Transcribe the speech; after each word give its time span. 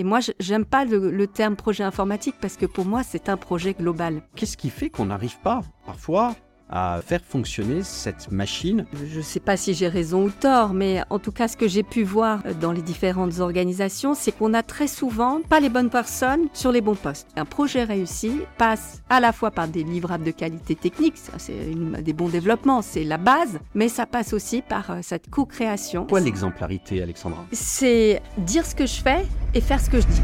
Et 0.00 0.02
moi, 0.02 0.20
j'aime 0.38 0.64
pas 0.64 0.86
le 0.86 1.26
terme 1.26 1.56
projet 1.56 1.84
informatique 1.84 2.36
parce 2.40 2.56
que 2.56 2.64
pour 2.64 2.86
moi, 2.86 3.02
c'est 3.02 3.28
un 3.28 3.36
projet 3.36 3.74
global. 3.74 4.22
Qu'est-ce 4.34 4.56
qui 4.56 4.70
fait 4.70 4.88
qu'on 4.88 5.04
n'arrive 5.04 5.38
pas, 5.40 5.60
parfois, 5.84 6.34
à 6.70 7.00
faire 7.04 7.20
fonctionner 7.22 7.82
cette 7.82 8.30
machine 8.30 8.86
Je 8.94 9.18
ne 9.18 9.22
sais 9.22 9.40
pas 9.40 9.56
si 9.56 9.74
j'ai 9.74 9.88
raison 9.88 10.24
ou 10.24 10.30
tort, 10.30 10.72
mais 10.72 11.02
en 11.10 11.18
tout 11.18 11.32
cas, 11.32 11.48
ce 11.48 11.56
que 11.56 11.68
j'ai 11.68 11.82
pu 11.82 12.04
voir 12.04 12.42
dans 12.60 12.72
les 12.72 12.82
différentes 12.82 13.40
organisations, 13.40 14.14
c'est 14.14 14.32
qu'on 14.32 14.54
a 14.54 14.62
très 14.62 14.86
souvent 14.86 15.40
pas 15.48 15.60
les 15.60 15.68
bonnes 15.68 15.90
personnes 15.90 16.48
sur 16.52 16.72
les 16.72 16.80
bons 16.80 16.94
postes. 16.94 17.28
Un 17.36 17.44
projet 17.44 17.84
réussi 17.84 18.40
passe 18.56 19.02
à 19.08 19.20
la 19.20 19.32
fois 19.32 19.50
par 19.50 19.68
des 19.68 19.82
livrables 19.82 20.24
de 20.24 20.30
qualité 20.30 20.74
technique, 20.74 21.16
ça 21.16 21.32
c'est 21.38 21.74
des 22.02 22.12
bons 22.12 22.28
développements, 22.28 22.82
c'est 22.82 23.04
la 23.04 23.18
base, 23.18 23.58
mais 23.74 23.88
ça 23.88 24.06
passe 24.06 24.32
aussi 24.32 24.62
par 24.62 24.90
euh, 24.90 24.98
cette 25.02 25.28
co-création. 25.30 26.06
Quoi 26.06 26.20
l'exemplarité, 26.20 27.02
Alexandra? 27.02 27.44
C'est 27.52 28.22
dire 28.38 28.64
ce 28.64 28.74
que 28.74 28.86
je 28.86 29.00
fais 29.00 29.26
et 29.54 29.60
faire 29.60 29.80
ce 29.80 29.90
que 29.90 30.00
je 30.00 30.06
dis. 30.06 30.20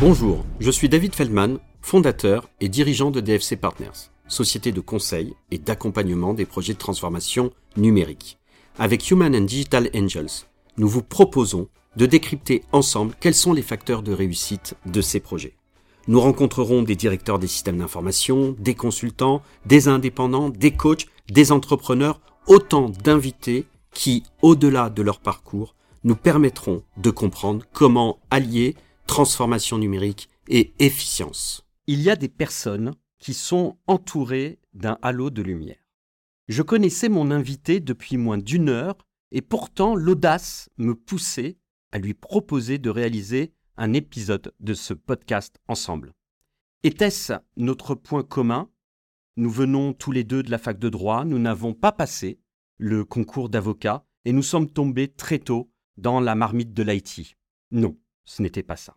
Bonjour, 0.00 0.44
je 0.58 0.70
suis 0.70 0.88
David 0.88 1.14
Feldman, 1.14 1.58
fondateur 1.80 2.48
et 2.60 2.68
dirigeant 2.68 3.10
de 3.10 3.20
DFC 3.20 3.56
Partners, 3.56 4.10
société 4.32 4.72
de 4.72 4.80
conseil 4.80 5.34
et 5.50 5.58
d'accompagnement 5.58 6.34
des 6.34 6.46
projets 6.46 6.72
de 6.72 6.78
transformation 6.78 7.52
numérique. 7.76 8.38
Avec 8.78 9.10
Human 9.10 9.36
and 9.36 9.42
Digital 9.42 9.90
Angels, 9.94 10.46
nous 10.78 10.88
vous 10.88 11.02
proposons 11.02 11.68
de 11.96 12.06
décrypter 12.06 12.62
ensemble 12.72 13.14
quels 13.20 13.34
sont 13.34 13.52
les 13.52 13.62
facteurs 13.62 14.02
de 14.02 14.12
réussite 14.12 14.74
de 14.86 15.00
ces 15.00 15.20
projets. 15.20 15.54
Nous 16.08 16.20
rencontrerons 16.20 16.82
des 16.82 16.96
directeurs 16.96 17.38
des 17.38 17.46
systèmes 17.46 17.78
d'information, 17.78 18.56
des 18.58 18.74
consultants, 18.74 19.42
des 19.66 19.86
indépendants, 19.88 20.48
des 20.48 20.72
coachs, 20.72 21.06
des 21.30 21.52
entrepreneurs, 21.52 22.20
autant 22.46 22.88
d'invités 22.88 23.66
qui, 23.92 24.24
au-delà 24.40 24.90
de 24.90 25.02
leur 25.02 25.20
parcours, 25.20 25.76
nous 26.02 26.16
permettront 26.16 26.82
de 26.96 27.10
comprendre 27.10 27.64
comment 27.72 28.18
allier 28.30 28.74
transformation 29.06 29.78
numérique 29.78 30.28
et 30.48 30.72
efficience. 30.78 31.64
Il 31.86 32.02
y 32.02 32.10
a 32.10 32.16
des 32.16 32.28
personnes 32.28 32.94
qui 33.22 33.34
sont 33.34 33.78
entourées 33.86 34.58
d'un 34.74 34.98
halo 35.00 35.30
de 35.30 35.42
lumière. 35.42 35.78
Je 36.48 36.60
connaissais 36.60 37.08
mon 37.08 37.30
invité 37.30 37.78
depuis 37.78 38.16
moins 38.16 38.36
d'une 38.36 38.68
heure 38.68 38.98
et 39.30 39.42
pourtant 39.42 39.94
l'audace 39.94 40.68
me 40.76 40.96
poussait 40.96 41.56
à 41.92 41.98
lui 41.98 42.14
proposer 42.14 42.78
de 42.78 42.90
réaliser 42.90 43.54
un 43.76 43.92
épisode 43.92 44.52
de 44.58 44.74
ce 44.74 44.92
podcast 44.92 45.60
ensemble. 45.68 46.14
Était-ce 46.82 47.34
notre 47.56 47.94
point 47.94 48.24
commun? 48.24 48.68
Nous 49.36 49.50
venons 49.50 49.92
tous 49.92 50.10
les 50.10 50.24
deux 50.24 50.42
de 50.42 50.50
la 50.50 50.58
fac 50.58 50.80
de 50.80 50.88
droit, 50.88 51.24
nous 51.24 51.38
n'avons 51.38 51.74
pas 51.74 51.92
passé 51.92 52.40
le 52.76 53.04
concours 53.04 53.48
d'avocat 53.48 54.04
et 54.24 54.32
nous 54.32 54.42
sommes 54.42 54.68
tombés 54.68 55.06
très 55.06 55.38
tôt 55.38 55.70
dans 55.96 56.18
la 56.18 56.34
marmite 56.34 56.74
de 56.74 56.82
l'IT. 56.82 57.36
Non, 57.70 57.96
ce 58.24 58.42
n'était 58.42 58.64
pas 58.64 58.76
ça. 58.76 58.96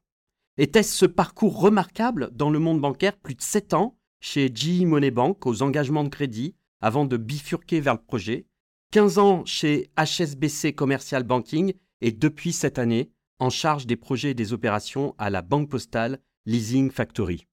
Était-ce 0.58 0.98
ce 0.98 1.06
parcours 1.06 1.60
remarquable 1.60 2.32
dans 2.34 2.50
le 2.50 2.58
monde 2.58 2.82
bancaire, 2.82 3.18
plus 3.18 3.36
de 3.36 3.44
7 3.44 3.76
ans, 3.76 4.00
chez 4.26 4.52
GE 4.52 4.86
Money 4.86 5.12
Bank 5.12 5.46
aux 5.46 5.62
engagements 5.62 6.04
de 6.04 6.10
crédit, 6.10 6.56
avant 6.82 7.06
de 7.06 7.16
bifurquer 7.16 7.80
vers 7.80 7.94
le 7.94 8.02
projet, 8.02 8.48
15 8.90 9.20
ans 9.20 9.46
chez 9.46 9.92
HSBC 9.98 10.74
Commercial 10.74 11.22
Banking 11.22 11.74
et 12.02 12.12
depuis 12.12 12.52
cette 12.52 12.80
année, 12.80 13.12
en 13.38 13.52
charge 13.52 13.86
des 13.86 13.96
projets 13.96 14.32
et 14.32 14.34
des 14.34 14.52
opérations 14.52 15.14
à 15.20 15.30
la 15.30 15.44
Banque 15.44 15.70
Postale 15.70 16.20
Leasing 16.48 16.90
Factory. 16.90 17.46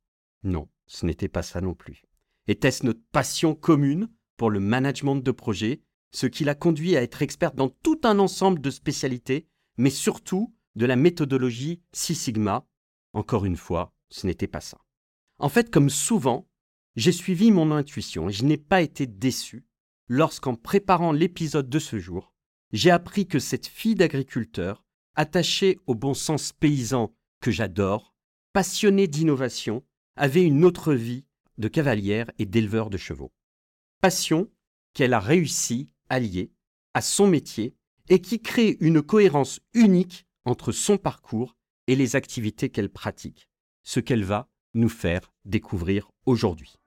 Non, 0.44 0.66
ce 0.86 1.04
n'était 1.04 1.28
pas 1.28 1.42
ça 1.42 1.60
non 1.60 1.74
plus. 1.74 2.04
Était-ce 2.48 2.86
notre 2.86 3.02
passion 3.12 3.54
commune 3.54 4.08
pour 4.38 4.48
le 4.48 4.58
management 4.58 5.16
de 5.16 5.30
projet, 5.30 5.82
ce 6.10 6.26
qui 6.26 6.42
l'a 6.42 6.54
conduit 6.54 6.96
à 6.96 7.02
être 7.02 7.20
expert 7.20 7.52
dans 7.52 7.68
tout 7.68 8.00
un 8.04 8.18
ensemble 8.18 8.62
de 8.62 8.70
spécialités, 8.70 9.46
mais 9.76 9.90
surtout 9.90 10.54
de 10.74 10.86
la 10.86 10.96
méthodologie 10.96 11.82
Six 11.92 12.14
Sigma? 12.14 12.66
Encore 13.12 13.44
une 13.44 13.58
fois, 13.58 13.92
ce 14.08 14.26
n'était 14.26 14.46
pas 14.46 14.62
ça. 14.62 14.78
En 15.38 15.50
fait, 15.50 15.70
comme 15.70 15.90
souvent, 15.90 16.48
j'ai 16.96 17.12
suivi 17.12 17.50
mon 17.50 17.70
intuition 17.70 18.28
et 18.28 18.32
je 18.32 18.44
n'ai 18.44 18.58
pas 18.58 18.82
été 18.82 19.06
déçu 19.06 19.64
lorsqu'en 20.08 20.54
préparant 20.54 21.12
l'épisode 21.12 21.68
de 21.68 21.78
ce 21.78 21.98
jour, 21.98 22.34
j'ai 22.72 22.90
appris 22.90 23.26
que 23.26 23.38
cette 23.38 23.66
fille 23.66 23.94
d'agriculteur, 23.94 24.84
attachée 25.14 25.78
au 25.86 25.94
bon 25.94 26.14
sens 26.14 26.52
paysan 26.52 27.14
que 27.40 27.50
j'adore, 27.50 28.14
passionnée 28.52 29.06
d'innovation, 29.06 29.84
avait 30.16 30.44
une 30.44 30.64
autre 30.64 30.92
vie 30.94 31.24
de 31.58 31.68
cavalière 31.68 32.30
et 32.38 32.46
d'éleveur 32.46 32.90
de 32.90 32.98
chevaux. 32.98 33.32
Passion 34.00 34.50
qu'elle 34.94 35.14
a 35.14 35.20
réussi 35.20 35.90
à 36.08 36.20
lier 36.20 36.52
à 36.94 37.00
son 37.00 37.26
métier 37.26 37.74
et 38.08 38.20
qui 38.20 38.40
crée 38.40 38.76
une 38.80 39.00
cohérence 39.00 39.60
unique 39.72 40.26
entre 40.44 40.72
son 40.72 40.98
parcours 40.98 41.56
et 41.86 41.96
les 41.96 42.16
activités 42.16 42.68
qu'elle 42.68 42.90
pratique, 42.90 43.48
ce 43.82 44.00
qu'elle 44.00 44.24
va 44.24 44.50
nous 44.74 44.88
faire 44.88 45.32
découvrir 45.44 46.10
aujourd'hui. 46.26 46.81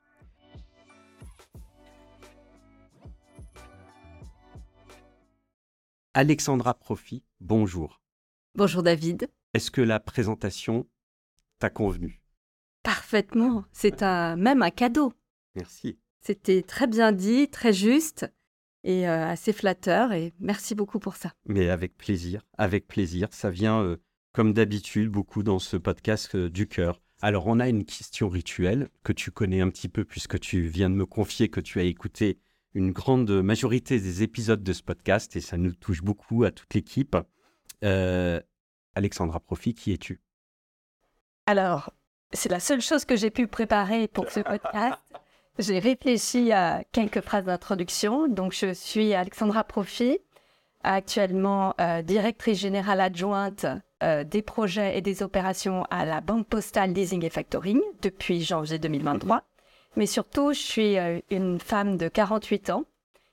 Alexandra 6.17 6.73
Profi, 6.73 7.23
bonjour. 7.41 8.01
Bonjour 8.55 8.83
David. 8.83 9.27
Est-ce 9.53 9.69
que 9.69 9.81
la 9.81 9.99
présentation 9.99 10.87
t'a 11.59 11.69
convenu? 11.69 12.21
Parfaitement. 12.83 13.65
C'est 13.73 14.01
un, 14.01 14.37
même 14.37 14.61
un 14.61 14.69
cadeau. 14.69 15.11
Merci. 15.55 15.99
C'était 16.21 16.61
très 16.61 16.87
bien 16.87 17.11
dit, 17.11 17.49
très 17.49 17.73
juste 17.73 18.31
et 18.85 19.09
euh, 19.09 19.27
assez 19.27 19.51
flatteur. 19.51 20.13
Et 20.13 20.33
merci 20.39 20.73
beaucoup 20.73 20.99
pour 20.99 21.17
ça. 21.17 21.33
Mais 21.47 21.69
avec 21.69 21.97
plaisir, 21.97 22.43
avec 22.57 22.87
plaisir. 22.87 23.27
Ça 23.31 23.49
vient, 23.49 23.81
euh, 23.81 23.97
comme 24.31 24.53
d'habitude, 24.53 25.09
beaucoup 25.09 25.43
dans 25.43 25.59
ce 25.59 25.75
podcast 25.75 26.35
euh, 26.35 26.49
du 26.49 26.65
cœur. 26.65 27.01
Alors, 27.21 27.47
on 27.47 27.59
a 27.59 27.67
une 27.67 27.83
question 27.83 28.29
rituelle 28.29 28.87
que 29.03 29.11
tu 29.11 29.31
connais 29.31 29.59
un 29.59 29.69
petit 29.69 29.89
peu 29.89 30.05
puisque 30.05 30.39
tu 30.39 30.61
viens 30.61 30.89
de 30.89 30.95
me 30.95 31.05
confier 31.05 31.49
que 31.49 31.59
tu 31.59 31.81
as 31.81 31.83
écouté 31.83 32.39
une 32.75 32.91
grande 32.91 33.31
majorité 33.31 33.99
des 33.99 34.21
épisodes 34.21 34.61
de 34.61 34.73
ce 34.73 34.83
podcast 34.83 35.35
et 35.35 35.41
ça 35.41 35.57
nous 35.57 35.73
touche 35.73 36.03
beaucoup 36.03 36.43
à 36.43 36.51
toute 36.51 36.73
l'équipe. 36.73 37.17
Euh, 37.83 38.39
Alexandra 38.95 39.39
Profi, 39.39 39.73
qui 39.73 39.93
es-tu? 39.93 40.21
Alors, 41.47 41.93
c'est 42.33 42.49
la 42.49 42.59
seule 42.59 42.81
chose 42.81 43.05
que 43.05 43.15
j'ai 43.15 43.31
pu 43.31 43.47
préparer 43.47 44.07
pour 44.07 44.29
ce 44.29 44.41
podcast. 44.41 44.99
J'ai 45.57 45.79
réfléchi 45.79 46.51
à 46.51 46.83
quelques 46.91 47.21
phrases 47.21 47.45
d'introduction. 47.45 48.27
Donc, 48.27 48.51
je 48.51 48.73
suis 48.73 49.13
Alexandra 49.13 49.63
Profi, 49.63 50.19
actuellement 50.83 51.73
euh, 51.79 52.01
directrice 52.01 52.59
générale 52.59 52.99
adjointe 52.99 53.65
euh, 54.03 54.25
des 54.25 54.41
projets 54.41 54.97
et 54.97 55.01
des 55.01 55.23
opérations 55.23 55.85
à 55.89 56.03
la 56.03 56.19
Banque 56.19 56.47
Postale 56.47 56.91
Leasing 56.91 57.23
et 57.23 57.29
Factoring 57.29 57.79
depuis 58.01 58.43
janvier 58.43 58.79
2023. 58.79 59.43
Mais 59.95 60.05
surtout, 60.05 60.51
je 60.53 60.59
suis 60.59 60.97
euh, 60.97 61.19
une 61.29 61.59
femme 61.59 61.97
de 61.97 62.07
48 62.07 62.69
ans 62.69 62.85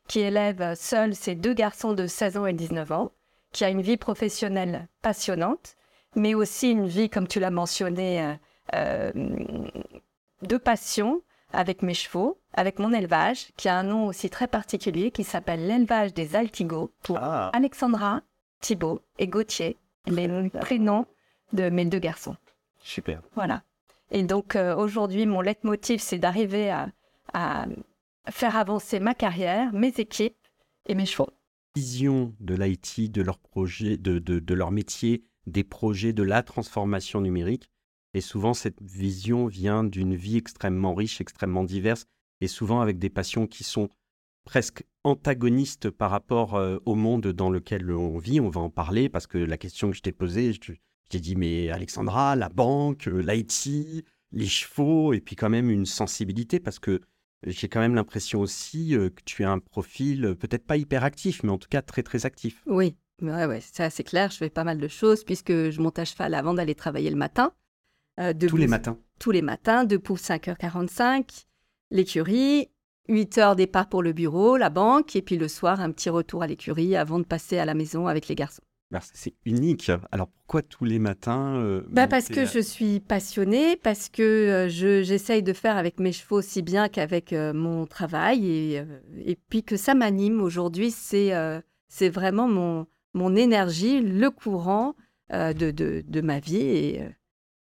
qui 0.08 0.20
élève 0.20 0.74
seule 0.74 1.14
ses 1.14 1.34
deux 1.34 1.54
garçons 1.54 1.92
de 1.92 2.06
16 2.06 2.36
ans 2.36 2.46
et 2.46 2.52
19 2.52 2.92
ans, 2.92 3.12
qui 3.52 3.64
a 3.64 3.68
une 3.70 3.82
vie 3.82 3.96
professionnelle 3.96 4.88
passionnante, 5.00 5.76
mais 6.16 6.34
aussi 6.34 6.70
une 6.70 6.86
vie, 6.86 7.08
comme 7.08 7.26
tu 7.28 7.40
l'as 7.40 7.50
mentionné, 7.50 8.22
euh, 8.22 8.34
euh, 8.74 9.12
de 10.42 10.56
passion 10.56 11.22
avec 11.52 11.82
mes 11.82 11.94
chevaux, 11.94 12.38
avec 12.54 12.78
mon 12.78 12.92
élevage, 12.92 13.52
qui 13.56 13.68
a 13.68 13.76
un 13.78 13.82
nom 13.82 14.06
aussi 14.06 14.30
très 14.30 14.48
particulier 14.48 15.10
qui 15.10 15.24
s'appelle 15.24 15.66
l'élevage 15.66 16.14
des 16.14 16.34
Altigots 16.36 16.92
pour 17.02 17.18
Ah, 17.18 17.50
Alexandra, 17.54 18.22
Thibaut 18.60 19.00
et 19.18 19.28
Gauthier, 19.28 19.78
les 20.06 20.48
prénoms 20.60 21.06
de 21.52 21.68
mes 21.68 21.84
deux 21.84 21.98
garçons. 21.98 22.36
super. 22.82 23.20
Voilà. 23.34 23.62
Et 24.12 24.22
donc 24.22 24.56
euh, 24.56 24.76
aujourd'hui, 24.76 25.26
mon 25.26 25.40
leitmotiv, 25.40 26.00
c'est 26.00 26.18
d'arriver 26.18 26.70
à, 26.70 27.66
faire 28.30 28.56
avancer 28.56 29.00
ma 29.00 29.14
carrière, 29.14 29.72
mes 29.72 29.88
équipes 29.88 30.36
et 30.86 30.94
mes 30.94 31.06
chevaux. 31.06 31.30
Vision 31.74 32.34
de 32.40 32.54
l'IT, 32.54 33.10
de 33.10 33.22
leur 33.22 33.38
projet, 33.38 33.96
de, 33.96 34.18
de, 34.18 34.54
leur 34.54 34.70
métier, 34.70 35.24
des 35.46 35.64
projets, 35.64 36.12
de 36.12 36.22
la 36.22 36.42
transformation 36.42 37.22
numérique. 37.22 37.70
Et 38.12 38.20
souvent, 38.20 38.52
cette 38.52 38.82
vision 38.82 39.46
vient 39.46 39.82
d'une 39.82 40.14
vie 40.14 40.37
extrêmement 40.37 40.94
riche, 40.94 41.22
extrêmement 41.22 41.64
diverse, 41.64 42.04
et 42.42 42.48
souvent 42.48 42.82
avec 42.82 42.98
des 42.98 43.08
passions 43.08 43.46
qui 43.46 43.64
sont 43.64 43.88
presque 44.44 44.84
antagonistes 45.04 45.88
par 45.88 46.10
rapport 46.10 46.54
euh, 46.54 46.78
au 46.84 46.94
monde 46.94 47.28
dans 47.28 47.48
lequel 47.48 47.90
on 47.90 48.19
vit. 48.19 48.40
On 48.40 48.50
va 48.50 48.60
en 48.60 48.70
parler 48.70 49.08
parce 49.08 49.26
que 49.26 49.38
la 49.38 49.56
question 49.56 49.90
que 49.90 49.96
je 49.96 50.02
t'ai 50.02 50.12
posée, 50.12 50.52
je 51.12 51.19
t'ai 51.19 51.20
dit, 51.20 51.37
mais 51.37 51.69
Alexandra, 51.69 52.37
la 52.37 52.49
banque, 52.49 53.06
euh, 53.06 53.20
l'IT, 53.20 54.05
les 54.32 54.47
chevaux, 54.47 55.12
et 55.12 55.20
puis 55.20 55.37
quand 55.37 55.50
même 55.50 55.69
une 55.69 55.85
sensibilité 55.85 56.59
parce 56.59 56.79
que 56.79 57.03
j'ai 57.47 57.69
quand 57.69 57.81
même 57.81 57.94
l'impression 57.94 58.41
aussi 58.41 58.97
euh, 58.97 59.11
que 59.11 59.20
tu 59.26 59.44
as 59.44 59.50
un 59.50 59.59
profil 59.59 60.25
euh, 60.25 60.35
peut-être 60.35 60.64
pas 60.64 60.79
hyper 60.79 61.05
actif, 61.05 61.43
mais 61.43 61.50
en 61.50 61.59
tout 61.59 61.69
cas 61.69 61.82
très 61.82 62.03
très 62.03 62.25
actif. 62.25 62.62
Oui, 62.67 62.97
ouais, 63.20 63.44
ouais, 63.44 63.61
ça 63.61 63.91
c'est 63.91 64.05
clair. 64.05 64.31
Je 64.31 64.38
fais 64.38 64.49
pas 64.49 64.64
mal 64.64 64.79
de 64.79 64.88
choses 64.88 65.23
puisque 65.23 65.53
je 65.53 65.81
monte 65.81 65.99
à 65.99 66.06
cheval 66.06 66.32
avant 66.32 66.55
d'aller 66.55 66.75
travailler 66.75 67.11
le 67.11 67.17
matin. 67.17 67.53
Euh, 68.20 68.32
Tous 68.32 68.56
les 68.56 68.67
matins. 68.67 68.99
Tous 69.19 69.32
les 69.32 69.43
matins, 69.43 69.85
debout 69.85 70.17
5h45, 70.17 71.44
l'écurie, 71.91 72.70
8h 73.11 73.56
départ 73.56 73.88
pour 73.88 74.03
le 74.03 74.12
bureau, 74.12 74.56
la 74.56 74.70
banque, 74.70 75.14
et 75.14 75.23
puis 75.23 75.37
le 75.37 75.49
soir, 75.49 75.81
un 75.81 75.93
petit 75.93 76.11
retour 76.11 76.43
à 76.43 76.47
l'écurie 76.47 76.97
avant 76.97 77.19
de 77.19 77.25
passer 77.25 77.59
à 77.59 77.64
la 77.64 77.75
maison 77.75 78.06
avec 78.06 78.29
les 78.29 78.35
garçons. 78.35 78.62
C'est 79.00 79.34
unique. 79.44 79.90
Alors 80.10 80.28
pourquoi 80.28 80.62
tous 80.62 80.84
les 80.84 80.98
matins 80.98 81.56
euh, 81.56 81.82
bah 81.88 82.06
Parce 82.06 82.28
que 82.28 82.44
je 82.44 82.58
suis 82.58 83.00
passionnée, 83.00 83.76
parce 83.76 84.08
que 84.08 84.22
euh, 84.22 84.68
j'essaye 84.68 85.42
de 85.42 85.52
faire 85.52 85.76
avec 85.76 85.98
mes 85.98 86.12
chevaux 86.12 86.38
aussi 86.38 86.62
bien 86.62 86.88
qu'avec 86.88 87.32
euh, 87.32 87.52
mon 87.52 87.86
travail, 87.86 88.46
et, 88.46 88.84
et, 89.24 89.36
puis 89.48 89.62
que 89.62 89.76
ça 89.76 89.94
m'anime 89.94 90.40
aujourd'hui. 90.40 90.90
C'est 90.90 91.32
c'est 91.88 92.08
vraiment 92.08 92.48
mon, 92.48 92.86
mon 93.14 93.36
énergie, 93.36 94.00
le 94.00 94.30
courant 94.30 94.94
de, 95.30 95.70
de, 95.70 96.02
de, 96.06 96.20
ma 96.20 96.40
vie, 96.40 96.56
et, 96.56 97.08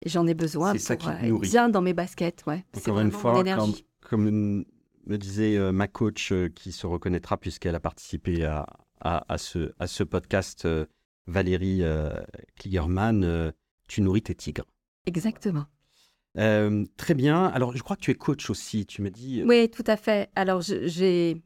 j'en 0.04 0.26
ai 0.26 0.34
besoin 0.34 0.72
pour 0.72 0.80
ça 0.80 0.96
qui 0.96 1.08
être 1.08 1.40
bien 1.40 1.68
dans 1.68 1.82
mes 1.82 1.92
baskets. 1.92 2.44
Ouais. 2.46 2.64
Encore 2.76 3.00
une 3.00 3.10
fois, 3.10 3.42
comme, 3.44 3.74
comme, 4.00 4.64
me 5.06 5.18
disait 5.18 5.58
ma 5.72 5.88
coach 5.88 6.32
qui 6.54 6.72
se 6.72 6.86
reconnaîtra 6.86 7.36
puisqu'elle 7.36 7.74
a 7.74 7.80
participé 7.80 8.44
à, 8.44 8.66
à, 9.00 9.24
à, 9.32 9.38
ce, 9.38 9.72
à 9.78 9.86
ce 9.86 10.02
podcast 10.02 10.66
Valérie 11.26 11.82
euh, 11.82 12.14
Kligerman, 12.56 13.24
euh, 13.24 13.52
tu 13.88 14.00
nourris 14.00 14.22
tes 14.22 14.34
tigres. 14.34 14.66
Exactement. 15.06 15.66
Euh, 16.38 16.84
très 16.96 17.14
bien. 17.14 17.46
Alors, 17.46 17.76
je 17.76 17.82
crois 17.82 17.96
que 17.96 18.02
tu 18.02 18.10
es 18.10 18.14
coach 18.14 18.50
aussi, 18.50 18.86
tu 18.86 19.02
me 19.02 19.10
dis. 19.10 19.42
Oui, 19.44 19.70
tout 19.70 19.84
à 19.86 19.96
fait. 19.96 20.30
Alors, 20.34 20.60
j'ai, 20.60 21.42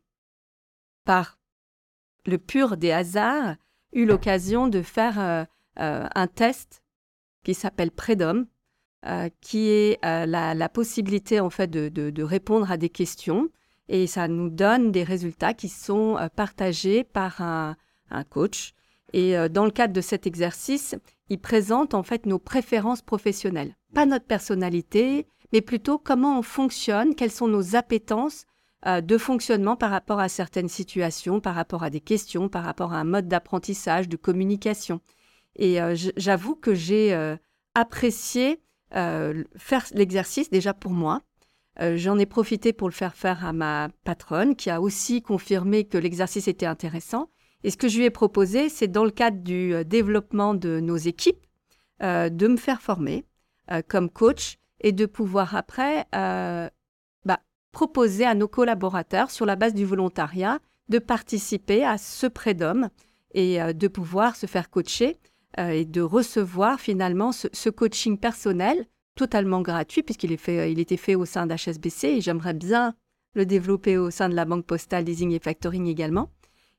par 1.04 1.38
le 2.26 2.38
pur 2.38 2.76
des 2.76 2.90
hasards, 2.90 3.56
eu 3.92 4.04
l'occasion 4.04 4.68
de 4.68 4.82
faire 4.82 5.46
un 5.76 6.26
test 6.26 6.82
qui 7.44 7.54
s'appelle 7.54 7.90
Prédom, 7.90 8.46
qui 9.40 9.68
est 9.68 9.98
la, 10.02 10.68
possibilité 10.68 11.40
en 11.40 11.50
fait 11.50 11.68
de, 11.68 11.88
de, 11.88 12.22
répondre 12.22 12.70
à 12.70 12.76
des 12.76 12.90
questions 12.90 13.48
et 13.88 14.06
ça 14.06 14.28
nous 14.28 14.50
donne 14.50 14.92
des 14.92 15.02
résultats 15.02 15.54
qui 15.54 15.68
sont 15.68 16.18
partagés 16.36 17.04
par 17.04 17.40
un, 17.40 17.76
un 18.10 18.24
coach 18.24 18.74
et 19.12 19.36
euh, 19.36 19.48
dans 19.48 19.64
le 19.64 19.70
cadre 19.70 19.92
de 19.92 20.00
cet 20.00 20.26
exercice, 20.26 20.94
il 21.28 21.40
présente 21.40 21.94
en 21.94 22.02
fait 22.02 22.26
nos 22.26 22.38
préférences 22.38 23.02
professionnelles. 23.02 23.76
Pas 23.94 24.06
notre 24.06 24.26
personnalité, 24.26 25.26
mais 25.52 25.60
plutôt 25.60 25.98
comment 25.98 26.38
on 26.38 26.42
fonctionne, 26.42 27.14
quelles 27.14 27.30
sont 27.30 27.48
nos 27.48 27.76
appétences 27.76 28.44
euh, 28.86 29.00
de 29.00 29.18
fonctionnement 29.18 29.76
par 29.76 29.90
rapport 29.90 30.20
à 30.20 30.28
certaines 30.28 30.68
situations, 30.68 31.40
par 31.40 31.54
rapport 31.54 31.82
à 31.82 31.90
des 31.90 32.00
questions, 32.00 32.48
par 32.48 32.64
rapport 32.64 32.92
à 32.92 32.98
un 32.98 33.04
mode 33.04 33.28
d'apprentissage, 33.28 34.08
de 34.08 34.16
communication. 34.16 35.00
Et 35.56 35.80
euh, 35.82 35.96
j'avoue 36.16 36.54
que 36.54 36.74
j'ai 36.74 37.36
apprécié 37.74 38.62
faire 38.92 39.84
l'exercice 39.94 40.50
déjà 40.50 40.74
pour 40.74 40.92
moi. 40.92 41.22
J'en 41.94 42.18
ai 42.18 42.26
profité 42.26 42.72
pour 42.72 42.88
le 42.88 42.92
faire 42.92 43.14
faire 43.14 43.44
à 43.44 43.52
ma 43.52 43.88
patronne, 44.04 44.56
qui 44.56 44.68
a 44.70 44.80
aussi 44.80 45.22
confirmé 45.22 45.84
que 45.84 45.98
l'exercice 45.98 46.48
était 46.48 46.66
intéressant. 46.66 47.30
Et 47.62 47.70
ce 47.70 47.76
que 47.76 47.88
je 47.88 47.98
lui 47.98 48.04
ai 48.04 48.10
proposé, 48.10 48.68
c'est 48.68 48.88
dans 48.88 49.04
le 49.04 49.10
cadre 49.10 49.38
du 49.38 49.74
euh, 49.74 49.84
développement 49.84 50.54
de 50.54 50.80
nos 50.80 50.96
équipes, 50.96 51.46
euh, 52.02 52.28
de 52.30 52.48
me 52.48 52.56
faire 52.56 52.80
former 52.80 53.24
euh, 53.70 53.82
comme 53.86 54.08
coach 54.08 54.56
et 54.80 54.92
de 54.92 55.04
pouvoir 55.04 55.54
après 55.56 56.06
bah, 56.12 57.40
proposer 57.70 58.24
à 58.24 58.34
nos 58.34 58.48
collaborateurs, 58.48 59.30
sur 59.30 59.44
la 59.44 59.56
base 59.56 59.74
du 59.74 59.84
volontariat, 59.84 60.58
de 60.88 60.98
participer 60.98 61.84
à 61.84 61.98
ce 61.98 62.26
pré-d'homme 62.26 62.88
et 63.32 63.58
de 63.74 63.88
pouvoir 63.88 64.36
se 64.36 64.46
faire 64.46 64.70
coacher 64.70 65.18
et 65.58 65.84
de 65.84 66.00
recevoir 66.00 66.80
finalement 66.80 67.30
ce, 67.30 67.68
coaching 67.68 68.16
personnel 68.16 68.86
totalement 69.16 69.60
gratuit 69.60 70.02
puisqu'il 70.02 70.32
est 70.32 70.38
fait, 70.38 70.72
était 70.72 70.96
fait 70.96 71.14
au 71.14 71.26
sein 71.26 71.46
d'HSBC 71.46 72.08
et 72.08 72.20
j'aimerais 72.22 72.54
bien 72.54 72.94
le 73.34 73.44
développer 73.44 73.98
au 73.98 74.10
sein 74.10 74.30
de 74.30 74.34
la 74.34 74.46
Banque 74.46 74.64
Postale 74.64 75.04
Leasing 75.04 75.32
et 75.32 75.40
Factoring 75.40 75.86
également 75.88 76.30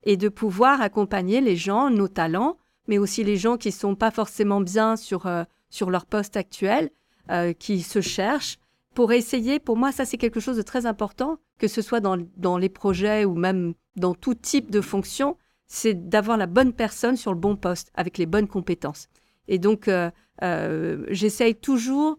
et 0.03 0.18
de 0.18 0.30
pouvoir 0.30 0.81
accompagner 0.81 1.42
les 1.42 1.56
gens, 1.56 1.89
nos 1.89 2.07
talents, 2.07 2.57
mais 2.88 2.98
aussi 2.98 3.24
les 3.24 3.38
gens 3.38 3.57
qui 3.57 3.69
ne 3.69 3.74
sont 3.74 3.95
pas 3.95 4.12
forcément 4.12 4.62
bien 4.62 4.95
sur, 4.95 5.25
euh, 5.25 5.44
sur 5.69 5.89
leur 5.89 6.06
poste 6.06 6.38
actuel, 6.38 6.89
euh, 7.30 7.53
qui 7.53 7.81
se 7.81 8.01
cherchent, 8.01 8.57
pour 8.94 9.13
essayer, 9.13 9.59
pour 9.59 9.77
moi, 9.77 9.92
ça 9.92 10.06
c'est 10.06 10.18
quelque 10.18 10.39
chose 10.39 10.57
de 10.57 10.62
très 10.63 10.86
important, 10.86 11.38
que 11.59 11.68
ce 11.68 11.81
soit 11.81 12.01
dans, 12.01 12.18
dans 12.36 12.57
les 12.57 12.69
projets 12.69 13.24
ou 13.24 13.36
même 13.36 13.74
dans 13.95 14.13
tout 14.13 14.33
type 14.33 14.71
de 14.71 14.81
fonction, 14.81 15.38
c'est 15.68 16.09
d'avoir 16.09 16.38
la 16.38 16.48
bonne 16.48 16.74
personne 16.74 17.15
sur 17.15 17.31
le 17.31 17.39
bon 17.39 17.56
poste, 17.56 17.92
avec 17.94 18.18
les 18.18 18.25
bonnes 18.25 18.48
compétences. 18.48 19.07
Et 19.48 19.59
donc, 19.59 19.88
euh, 19.88 20.12
j'essaye 21.09 21.56
toujours 21.56 22.18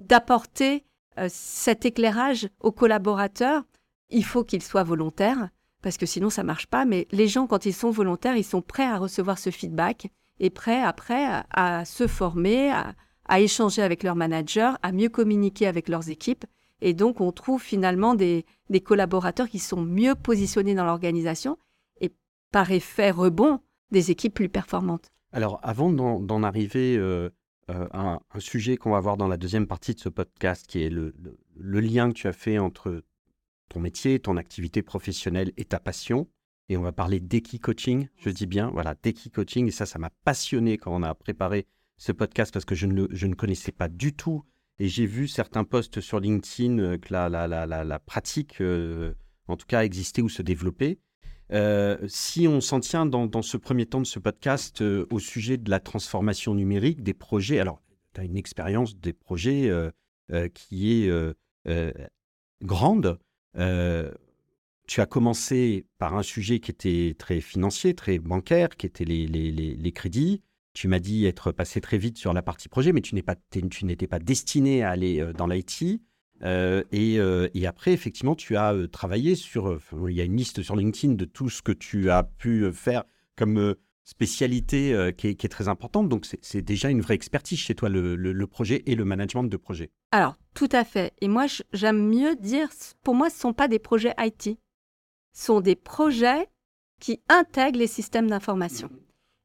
d'apporter 0.00 0.84
cet 1.28 1.86
éclairage 1.86 2.48
aux 2.60 2.72
collaborateurs. 2.72 3.62
Il 4.10 4.24
faut 4.24 4.44
qu'ils 4.44 4.62
soient 4.62 4.82
volontaires, 4.82 5.48
parce 5.86 5.98
que 5.98 6.06
sinon 6.06 6.30
ça 6.30 6.42
marche 6.42 6.66
pas. 6.66 6.84
Mais 6.84 7.06
les 7.12 7.28
gens, 7.28 7.46
quand 7.46 7.64
ils 7.64 7.72
sont 7.72 7.92
volontaires, 7.92 8.36
ils 8.36 8.42
sont 8.42 8.60
prêts 8.60 8.86
à 8.86 8.98
recevoir 8.98 9.38
ce 9.38 9.50
feedback 9.50 10.08
et 10.40 10.50
prêts 10.50 10.82
après 10.82 11.44
à, 11.52 11.84
se 11.84 12.08
former, 12.08 12.72
à, 12.72 13.40
échanger 13.40 13.82
avec 13.82 14.02
leurs 14.02 14.16
managers, 14.16 14.72
à 14.82 14.90
mieux 14.90 15.08
communiquer 15.08 15.68
avec 15.68 15.88
leurs 15.88 16.08
équipes. 16.08 16.44
Et 16.80 16.92
donc, 16.92 17.20
on 17.20 17.30
trouve 17.30 17.62
finalement 17.62 18.16
des, 18.16 18.44
collaborateurs 18.82 19.48
qui 19.48 19.60
sont 19.60 19.80
mieux 19.80 20.16
positionnés 20.16 20.74
dans 20.74 20.84
l'organisation 20.84 21.56
et 22.00 22.10
par 22.50 22.72
effet 22.72 23.12
rebond, 23.12 23.60
des 23.92 24.10
équipes 24.10 24.34
plus 24.34 24.48
performantes. 24.48 25.12
Alors, 25.30 25.60
avant 25.62 25.92
d'en 25.92 26.42
arriver 26.42 26.96
euh, 26.96 27.30
euh, 27.70 27.86
à 27.92 28.18
un, 28.34 28.40
sujet 28.40 28.76
qu'on 28.76 28.90
va 28.90 28.98
voir 28.98 29.16
dans 29.16 29.28
la 29.28 29.36
deuxième 29.36 29.68
partie 29.68 29.94
de 29.94 30.00
ce 30.00 30.08
podcast, 30.08 30.66
qui 30.66 30.82
est 30.82 30.90
le, 30.90 31.14
lien 31.54 32.08
que 32.08 32.14
tu 32.14 32.26
as 32.26 32.32
fait 32.32 32.58
entre 32.58 33.04
ton 33.68 33.80
métier, 33.80 34.18
ton 34.20 34.36
activité 34.36 34.82
professionnelle 34.82 35.52
et 35.56 35.64
ta 35.64 35.80
passion. 35.80 36.28
Et 36.68 36.76
on 36.76 36.82
va 36.82 36.92
parler 36.92 37.20
d'Eki 37.20 37.60
Coaching, 37.60 38.08
je 38.16 38.30
dis 38.30 38.46
bien, 38.46 38.70
voilà, 38.70 38.96
d'Eki 39.00 39.30
Coaching. 39.30 39.68
Et 39.68 39.70
ça, 39.70 39.86
ça 39.86 39.98
m'a 39.98 40.10
passionné 40.24 40.78
quand 40.78 40.94
on 40.94 41.02
a 41.02 41.14
préparé 41.14 41.66
ce 41.96 42.12
podcast 42.12 42.52
parce 42.52 42.64
que 42.64 42.74
je 42.74 42.86
ne, 42.86 43.06
je 43.10 43.26
ne 43.26 43.34
connaissais 43.34 43.72
pas 43.72 43.88
du 43.88 44.12
tout. 44.14 44.44
Et 44.78 44.88
j'ai 44.88 45.06
vu 45.06 45.26
certains 45.28 45.64
posts 45.64 46.00
sur 46.00 46.20
LinkedIn 46.20 46.78
euh, 46.78 46.98
que 46.98 47.12
la, 47.12 47.28
la, 47.28 47.46
la, 47.46 47.66
la 47.66 47.98
pratique, 47.98 48.60
euh, 48.60 49.14
en 49.48 49.56
tout 49.56 49.66
cas, 49.66 49.84
existait 49.84 50.22
ou 50.22 50.28
se 50.28 50.42
développait. 50.42 50.98
Euh, 51.52 51.96
si 52.08 52.48
on 52.48 52.60
s'en 52.60 52.80
tient 52.80 53.06
dans, 53.06 53.26
dans, 53.26 53.42
ce 53.42 53.56
premier 53.56 53.86
temps 53.86 54.00
de 54.00 54.06
ce 54.06 54.18
podcast 54.18 54.82
au 54.82 55.18
sujet 55.20 55.56
de 55.56 55.70
la 55.70 55.78
transformation 55.78 56.54
numérique 56.54 57.02
des 57.02 57.14
projets, 57.14 57.60
alors 57.60 57.80
tu 58.12 58.20
as 58.20 58.24
une 58.24 58.36
expérience 58.36 58.98
des 58.98 59.12
projets 59.12 59.70
qui 60.54 61.04
est 61.04 61.34
grande, 62.62 63.20
euh, 63.58 64.10
tu 64.86 65.00
as 65.00 65.06
commencé 65.06 65.86
par 65.98 66.16
un 66.16 66.22
sujet 66.22 66.60
qui 66.60 66.70
était 66.70 67.14
très 67.18 67.40
financier, 67.40 67.94
très 67.94 68.18
bancaire, 68.18 68.70
qui 68.76 68.86
était 68.86 69.04
les, 69.04 69.92
crédits. 69.92 70.42
Tu 70.74 70.88
m'as 70.88 70.98
dit 70.98 71.26
être 71.26 71.52
passé 71.52 71.80
très 71.80 71.98
vite 71.98 72.18
sur 72.18 72.32
la 72.32 72.42
partie 72.42 72.68
projet, 72.68 72.92
mais 72.92 73.00
tu 73.00 73.14
n'étais 73.14 74.06
pas, 74.06 74.18
destiné 74.18 74.82
à 74.82 74.90
aller 74.90 75.20
euh, 75.20 75.32
dans 75.32 75.46
l'IT. 75.46 76.00
Euh, 76.42 76.84
et, 76.92 77.14
et, 77.14 77.66
après, 77.66 77.92
effectivement, 77.92 78.34
tu 78.34 78.56
as 78.56 78.74
travaillé 78.92 79.34
sur. 79.36 79.80
il 80.06 80.14
y 80.14 80.20
a 80.20 80.24
une 80.24 80.36
liste 80.36 80.62
sur 80.62 80.76
LinkedIn 80.76 81.14
de 81.14 81.24
tout 81.24 81.48
ce 81.48 81.62
que 81.62 81.72
tu 81.72 82.10
as 82.10 82.24
pu 82.24 82.70
faire 82.72 83.04
comme 83.36 83.74
spécialité 84.06 85.10
qui 85.18 85.28
est, 85.28 85.48
très 85.48 85.66
importante. 85.68 86.08
Donc, 86.08 86.26
c'est 86.40 86.62
déjà 86.62 86.88
une 86.90 87.00
vraie 87.00 87.16
expertise 87.16 87.58
chez 87.58 87.74
toi, 87.74 87.88
le, 87.88 88.14
le, 88.14 88.46
projet 88.46 88.84
et 88.86 88.94
le 88.94 89.04
management 89.04 89.42
de 89.42 89.56
projet. 89.56 89.90
Alors, 90.12 90.36
tout 90.54 90.68
à 90.70 90.84
fait. 90.84 91.12
Et 91.20 91.28
moi, 91.28 91.46
j'aime 91.72 92.08
mieux 92.08 92.36
dire, 92.36 92.68
pour 93.02 93.16
moi, 93.16 93.28
ce 93.30 93.34
ne 93.34 93.40
sont 93.40 93.52
pas 93.52 93.66
des 93.66 93.80
projets 93.80 94.14
IT. 94.18 94.58
Ce 95.32 95.46
sont 95.46 95.60
des 95.60 95.74
projets 95.74 96.48
qui 97.00 97.20
intègrent 97.28 97.80
les 97.80 97.88
systèmes 97.88 98.28
d'information. 98.28 98.88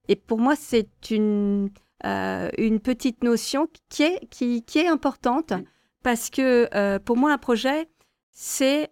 Et 0.07 0.15
pour 0.15 0.37
moi, 0.37 0.55
c'est 0.55 1.09
une, 1.09 1.71
euh, 2.05 2.49
une 2.57 2.79
petite 2.79 3.23
notion 3.23 3.67
qui 3.89 4.03
est, 4.03 4.27
qui, 4.29 4.63
qui 4.63 4.77
est 4.77 4.87
importante 4.87 5.53
parce 6.03 6.29
que 6.29 6.69
euh, 6.75 6.99
pour 6.99 7.17
moi, 7.17 7.33
un 7.33 7.37
projet, 7.37 7.89
c'est 8.31 8.89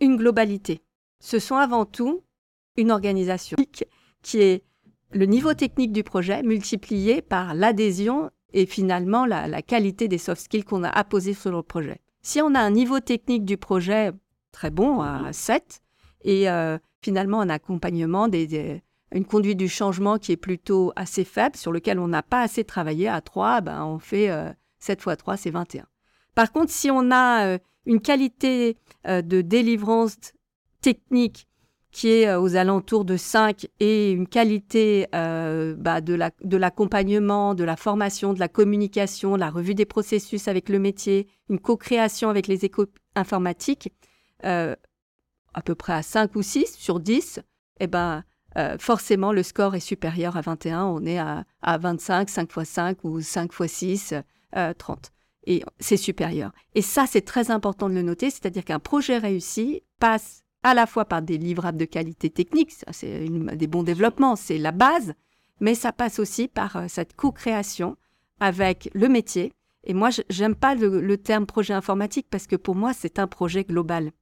une 0.00 0.16
globalité. 0.16 0.82
Ce 1.20 1.38
sont 1.38 1.56
avant 1.56 1.84
tout 1.84 2.24
une 2.76 2.90
organisation 2.90 3.56
qui 4.22 4.38
est 4.38 4.64
le 5.12 5.26
niveau 5.26 5.54
technique 5.54 5.92
du 5.92 6.02
projet 6.02 6.42
multiplié 6.42 7.22
par 7.22 7.54
l'adhésion 7.54 8.30
et 8.52 8.66
finalement 8.66 9.26
la, 9.26 9.62
qualité 9.62 10.08
des 10.08 10.18
soft 10.18 10.42
skills 10.42 10.64
qu'on 10.64 10.84
a 10.84 10.88
apposés 10.88 11.34
sur 11.34 11.52
le 11.52 11.62
projet. 11.62 12.00
Si 12.22 12.40
on 12.40 12.54
a 12.54 12.60
un 12.60 12.70
niveau 12.70 13.00
technique 13.00 13.44
du 13.44 13.56
projet 13.56 14.12
très 14.52 14.70
bon, 14.70 15.00
à 15.00 15.32
7, 15.32 15.80
et 16.22 16.50
euh, 16.50 16.78
finalement 17.00 17.40
un 17.40 17.48
accompagnement, 17.48 18.28
des, 18.28 18.82
une 19.12 19.24
conduite 19.24 19.58
du 19.58 19.68
changement 19.68 20.18
qui 20.18 20.32
est 20.32 20.36
plutôt 20.36 20.92
assez 20.96 21.24
faible, 21.24 21.56
sur 21.56 21.72
lequel 21.72 21.98
on 21.98 22.08
n'a 22.08 22.22
pas 22.22 22.42
assez 22.42 22.64
travaillé, 22.64 23.08
à 23.08 23.20
3, 23.20 23.60
ben 23.62 23.84
on 23.84 23.98
fait 23.98 24.30
7 24.80 25.02
x 25.06 25.16
3, 25.16 25.36
c'est 25.36 25.50
21. 25.50 25.86
Par 26.34 26.52
contre, 26.52 26.72
si 26.72 26.90
on 26.90 27.10
a 27.10 27.46
euh, 27.46 27.58
une 27.86 28.00
qualité 28.00 28.76
euh, 29.06 29.22
de 29.22 29.40
délivrance 29.40 30.16
technique 30.80 31.46
qui 31.92 32.08
est 32.08 32.28
euh, 32.28 32.40
aux 32.40 32.56
alentours 32.56 33.04
de 33.04 33.16
5 33.16 33.66
et 33.80 34.12
une 34.12 34.26
qualité 34.26 35.06
euh, 35.14 35.74
bah, 35.76 36.00
de 36.00 36.56
l'accompagnement, 36.56 37.54
de, 37.54 37.64
la 37.64 37.76
formation, 37.76 38.32
de 38.32 38.40
la 38.40 38.48
communication, 38.48 39.34
de 39.34 39.40
la 39.40 39.50
revue 39.50 39.74
des 39.74 39.86
processus 39.86 40.48
avec 40.48 40.68
le 40.68 40.78
métier, 40.78 41.28
une 41.48 41.58
co-création 41.58 42.28
avec 42.28 42.46
les 42.46 42.64
éco 42.64 42.86
informatiques, 43.16 43.92
euh, 44.44 44.76
à 45.52 45.62
peu 45.62 45.74
près 45.74 45.94
à 45.94 46.02
5 46.02 46.34
ou 46.36 46.42
6 46.42 46.76
sur 46.76 47.00
10, 47.00 47.40
eh 47.80 47.86
ben, 47.86 48.24
euh, 48.56 48.76
forcément, 48.78 49.32
le 49.32 49.42
score 49.42 49.74
est 49.74 49.80
supérieur 49.80 50.36
à 50.36 50.40
21. 50.40 50.84
On 50.84 51.04
est 51.04 51.18
à, 51.18 51.44
25, 51.62 52.28
5 52.28 52.50
x 52.56 52.68
5 52.68 53.04
ou 53.04 53.20
5 53.20 53.50
x 53.52 53.72
6, 53.72 54.14
30. 54.78 55.12
Et 55.46 55.62
c'est 55.78 55.96
supérieur. 55.96 56.52
Et 56.74 56.82
ça, 56.82 57.06
c'est 57.08 57.22
très 57.22 57.50
important 57.50 57.88
de 57.88 57.94
le 57.94 58.02
noter, 58.02 58.30
c'est-à-dire 58.30 58.64
qu'un 58.64 58.78
projet 58.78 59.18
réussi 59.18 59.82
passe 59.98 60.44
à 60.62 60.74
la 60.74 60.86
fois 60.86 61.04
par 61.04 61.22
des 61.22 61.38
livrables 61.38 61.78
de 61.78 61.84
qualité 61.84 62.30
technique, 62.30 62.72
c'est 62.90 63.26
des 63.28 63.66
bons 63.66 63.82
développements, 63.82 64.36
c'est 64.36 64.58
la 64.58 64.72
base, 64.72 65.14
mais 65.60 65.74
ça 65.74 65.92
passe 65.92 66.18
aussi 66.18 66.48
par 66.48 66.76
euh, 66.76 66.84
cette 66.88 67.14
co-création 67.14 67.96
avec 68.40 68.90
le 68.94 69.08
métier. 69.08 69.52
Et 69.84 69.94
moi, 69.94 70.10
j'aime 70.28 70.54
pas 70.54 70.74
le, 70.74 71.16
terme 71.16 71.46
projet 71.46 71.72
informatique 71.72 72.26
parce 72.30 72.46
que 72.46 72.56
pour 72.56 72.74
moi, 72.74 72.92
c'est 72.92 73.18
un 73.18 73.26
projet 73.26 73.64
global. 73.64 74.12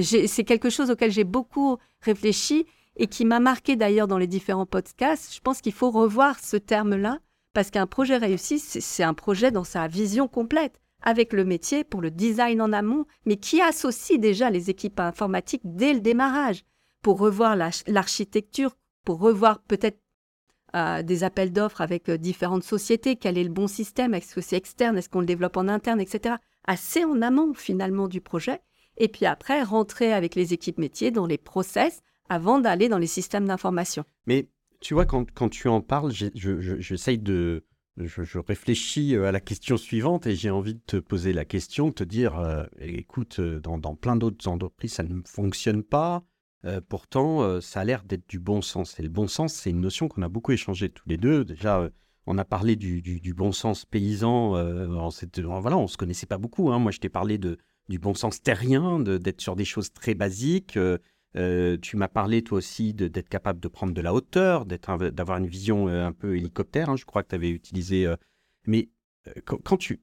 C'est 0.00 0.44
quelque 0.44 0.70
chose 0.70 0.90
auquel 0.90 1.10
j'ai 1.10 1.24
beaucoup 1.24 1.76
réfléchi 2.00 2.66
et 2.96 3.08
qui 3.08 3.24
m'a 3.24 3.40
marqué 3.40 3.76
d'ailleurs 3.76 4.06
dans 4.06 4.18
les 4.18 4.26
différents 4.26 4.66
podcasts. 4.66 5.34
Je 5.34 5.40
pense 5.40 5.60
qu'il 5.60 5.72
faut 5.72 5.90
revoir 5.90 6.38
ce 6.38 6.56
terme-là 6.56 7.18
parce 7.52 7.70
qu'un 7.70 7.86
projet 7.86 8.16
réussi, 8.16 8.58
c'est 8.58 9.02
un 9.02 9.14
projet 9.14 9.50
dans 9.50 9.64
sa 9.64 9.88
vision 9.88 10.28
complète, 10.28 10.80
avec 11.02 11.32
le 11.32 11.44
métier 11.44 11.84
pour 11.84 12.00
le 12.00 12.10
design 12.10 12.60
en 12.60 12.72
amont, 12.72 13.06
mais 13.26 13.36
qui 13.36 13.60
associe 13.60 14.18
déjà 14.18 14.50
les 14.50 14.70
équipes 14.70 15.00
informatiques 15.00 15.62
dès 15.64 15.92
le 15.92 16.00
démarrage, 16.00 16.64
pour 17.02 17.18
revoir 17.18 17.56
l'architecture, 17.56 18.76
pour 19.04 19.18
revoir 19.18 19.60
peut-être 19.62 19.98
euh, 20.74 21.02
des 21.02 21.24
appels 21.24 21.52
d'offres 21.52 21.82
avec 21.82 22.08
euh, 22.08 22.16
différentes 22.16 22.64
sociétés, 22.64 23.16
quel 23.16 23.36
est 23.36 23.44
le 23.44 23.50
bon 23.50 23.66
système, 23.66 24.14
est-ce 24.14 24.34
que 24.34 24.40
c'est 24.40 24.56
externe, 24.56 24.96
est-ce 24.96 25.08
qu'on 25.08 25.20
le 25.20 25.26
développe 25.26 25.58
en 25.58 25.68
interne, 25.68 26.00
etc. 26.00 26.36
Assez 26.64 27.04
en 27.04 27.20
amont 27.20 27.52
finalement 27.52 28.08
du 28.08 28.22
projet, 28.22 28.60
et 28.96 29.08
puis 29.08 29.26
après 29.26 29.62
rentrer 29.62 30.12
avec 30.12 30.34
les 30.34 30.54
équipes 30.54 30.78
métiers 30.78 31.10
dans 31.10 31.26
les 31.26 31.36
process 31.36 32.00
avant 32.28 32.58
d'aller 32.58 32.88
dans 32.88 32.98
les 32.98 33.06
systèmes 33.06 33.46
d'information. 33.46 34.04
Mais 34.26 34.48
tu 34.80 34.94
vois, 34.94 35.04
quand, 35.04 35.30
quand 35.32 35.48
tu 35.48 35.68
en 35.68 35.80
parles, 35.80 36.12
j'essaye 36.12 37.18
de... 37.18 37.64
Je, 37.98 38.38
réfléchis 38.38 39.14
euh, 39.14 39.26
à 39.26 39.32
la 39.32 39.40
question 39.40 39.76
suivante 39.76 40.26
et 40.26 40.34
j'ai 40.34 40.50
envie 40.50 40.74
de 40.74 40.80
te 40.80 40.96
poser 40.96 41.34
la 41.34 41.44
question, 41.44 41.88
de 41.88 41.92
te 41.92 42.04
dire, 42.04 42.38
euh, 42.38 42.64
écoute, 42.78 43.38
euh, 43.38 43.60
dans, 43.60 43.94
plein 43.94 44.16
d'autres 44.16 44.48
entreprises, 44.48 44.94
ça 44.94 45.02
ne 45.02 45.20
fonctionne 45.26 45.82
pas. 45.82 46.24
pourtant, 46.88 47.60
ça 47.60 47.80
a 47.80 47.84
l'air 47.84 48.04
d'être 48.04 48.28
du 48.28 48.38
bon 48.38 48.62
sens. 48.62 48.98
Et 49.00 49.02
le 49.02 49.08
bon 49.08 49.26
sens, 49.26 49.52
c'est 49.52 49.70
une 49.70 49.80
notion 49.80 50.08
qu'on 50.08 50.22
a 50.22 50.28
beaucoup 50.28 50.52
échangé 50.52 50.88
tous 50.88 51.08
les 51.08 51.16
deux. 51.16 51.44
Déjà, 51.44 51.90
on 52.26 52.38
a 52.38 52.44
parlé 52.44 52.76
du, 52.76 53.34
bon 53.34 53.50
sens 53.50 53.84
paysan. 53.84 54.50
voilà, 55.60 55.76
on 55.76 55.88
se 55.88 55.96
connaissait 55.96 56.26
pas 56.26 56.38
beaucoup. 56.38 56.70
Hein. 56.70 56.78
Moi, 56.78 56.92
je 56.92 57.00
t'ai 57.00 57.08
parlé 57.08 57.36
de, 57.36 57.58
du 57.88 57.98
bon 57.98 58.14
sens 58.14 58.42
terrien, 58.42 59.00
d'être 59.00 59.40
sur 59.40 59.56
des 59.56 59.64
choses 59.64 59.92
très 59.92 60.14
basiques. 60.14 60.78
Tu 61.34 61.96
m'as 61.96 62.08
parlé 62.08 62.42
toi 62.42 62.58
aussi 62.58 62.94
d'être 62.94 63.28
capable 63.28 63.60
de 63.60 63.68
prendre 63.68 63.94
de 63.94 64.00
la 64.00 64.14
hauteur, 64.14 64.66
d'avoir 64.66 65.38
une 65.38 65.46
vision 65.46 65.88
euh, 65.88 66.06
un 66.06 66.12
peu 66.12 66.36
hélicoptère, 66.36 66.90
hein, 66.90 66.96
je 66.96 67.04
crois 67.04 67.22
que 67.22 67.28
tu 67.28 67.34
avais 67.34 67.50
utilisé. 67.50 68.06
Euh, 68.06 68.16
mais 68.66 68.90
quand, 69.44 69.76
tu... 69.76 70.02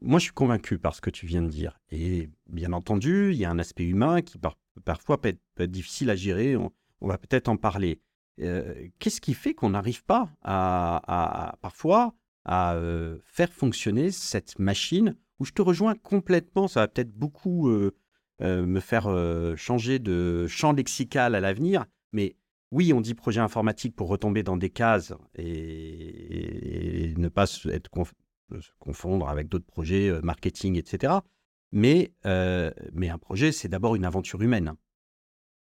Moi, 0.00 0.18
je 0.18 0.24
suis 0.24 0.32
convaincu 0.32 0.78
par 0.78 0.94
ce 0.94 1.00
que 1.00 1.10
tu 1.10 1.26
viens 1.26 1.42
de 1.42 1.48
dire. 1.48 1.78
Et 1.90 2.30
bien 2.48 2.72
entendu, 2.72 3.32
il 3.32 3.38
y 3.38 3.44
a 3.44 3.50
un 3.50 3.58
aspect 3.58 3.84
humain 3.84 4.22
qui 4.22 4.38
parfois 4.84 5.20
peut 5.20 5.28
être, 5.28 5.70
difficile 5.70 6.10
à 6.10 6.16
gérer. 6.16 6.56
On, 6.56 6.72
va 7.00 7.18
peut-être 7.18 7.48
en 7.48 7.56
parler. 7.56 8.00
Qu'est-ce 8.38 9.20
qui 9.20 9.34
fait 9.34 9.54
qu'on 9.54 9.70
n'arrive 9.70 10.04
pas 10.04 10.30
à, 10.42 11.58
parfois 11.60 12.14
à 12.44 12.78
faire 13.24 13.52
fonctionner 13.52 14.10
cette 14.10 14.58
machine? 14.58 15.16
Où 15.38 15.44
je 15.44 15.52
te 15.52 15.62
rejoins 15.62 15.94
complètement, 15.94 16.68
ça 16.68 16.80
va 16.80 16.88
peut-être 16.88 17.12
beaucoup 17.12 17.68
euh, 17.68 17.94
me 18.40 18.80
faire 18.80 19.06
euh, 19.06 19.56
changer 19.56 19.98
de 19.98 20.46
champ 20.46 20.72
lexical 20.72 21.34
à 21.34 21.40
l'avenir. 21.40 21.86
Mais 22.12 22.36
oui, 22.70 22.92
on 22.92 23.00
dit 23.00 23.14
projet 23.14 23.40
informatique 23.40 23.94
pour 23.94 24.08
retomber 24.08 24.42
dans 24.42 24.56
des 24.56 24.70
cases 24.70 25.12
et, 25.36 27.14
ne 27.16 27.28
pas 27.28 27.46
se, 27.46 27.68
être 27.68 27.90
confondre 28.78 29.28
avec 29.28 29.48
d'autres 29.48 29.66
projets 29.66 30.08
euh, 30.08 30.20
marketing, 30.22 30.76
etc. 30.76 31.14
Mais, 31.72 32.12
un 32.24 33.18
projet, 33.18 33.52
c'est 33.52 33.68
d'abord 33.68 33.96
une 33.96 34.04
aventure 34.04 34.40
humaine. 34.42 34.74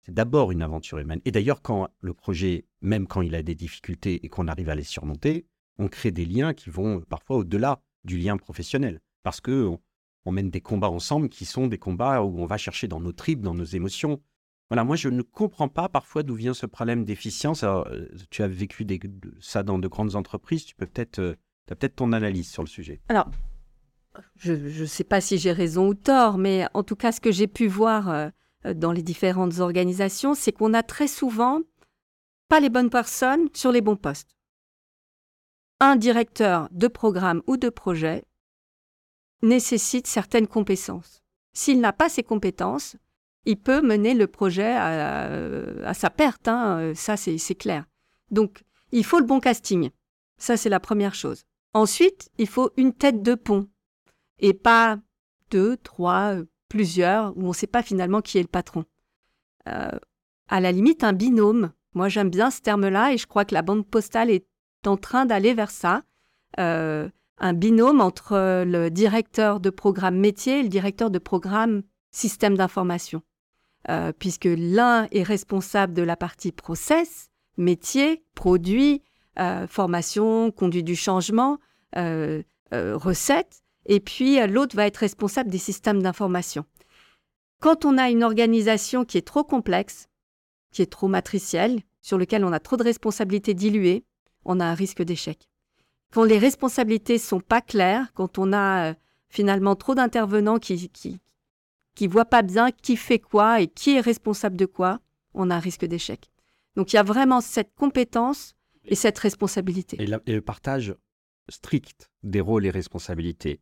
C'est 0.03 0.13
d'abord 0.13 0.53
une 0.53 0.61
aventure 0.61 0.99
humaine. 0.99 1.21
Et 1.25 1.31
d'ailleurs, 1.31 1.63
quand 1.63 1.89
le 2.01 2.13
projet, 2.13 2.67
même 2.83 3.07
quand 3.07 3.23
il 3.23 3.35
a 3.35 3.43
des 3.43 3.55
difficultés 3.55 4.25
et 4.25 4.29
qu'on 4.29 4.49
arrive 4.49 4.69
à 4.69 4.75
les 4.75 4.83
surmonter, 4.83 5.47
on 5.79 5.89
crée 5.89 6.11
des 6.11 6.27
liens 6.27 6.53
qui 6.53 6.69
vont 6.69 7.01
parfois 7.01 7.39
au-delà 7.39 7.81
du 8.05 8.19
lien 8.19 8.37
professionnel. 8.37 9.01
Parce 9.23 9.41
que 9.41 9.71
mène 10.33 10.51
des 10.51 10.61
combats 10.61 10.91
ensemble 10.91 11.29
qui 11.29 11.45
sont 11.45 11.67
des 11.67 11.79
combats 11.79 12.23
où 12.23 12.41
on 12.41 12.47
va 12.47 12.57
chercher 12.57 12.89
dans 12.89 13.01
nos 13.01 13.13
tripes, 13.13 13.43
dans 13.43 13.55
nos 13.55 13.65
émotions. 13.65 14.21
Voilà, 14.71 14.85
moi 14.85 14.97
je 14.97 15.09
ne 15.09 15.23
comprends 15.23 15.69
pas 15.69 15.89
parfois 15.89 16.23
d'où 16.23 16.35
vient 16.35 16.55
ce 16.55 16.67
problème 16.67 17.05
d'efficience. 17.05 17.63
Euh, 17.65 18.09
tu 18.31 18.43
as 18.43 18.49
vécu 18.49 18.87
ça 19.41 19.63
dans 19.63 19.79
de 19.79 19.89
grandes 19.89 20.17
entreprises, 20.17 20.65
tu 20.65 20.75
peux 20.75 20.87
peut-être, 20.87 21.19
euh, 21.19 21.35
as 21.71 21.77
peut-être 21.77 21.97
ton 21.97 22.13
analyse 22.13 22.51
sur 22.51 22.63
le 22.63 22.69
sujet. 22.69 23.01
Alors, 23.09 23.29
je 24.37 24.53
ne 24.53 24.87
sais 24.87 25.05
pas 25.05 25.21
si 25.21 25.39
j'ai 25.39 25.53
raison 25.53 25.89
ou 25.89 25.95
tort, 25.95 26.39
mais 26.39 26.67
en 26.73 26.83
tout 26.83 26.97
cas, 26.97 27.13
ce 27.13 27.21
que 27.21 27.33
j'ai 27.33 27.47
pu 27.47 27.67
voir 27.67 28.09
euh, 28.09 28.31
dans 28.75 28.93
les 28.93 29.03
différentes 29.03 29.59
organisations, 29.59 30.35
c'est 30.35 30.53
qu'on 30.53 30.73
a 30.73 30.83
très 30.83 31.09
souvent 31.09 31.61
pas 32.49 32.61
les 32.61 32.71
bonnes 32.71 32.91
personnes 32.91 33.49
sur 33.55 33.73
les 33.73 33.81
bons 33.81 33.97
postes. 33.97 34.37
Un 35.81 35.97
directeur 35.97 36.69
de 36.71 36.89
programme 36.89 37.43
ou 37.47 37.57
de 37.57 37.69
projet 37.69 38.25
nécessite 39.45 40.07
certaines 40.07 40.47
compétences. 40.47 41.23
S'il 41.53 41.81
n'a 41.81 41.93
pas 41.93 42.09
ces 42.09 42.23
compétences, 42.23 42.97
il 43.45 43.57
peut 43.57 43.83
mener 43.83 44.15
le 44.15 44.27
projet 44.27 44.75
à, 44.75 45.95
sa 45.95 46.11
perte, 46.11 46.49
hein, 46.49 46.93
ça 46.95 47.17
c'est 47.17 47.55
clair. 47.55 47.85
Donc, 48.31 48.63
il 48.91 49.05
faut 49.05 49.19
le 49.19 49.27
bon 49.27 49.41
casting. 49.41 49.91
Ça, 50.39 50.57
c'est 50.57 50.69
la 50.69 50.81
première 50.81 51.15
chose. 51.15 51.45
Ensuite, 51.75 52.31
il 52.39 52.49
faut 52.49 52.71
une 52.77 52.93
tête 52.93 53.23
de 53.23 53.35
pont 53.35 53.69
et 54.39 54.55
pas 54.55 54.99
deux, 55.51 55.77
trois, 55.77 56.37
plusieurs, 56.69 57.37
où 57.37 57.45
on 57.45 57.49
ne 57.49 57.53
sait 57.53 57.67
pas 57.67 57.83
finalement 57.83 58.21
qui 58.21 58.39
est 58.39 58.43
le 58.43 58.49
patron. 58.49 58.85
Euh, 59.69 59.99
à 60.49 60.61
la 60.61 60.73
limite, 60.73 61.05
un 61.05 61.13
binôme. 61.13 61.73
Moi, 61.95 62.09
j'aime 62.09 62.31
bien 62.31 62.51
ce 62.51 62.61
terme-là 62.61 63.13
et 63.13 63.19
je 63.19 63.27
crois 63.27 63.45
que 63.45 63.55
la 63.55 63.63
banque 63.63 63.89
postale 63.89 64.31
est 64.31 64.47
en 64.87 64.97
train 64.97 65.27
d'aller 65.27 65.55
vers 65.55 65.71
ça. 65.71 66.03
Euh, 66.59 67.09
un 67.45 67.53
binôme 67.53 68.01
entre 68.01 68.33
euh, 68.33 68.65
le 68.65 68.91
directeur 68.91 69.61
de 69.61 69.69
programme 69.69 70.17
métier 70.17 70.61
et 70.61 70.63
le 70.63 70.71
directeur 70.71 71.11
de 71.11 71.19
programme 71.19 71.83
système 72.11 72.57
d'information. 72.57 73.21
Euh, 73.91 74.13
puisque 74.19 74.49
l'un 74.51 75.09
est 75.11 75.23
responsable 75.23 75.93
de 75.93 76.01
la 76.01 76.17
partie 76.17 76.53
process, 76.53 77.29
métier, 77.59 78.25
produit, 78.35 79.03
euh, 79.39 79.67
formation, 79.67 80.51
conduite 80.53 80.87
du 80.87 80.97
changement, 80.97 81.59
recette, 82.73 83.63
et 83.87 84.01
puis 84.01 84.45
l'autre 84.49 84.75
va 84.75 84.87
être 84.87 84.97
responsable 84.97 85.49
des 85.49 85.59
systèmes 85.59 86.03
d'information. 86.03 86.65
Quand 87.61 87.85
on 87.85 87.99
a 87.99 88.11
une 88.11 88.25
organisation 88.25 89.05
qui 89.05 89.17
est 89.17 89.27
trop 89.27 89.45
complexe, 89.45 90.09
qui 90.73 90.83
est 90.83 90.91
trop 90.91 91.07
matricielle, 91.07 91.83
sur 92.03 92.19
lequel 92.19 92.45
on 92.45 92.53
a 92.53 92.59
trop 92.59 92.77
de 92.77 92.83
responsabilités 92.83 93.55
diluées, 93.55 94.05
on 94.45 94.59
a 94.59 94.65
un 94.65 94.75
risque 94.75 95.03
d'échec 95.03 95.49
quand 96.15 96.23
les 96.25 96.39
responsabilités 96.39 97.19
sont 97.19 97.41
pas 97.41 97.61
claires, 97.61 98.13
quand 98.15 98.39
on 98.39 98.53
a 98.53 98.91
euh, 98.91 98.95
finalement 99.29 99.75
trop 99.75 99.97
d'intervenants 99.97 100.59
qui, 100.59 100.89
qui 100.91 101.21
qui 101.97 102.07
voient 102.07 102.25
pas 102.25 102.43
bien 102.43 102.71
qui 102.71 102.97
fait 102.97 103.19
quoi 103.19 103.61
et 103.61 103.67
qui 103.67 103.97
est 103.97 104.01
responsable 104.01 104.57
de 104.57 104.67
quoi, 104.67 105.01
on 105.33 105.51
a 105.51 105.57
un 105.57 105.61
risque 105.61 105.85
d'échec. 105.85 106.31
Donc 106.77 106.93
il 106.93 106.97
y 106.97 106.99
a 106.99 107.03
vraiment 107.03 107.41
cette 107.41 107.75
compétence 107.75 108.55
et 108.85 108.95
cette 108.95 109.19
responsabilité. 109.19 109.97
Et, 110.01 110.07
le 110.07 110.41
partage 110.41 110.95
strict 111.49 112.11
des 112.23 112.41
rôles 112.41 112.67
et 112.67 112.71
responsabilités. 112.71 113.61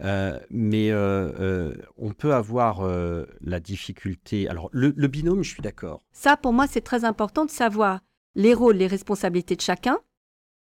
Euh, 0.00 0.38
mais 0.50 0.90
euh, 0.90 1.74
on 1.96 2.12
peut 2.12 2.34
avoir 2.34 2.88
la 3.40 3.60
difficulté. 3.60 4.48
Alors, 4.48 4.68
le, 4.72 4.92
le 4.96 5.08
binôme, 5.08 5.42
je 5.42 5.50
suis 5.50 5.62
d'accord. 5.62 6.02
Ça, 6.12 6.36
pour 6.36 6.52
moi, 6.52 6.66
c'est 6.66 6.80
très 6.80 7.04
important 7.04 7.44
de 7.44 7.50
savoir 7.50 8.00
les 8.34 8.54
rôles, 8.54 8.76
les 8.76 8.86
responsabilités 8.86 9.56
de 9.56 9.60
chacun, 9.60 9.98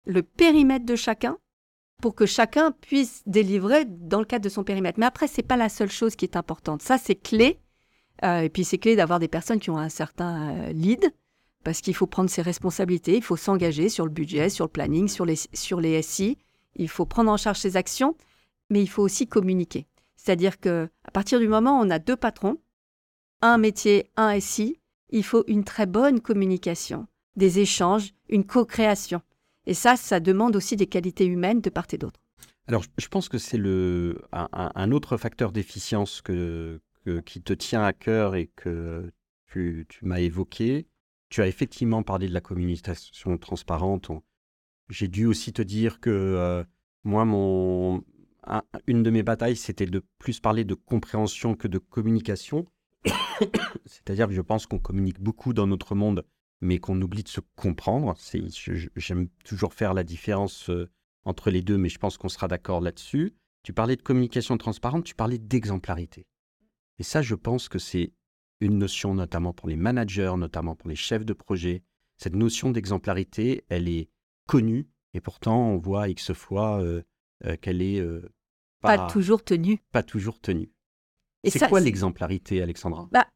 le 0.08 0.22
périmètre 0.22 0.86
de 0.86 0.96
chacun 0.96 1.38
pour 2.02 2.14
que 2.14 2.26
chacun 2.26 2.72
puisse 2.72 3.22
délivrer 3.26 3.84
dans 3.84 4.20
le 4.20 4.24
cadre 4.24 4.44
de 4.44 4.48
son 4.48 4.64
périmètre. 4.64 4.98
Mais 4.98 5.06
après, 5.06 5.28
ce 5.28 5.36
n'est 5.36 5.46
pas 5.46 5.56
la 5.56 5.68
seule 5.68 5.90
chose 5.90 6.16
qui 6.16 6.24
est 6.24 6.36
importante. 6.36 6.82
Ça, 6.82 6.96
c'est 6.98 7.16
clé. 7.16 7.60
Euh, 8.24 8.40
et 8.40 8.48
puis, 8.48 8.64
c'est 8.64 8.78
clé 8.78 8.96
d'avoir 8.96 9.18
des 9.18 9.28
personnes 9.28 9.60
qui 9.60 9.70
ont 9.70 9.78
un 9.78 9.88
certain 9.88 10.56
euh, 10.56 10.72
lead, 10.72 11.12
parce 11.64 11.80
qu'il 11.80 11.94
faut 11.94 12.06
prendre 12.06 12.30
ses 12.30 12.42
responsabilités, 12.42 13.16
il 13.16 13.22
faut 13.22 13.36
s'engager 13.36 13.88
sur 13.88 14.06
le 14.06 14.10
budget, 14.10 14.48
sur 14.48 14.64
le 14.64 14.70
planning, 14.70 15.08
sur 15.08 15.24
les, 15.24 15.36
sur 15.52 15.80
les 15.80 16.00
SI. 16.02 16.38
Il 16.76 16.88
faut 16.88 17.04
prendre 17.04 17.30
en 17.30 17.36
charge 17.36 17.58
ses 17.58 17.76
actions, 17.76 18.16
mais 18.70 18.80
il 18.80 18.86
faut 18.86 19.02
aussi 19.02 19.26
communiquer. 19.26 19.86
C'est-à-dire 20.16 20.60
que 20.60 20.88
à 21.04 21.10
partir 21.10 21.40
du 21.40 21.48
moment 21.48 21.78
où 21.78 21.84
on 21.84 21.90
a 21.90 21.98
deux 21.98 22.16
patrons, 22.16 22.58
un 23.42 23.58
métier, 23.58 24.10
un 24.16 24.38
SI, 24.40 24.80
il 25.10 25.24
faut 25.24 25.44
une 25.46 25.64
très 25.64 25.86
bonne 25.86 26.20
communication, 26.20 27.06
des 27.36 27.58
échanges, 27.58 28.14
une 28.28 28.44
co-création. 28.44 29.20
Et 29.68 29.75
ça, 29.75 29.96
ça 29.96 30.18
demande 30.18 30.56
aussi 30.56 30.76
des 30.76 30.87
qualités 30.87 31.26
humaines 31.26 31.60
de 31.60 31.68
part 31.68 31.87
et 31.92 31.98
d'autre. 31.98 32.18
Alors, 32.68 32.82
je 32.96 33.06
pense 33.08 33.28
que 33.28 33.37
c'est 33.37 33.58
le, 33.58 34.18
un, 34.32 34.92
autre 34.92 35.18
facteur 35.18 35.52
d'efficience 35.52 36.22
que, 36.22 36.80
qui 37.26 37.42
te 37.42 37.52
tient 37.52 37.82
à 37.82 37.92
cœur 37.92 38.34
et 38.34 38.50
que 38.56 39.12
tu, 39.46 39.87
m'as 40.00 40.20
évoqué, 40.20 40.87
tu 41.28 41.42
as 41.42 41.48
effectivement 41.48 42.02
parlé 42.02 42.28
de 42.28 42.32
la 42.32 42.40
communication 42.40 43.37
transparente. 43.37 44.10
J'ai 44.88 45.08
dû 45.08 45.26
aussi 45.26 45.52
te 45.52 45.60
dire 45.60 46.00
que 46.00 46.08
euh, 46.08 46.64
moi, 47.04 47.26
mon, 47.26 48.02
une 48.87 49.02
de 49.02 49.10
mes 49.10 49.22
batailles, 49.22 49.56
c'était 49.56 49.84
de 49.84 50.02
plus 50.18 50.40
parler 50.40 50.64
de 50.64 50.75
compréhension 50.75 51.54
que 51.54 51.68
de 51.68 51.76
communication. 51.76 52.64
C'est-à-dire 53.84 54.28
que 54.28 54.34
je 54.34 54.40
pense 54.40 54.66
qu'on 54.66 54.78
communique 54.78 55.20
beaucoup 55.20 55.52
dans 55.52 55.66
notre 55.66 55.94
monde, 55.94 56.25
mais 56.60 56.78
qu'on 56.78 57.00
oublie 57.00 57.22
de 57.22 57.28
se 57.28 57.40
comprendre. 57.56 58.16
J'aime 58.96 59.28
toujours 59.44 59.74
faire 59.74 59.94
la 59.94 60.04
différence 60.04 60.70
euh, 60.70 60.90
entre 61.24 61.50
les 61.50 61.62
deux, 61.62 61.78
mais 61.78 61.88
je 61.88 61.98
pense 61.98 62.16
qu'on 62.16 62.28
sera 62.28 62.48
d'accord 62.48 62.80
là-dessus. 62.80 63.34
Tu 63.62 63.72
parlais 63.72 63.96
de 63.96 64.02
communication 64.02 64.56
transparente, 64.56 65.04
tu 65.04 65.14
parlais 65.14 65.38
d'exemplarité. 65.38 66.26
Et 66.98 67.02
ça, 67.02 67.22
je 67.22 67.34
pense 67.34 67.68
que 67.68 67.78
c'est 67.78 68.12
une 68.60 68.78
notion 68.78 69.14
notamment 69.14 69.52
pour 69.52 69.68
les 69.68 69.76
managers, 69.76 70.34
notamment 70.36 70.74
pour 70.74 70.88
les 70.88 70.96
chefs 70.96 71.24
de 71.24 71.32
projet. 71.32 71.82
Cette 72.16 72.34
notion 72.34 72.70
d'exemplarité, 72.70 73.64
elle 73.68 73.88
est 73.88 74.08
connue 74.46 74.88
et 75.14 75.20
pourtant 75.20 75.70
on 75.70 75.78
voit 75.78 76.08
X 76.08 76.32
fois 76.32 76.80
euh, 76.80 77.02
euh, 77.44 77.56
qu'elle 77.56 77.82
est 77.82 78.00
euh, 78.00 78.28
pas, 78.80 79.06
toujours 79.08 79.44
tenue. 79.44 79.78
Pas 79.92 80.02
toujours 80.02 80.40
tenue. 80.40 80.70
C'est 81.44 81.68
quoi 81.68 81.80
l'exemplarité, 81.80 82.60
Alexandra? 82.60 83.08
Bah, 83.12 83.26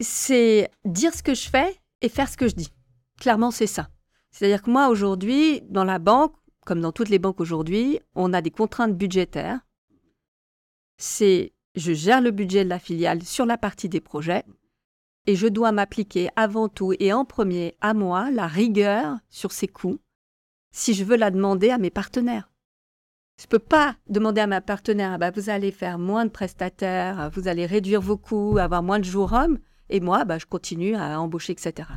C'est 0.00 0.70
dire 0.84 1.14
ce 1.14 1.22
que 1.22 1.34
je 1.34 1.48
fais 1.48 1.80
et 2.02 2.08
faire 2.08 2.28
ce 2.28 2.36
que 2.36 2.48
je 2.48 2.54
dis. 2.54 2.72
Clairement, 3.18 3.50
c'est 3.50 3.66
ça. 3.66 3.88
C'est-à-dire 4.30 4.62
que 4.62 4.70
moi, 4.70 4.88
aujourd'hui, 4.88 5.62
dans 5.68 5.84
la 5.84 5.98
banque, 5.98 6.34
comme 6.66 6.80
dans 6.80 6.92
toutes 6.92 7.08
les 7.08 7.18
banques 7.18 7.40
aujourd'hui, 7.40 8.00
on 8.14 8.32
a 8.32 8.42
des 8.42 8.50
contraintes 8.50 8.96
budgétaires. 8.96 9.60
C'est 10.98 11.52
je 11.74 11.92
gère 11.92 12.20
le 12.20 12.30
budget 12.30 12.64
de 12.64 12.70
la 12.70 12.78
filiale 12.78 13.22
sur 13.22 13.46
la 13.46 13.58
partie 13.58 13.88
des 13.88 14.00
projets 14.00 14.44
et 15.26 15.36
je 15.36 15.46
dois 15.46 15.72
m'appliquer 15.72 16.30
avant 16.36 16.68
tout 16.68 16.94
et 16.98 17.12
en 17.12 17.24
premier 17.24 17.76
à 17.80 17.92
moi 17.94 18.30
la 18.30 18.46
rigueur 18.46 19.18
sur 19.28 19.52
ces 19.52 19.68
coûts 19.68 19.98
si 20.72 20.94
je 20.94 21.04
veux 21.04 21.16
la 21.16 21.30
demander 21.30 21.70
à 21.70 21.78
mes 21.78 21.90
partenaires. 21.90 22.50
Je 23.38 23.44
ne 23.44 23.48
peux 23.48 23.58
pas 23.58 23.96
demander 24.08 24.40
à 24.40 24.46
ma 24.46 24.62
partenaire 24.62 25.12
ah 25.12 25.18
bah, 25.18 25.30
vous 25.30 25.50
allez 25.50 25.70
faire 25.70 25.98
moins 25.98 26.24
de 26.24 26.30
prestataires, 26.30 27.30
vous 27.34 27.48
allez 27.48 27.66
réduire 27.66 28.00
vos 28.00 28.16
coûts, 28.16 28.56
avoir 28.58 28.82
moins 28.82 28.98
de 28.98 29.04
jours 29.04 29.34
hommes, 29.34 29.58
et 29.88 30.00
moi, 30.00 30.24
bah, 30.24 30.38
je 30.38 30.46
continue 30.46 30.94
à 30.94 31.20
embaucher, 31.20 31.52
etc. 31.52 31.88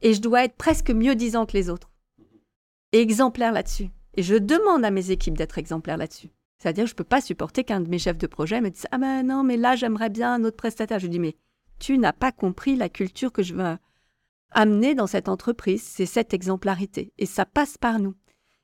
Et 0.00 0.14
je 0.14 0.20
dois 0.20 0.44
être 0.44 0.56
presque 0.56 0.90
mieux 0.90 1.14
disant 1.14 1.46
que 1.46 1.52
les 1.56 1.70
autres. 1.70 1.90
exemplaire 2.92 3.52
là-dessus. 3.52 3.90
Et 4.14 4.22
je 4.22 4.34
demande 4.34 4.84
à 4.84 4.90
mes 4.90 5.10
équipes 5.10 5.36
d'être 5.36 5.58
exemplaires 5.58 5.96
là-dessus. 5.96 6.30
C'est-à-dire, 6.58 6.86
je 6.86 6.92
ne 6.92 6.96
peux 6.96 7.04
pas 7.04 7.20
supporter 7.20 7.64
qu'un 7.64 7.80
de 7.80 7.88
mes 7.88 7.98
chefs 7.98 8.18
de 8.18 8.26
projet 8.26 8.60
me 8.60 8.70
dise 8.70 8.86
Ah 8.90 8.98
ben 8.98 9.22
non, 9.22 9.44
mais 9.44 9.56
là, 9.56 9.76
j'aimerais 9.76 10.10
bien 10.10 10.34
un 10.34 10.44
autre 10.44 10.56
prestataire. 10.56 10.98
Je 10.98 11.06
dis 11.06 11.18
Mais 11.18 11.36
tu 11.78 11.98
n'as 11.98 12.12
pas 12.12 12.32
compris 12.32 12.76
la 12.76 12.88
culture 12.88 13.32
que 13.32 13.42
je 13.42 13.54
veux 13.54 13.76
amener 14.50 14.94
dans 14.94 15.06
cette 15.06 15.28
entreprise. 15.28 15.82
C'est 15.82 16.06
cette 16.06 16.34
exemplarité. 16.34 17.12
Et 17.18 17.26
ça 17.26 17.46
passe 17.46 17.78
par 17.78 17.98
nous. 17.98 18.14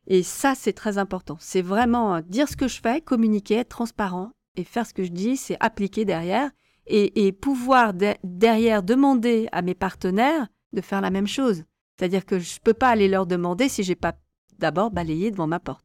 Et 0.09 0.23
ça, 0.23 0.55
c'est 0.55 0.73
très 0.73 0.99
important. 0.99 1.37
C'est 1.41 1.63
vraiment 1.63 2.21
dire 2.21 2.49
ce 2.49 2.57
que 2.57 2.69
je 2.69 2.81
fais, 2.81 3.01
communiquer, 3.01 3.57
être 3.57 3.71
transparent 3.71 4.31
et 4.57 4.65
faire 4.65 4.87
ce 4.87 4.95
que 4.95 5.05
je 5.05 5.11
dis, 5.11 5.37
c'est 5.37 5.57
appliquer 5.61 6.05
derrière 6.05 6.51
et, 6.87 7.33
pouvoir 7.33 7.93
derrière 8.25 8.83
demander 8.83 9.49
à 9.53 9.63
mes 9.63 9.75
partenaires 9.75 10.49
de 10.73 10.81
faire 10.81 11.01
la 11.01 11.11
même 11.11 11.27
chose. 11.27 11.65
C'est-à-dire 11.97 12.25
que 12.25 12.39
je 12.39 12.57
ne 12.57 12.61
peux 12.63 12.75
pas 12.75 12.89
aller 12.89 13.09
leur 13.09 13.27
demander 13.27 13.69
si 13.69 13.83
j'ai 13.83 13.95
pas 13.95 14.15
d'abord 14.59 14.91
balayé 14.91 15.31
devant 15.31 15.47
ma 15.47 15.61
porte. 15.61 15.85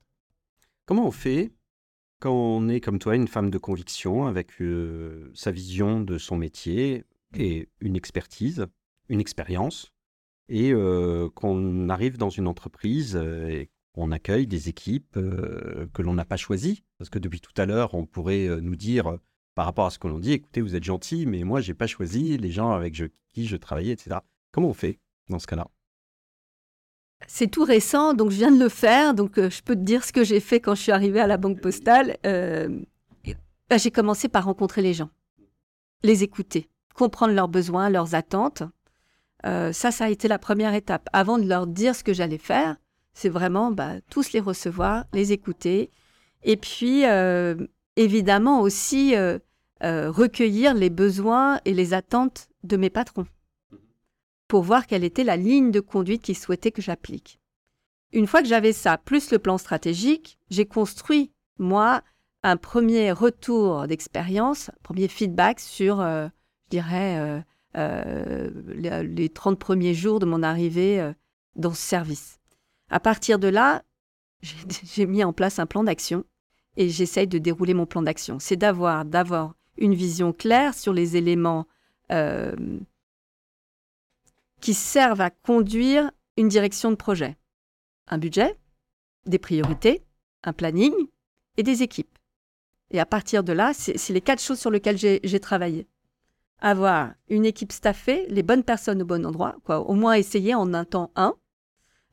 Comment 0.85 1.07
on 1.07 1.11
fait 1.11 1.51
quand 2.19 2.33
on 2.33 2.69
est 2.69 2.81
comme 2.81 2.99
toi 2.99 3.15
une 3.15 3.27
femme 3.27 3.49
de 3.49 3.57
conviction 3.57 4.27
avec 4.27 4.61
euh, 4.61 5.31
sa 5.33 5.49
vision 5.49 6.01
de 6.01 6.19
son 6.19 6.37
métier 6.37 7.03
et 7.35 7.67
une 7.79 7.95
expertise, 7.95 8.67
une 9.09 9.19
expérience, 9.19 9.91
et 10.47 10.71
euh, 10.71 11.29
qu'on 11.33 11.89
arrive 11.89 12.19
dans 12.19 12.29
une 12.29 12.47
entreprise 12.47 13.15
euh, 13.15 13.47
et 13.49 13.71
qu'on 13.93 14.11
accueille 14.11 14.45
des 14.45 14.69
équipes 14.69 15.13
que 15.13 16.01
l'on 16.03 16.13
n'a 16.13 16.23
pas 16.23 16.37
choisies? 16.37 16.83
Parce 16.99 17.09
que 17.09 17.17
depuis 17.17 17.41
tout 17.41 17.59
à 17.59 17.65
l'heure, 17.65 17.95
on 17.95 18.05
pourrait 18.05 18.61
nous 18.61 18.75
dire 18.75 19.17
par 19.55 19.65
rapport 19.65 19.85
à 19.85 19.89
ce 19.89 19.99
que 19.99 20.07
l'on 20.07 20.19
dit, 20.19 20.33
écoutez, 20.33 20.61
vous 20.61 20.75
êtes 20.75 20.83
gentil, 20.83 21.25
mais 21.25 21.43
moi, 21.43 21.61
j'ai 21.61 21.73
pas 21.73 21.87
choisi 21.87 22.37
les 22.37 22.51
gens 22.51 22.71
avec 22.71 23.01
qui 23.29 23.47
je 23.47 23.57
travaillais, 23.57 23.93
etc. 23.93 24.17
Comment 24.51 24.69
on 24.69 24.73
fait 24.73 24.99
dans 25.29 25.39
ce 25.39 25.47
cas-là? 25.47 25.67
C'est 27.27 27.47
tout 27.47 27.63
récent, 27.63 28.13
donc 28.13 28.31
je 28.31 28.37
viens 28.37 28.51
de 28.51 28.59
le 28.59 28.69
faire. 28.69 29.13
Donc 29.13 29.37
euh, 29.37 29.49
je 29.49 29.61
peux 29.61 29.75
te 29.75 29.81
dire 29.81 30.03
ce 30.03 30.11
que 30.11 30.23
j'ai 30.23 30.39
fait 30.39 30.59
quand 30.59 30.75
je 30.75 30.81
suis 30.81 30.91
arrivée 30.91 31.19
à 31.19 31.27
la 31.27 31.37
banque 31.37 31.61
postale. 31.61 32.17
Euh, 32.25 32.81
bah, 33.69 33.77
j'ai 33.77 33.91
commencé 33.91 34.27
par 34.27 34.45
rencontrer 34.45 34.81
les 34.81 34.93
gens, 34.93 35.09
les 36.03 36.23
écouter, 36.23 36.69
comprendre 36.95 37.33
leurs 37.33 37.47
besoins, 37.47 37.89
leurs 37.89 38.15
attentes. 38.15 38.63
Euh, 39.45 39.71
ça, 39.71 39.91
ça 39.91 40.05
a 40.05 40.09
été 40.09 40.27
la 40.27 40.39
première 40.39 40.73
étape. 40.73 41.07
Avant 41.13 41.37
de 41.37 41.47
leur 41.47 41.67
dire 41.67 41.95
ce 41.95 42.03
que 42.03 42.13
j'allais 42.13 42.37
faire, 42.37 42.75
c'est 43.13 43.29
vraiment 43.29 43.71
bah, 43.71 44.01
tous 44.09 44.33
les 44.33 44.39
recevoir, 44.39 45.05
les 45.13 45.31
écouter. 45.31 45.89
Et 46.43 46.57
puis, 46.57 47.03
évidemment 48.03 48.61
aussi, 48.61 49.15
recueillir 49.81 50.73
les 50.73 50.89
besoins 50.89 51.59
et 51.65 51.73
les 51.73 51.93
attentes 51.93 52.49
de 52.63 52.77
mes 52.77 52.89
patrons 52.89 53.25
pour 54.51 54.63
voir 54.63 54.85
quelle 54.85 55.05
était 55.05 55.23
la 55.23 55.37
ligne 55.37 55.71
de 55.71 55.79
conduite 55.79 56.23
qu'ils 56.23 56.37
souhaitaient 56.37 56.73
que 56.73 56.81
j'applique. 56.81 57.39
Une 58.11 58.27
fois 58.27 58.41
que 58.41 58.49
j'avais 58.49 58.73
ça, 58.73 58.97
plus 58.97 59.31
le 59.31 59.39
plan 59.39 59.57
stratégique, 59.57 60.37
j'ai 60.49 60.65
construit, 60.65 61.31
moi, 61.57 62.01
un 62.43 62.57
premier 62.57 63.13
retour 63.13 63.87
d'expérience, 63.87 64.69
premier 64.83 65.07
feedback 65.07 65.61
sur, 65.61 66.01
euh, 66.01 66.27
je 66.65 66.69
dirais, 66.71 67.17
euh, 67.17 67.39
euh, 67.77 69.03
les 69.03 69.29
30 69.29 69.57
premiers 69.57 69.93
jours 69.93 70.19
de 70.19 70.25
mon 70.25 70.43
arrivée 70.43 71.13
dans 71.55 71.73
ce 71.73 71.81
service. 71.81 72.41
À 72.89 72.99
partir 72.99 73.39
de 73.39 73.47
là, 73.47 73.83
j'ai 74.41 75.05
mis 75.05 75.23
en 75.23 75.31
place 75.31 75.59
un 75.59 75.65
plan 75.65 75.85
d'action 75.85 76.25
et 76.77 76.89
j'essaye 76.89 77.27
de 77.27 77.37
dérouler 77.37 77.73
mon 77.73 77.85
plan 77.85 78.01
d'action. 78.01 78.39
C'est 78.39 78.55
d'avoir, 78.55 79.05
d'avoir 79.05 79.55
une 79.77 79.93
vision 79.93 80.33
claire 80.33 80.73
sur 80.73 80.93
les 80.93 81.17
éléments 81.17 81.65
qui 84.59 84.73
servent 84.73 85.21
à 85.21 85.29
conduire 85.29 86.11
une 86.37 86.47
direction 86.47 86.91
de 86.91 86.95
projet. 86.95 87.37
Un 88.07 88.17
budget, 88.17 88.57
des 89.25 89.39
priorités, 89.39 90.03
un 90.43 90.53
planning 90.53 90.93
et 91.57 91.63
des 91.63 91.83
équipes. 91.83 92.17
Et 92.91 92.99
à 92.99 93.05
partir 93.05 93.43
de 93.43 93.53
là, 93.53 93.73
c'est 93.73 94.09
les 94.09 94.21
quatre 94.21 94.41
choses 94.41 94.59
sur 94.59 94.69
lesquelles 94.69 94.97
j'ai 94.97 95.39
travaillé. 95.39 95.87
Avoir 96.59 97.13
une 97.29 97.45
équipe 97.45 97.71
staffée, 97.71 98.27
les 98.29 98.43
bonnes 98.43 98.63
personnes 98.63 99.01
au 99.01 99.05
bon 99.05 99.25
endroit, 99.25 99.55
quoi, 99.63 99.79
au 99.79 99.93
moins 99.93 100.13
essayer 100.13 100.53
en 100.53 100.73
un 100.73 100.85
temps 100.85 101.11
un 101.15 101.35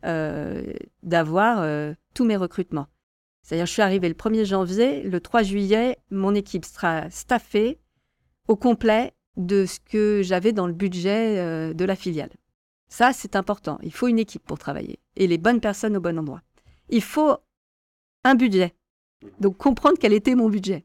euh, 0.04 0.72
d'avoir 1.02 1.60
euh, 1.60 1.92
tous 2.14 2.24
mes 2.24 2.36
recrutements. 2.36 2.86
C'est-à-dire, 3.48 3.64
je 3.64 3.72
suis 3.72 3.80
arrivée 3.80 4.11
le 4.11 4.14
1er 4.14 4.44
janvier, 4.44 5.02
le 5.04 5.20
3 5.22 5.42
juillet, 5.42 5.96
mon 6.11 6.34
équipe 6.34 6.66
sera 6.66 7.08
staffée 7.08 7.78
au 8.46 8.56
complet 8.56 9.14
de 9.38 9.64
ce 9.64 9.80
que 9.80 10.20
j'avais 10.22 10.52
dans 10.52 10.66
le 10.66 10.74
budget 10.74 11.38
euh, 11.38 11.72
de 11.72 11.87
la 11.87 11.96
filiale. 11.96 12.28
Ça, 12.88 13.14
c'est 13.14 13.37
important. 13.37 13.78
Il 13.82 13.90
faut 13.90 14.06
une 14.06 14.18
équipe 14.18 14.42
pour 14.44 14.58
travailler 14.58 14.98
et 15.16 15.26
les 15.26 15.38
bonnes 15.38 15.62
personnes 15.62 15.96
au 15.96 16.00
bon 16.02 16.18
endroit. 16.18 16.42
Il 16.90 17.00
faut 17.00 17.38
un 18.22 18.34
budget. 18.34 18.74
Donc 19.40 19.56
comprendre 19.56 19.96
quel 19.98 20.12
était 20.12 20.34
mon 20.34 20.50
budget 20.50 20.84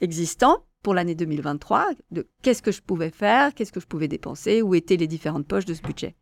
existant 0.00 0.64
pour 0.84 0.94
l'année 0.94 1.16
2023, 1.16 1.94
de 2.12 2.28
qu'est-ce 2.42 2.62
que 2.62 2.70
je 2.70 2.80
pouvais 2.80 3.10
faire, 3.10 3.54
qu'est-ce 3.54 3.72
que 3.72 3.80
je 3.80 3.86
pouvais 3.86 4.06
dépenser, 4.06 4.62
où 4.62 4.76
étaient 4.76 4.96
les 4.96 5.08
différentes 5.08 5.48
poches 5.48 5.64
de 5.64 5.74
ce 5.74 5.82
budget. 5.82 6.14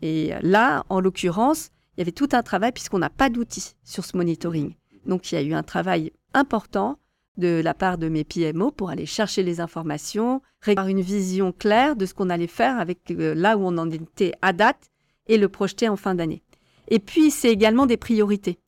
Et 0.00 0.32
là, 0.40 0.86
en 0.88 1.00
l'occurrence, 1.00 1.70
il 1.96 2.00
y 2.00 2.02
avait 2.02 2.12
tout 2.12 2.28
un 2.32 2.42
travail 2.42 2.72
puisqu'on 2.72 2.98
n'a 2.98 3.10
pas 3.10 3.28
d'outils 3.28 3.74
sur 3.84 4.06
ce 4.06 4.16
monitoring. 4.16 4.74
Donc 5.06 5.30
il 5.30 5.36
y 5.36 5.38
a 5.38 5.42
eu 5.42 5.54
un 5.54 5.62
travail 5.62 6.12
important 6.34 6.98
de 7.36 7.60
la 7.62 7.74
part 7.74 7.98
de 7.98 8.08
mes 8.08 8.24
PMO 8.24 8.70
pour 8.70 8.90
aller 8.90 9.06
chercher 9.06 9.42
les 9.42 9.60
informations, 9.60 10.40
avoir 10.66 10.88
une 10.88 11.00
vision 11.00 11.52
claire 11.52 11.96
de 11.96 12.06
ce 12.06 12.14
qu'on 12.14 12.30
allait 12.30 12.46
faire 12.46 12.78
avec 12.78 13.10
euh, 13.10 13.34
là 13.34 13.56
où 13.56 13.62
on 13.62 13.78
en 13.78 13.90
était 13.90 14.32
à 14.42 14.52
date 14.52 14.90
et 15.26 15.38
le 15.38 15.48
projeter 15.48 15.88
en 15.88 15.96
fin 15.96 16.14
d'année. 16.14 16.42
Et 16.88 16.98
puis, 16.98 17.30
c'est 17.30 17.50
également 17.50 17.86
des 17.86 17.96
priorités. 17.96 18.58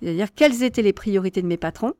C'est-à-dire 0.00 0.32
quelles 0.34 0.62
étaient 0.62 0.82
les 0.82 0.92
priorités 0.92 1.42
de 1.42 1.46
mes 1.46 1.56
patrons, 1.56 1.94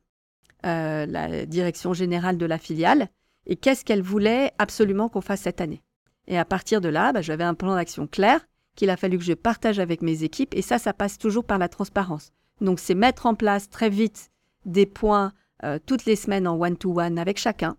euh, 0.66 1.06
la 1.06 1.46
direction 1.46 1.92
générale 1.92 2.38
de 2.38 2.46
la 2.46 2.58
filiale, 2.58 3.08
et 3.46 3.56
qu'est-ce 3.56 3.84
qu'elle 3.84 4.02
voulait 4.02 4.52
absolument 4.58 5.08
qu'on 5.08 5.20
fasse 5.20 5.42
cette 5.42 5.60
année? 5.60 5.82
Et 6.26 6.38
à 6.38 6.44
partir 6.44 6.80
de 6.80 6.88
là, 6.88 7.12
bah, 7.12 7.22
j'avais 7.22 7.44
un 7.44 7.54
plan 7.54 7.74
d'action 7.74 8.06
clair 8.06 8.40
qu'il 8.76 8.90
a 8.90 8.96
fallu 8.96 9.18
que 9.18 9.24
je 9.24 9.34
partage 9.34 9.78
avec 9.78 10.02
mes 10.02 10.22
équipes, 10.24 10.54
et 10.54 10.62
ça, 10.62 10.78
ça 10.78 10.92
passe 10.92 11.18
toujours 11.18 11.44
par 11.44 11.58
la 11.58 11.68
transparence. 11.68 12.32
Donc, 12.60 12.80
c'est 12.80 12.94
mettre 12.94 13.26
en 13.26 13.34
place 13.34 13.68
très 13.68 13.90
vite 13.90 14.30
des 14.64 14.86
points 14.86 15.32
euh, 15.64 15.78
toutes 15.84 16.04
les 16.04 16.16
semaines 16.16 16.46
en 16.46 16.60
one-to-one 16.60 17.18
avec 17.18 17.38
chacun 17.38 17.76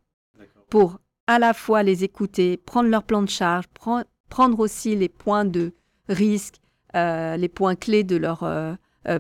pour 0.70 1.00
à 1.28 1.40
la 1.40 1.54
fois 1.54 1.84
les 1.84 2.04
écouter, 2.04 2.58
prendre 2.58 2.90
leur 2.90 3.04
plan 3.04 3.22
de 3.24 3.30
charge, 3.30 3.66
prendre 4.30 4.60
aussi 4.60 4.96
les 4.96 5.10
points 5.10 5.46
de 5.46 5.74
risque, 6.08 6.56
euh, 6.96 7.36
les 7.38 7.50
points 7.50 7.76
clés 7.76 8.04
de 8.04 8.16
leur, 8.16 8.44
euh, 8.44 8.76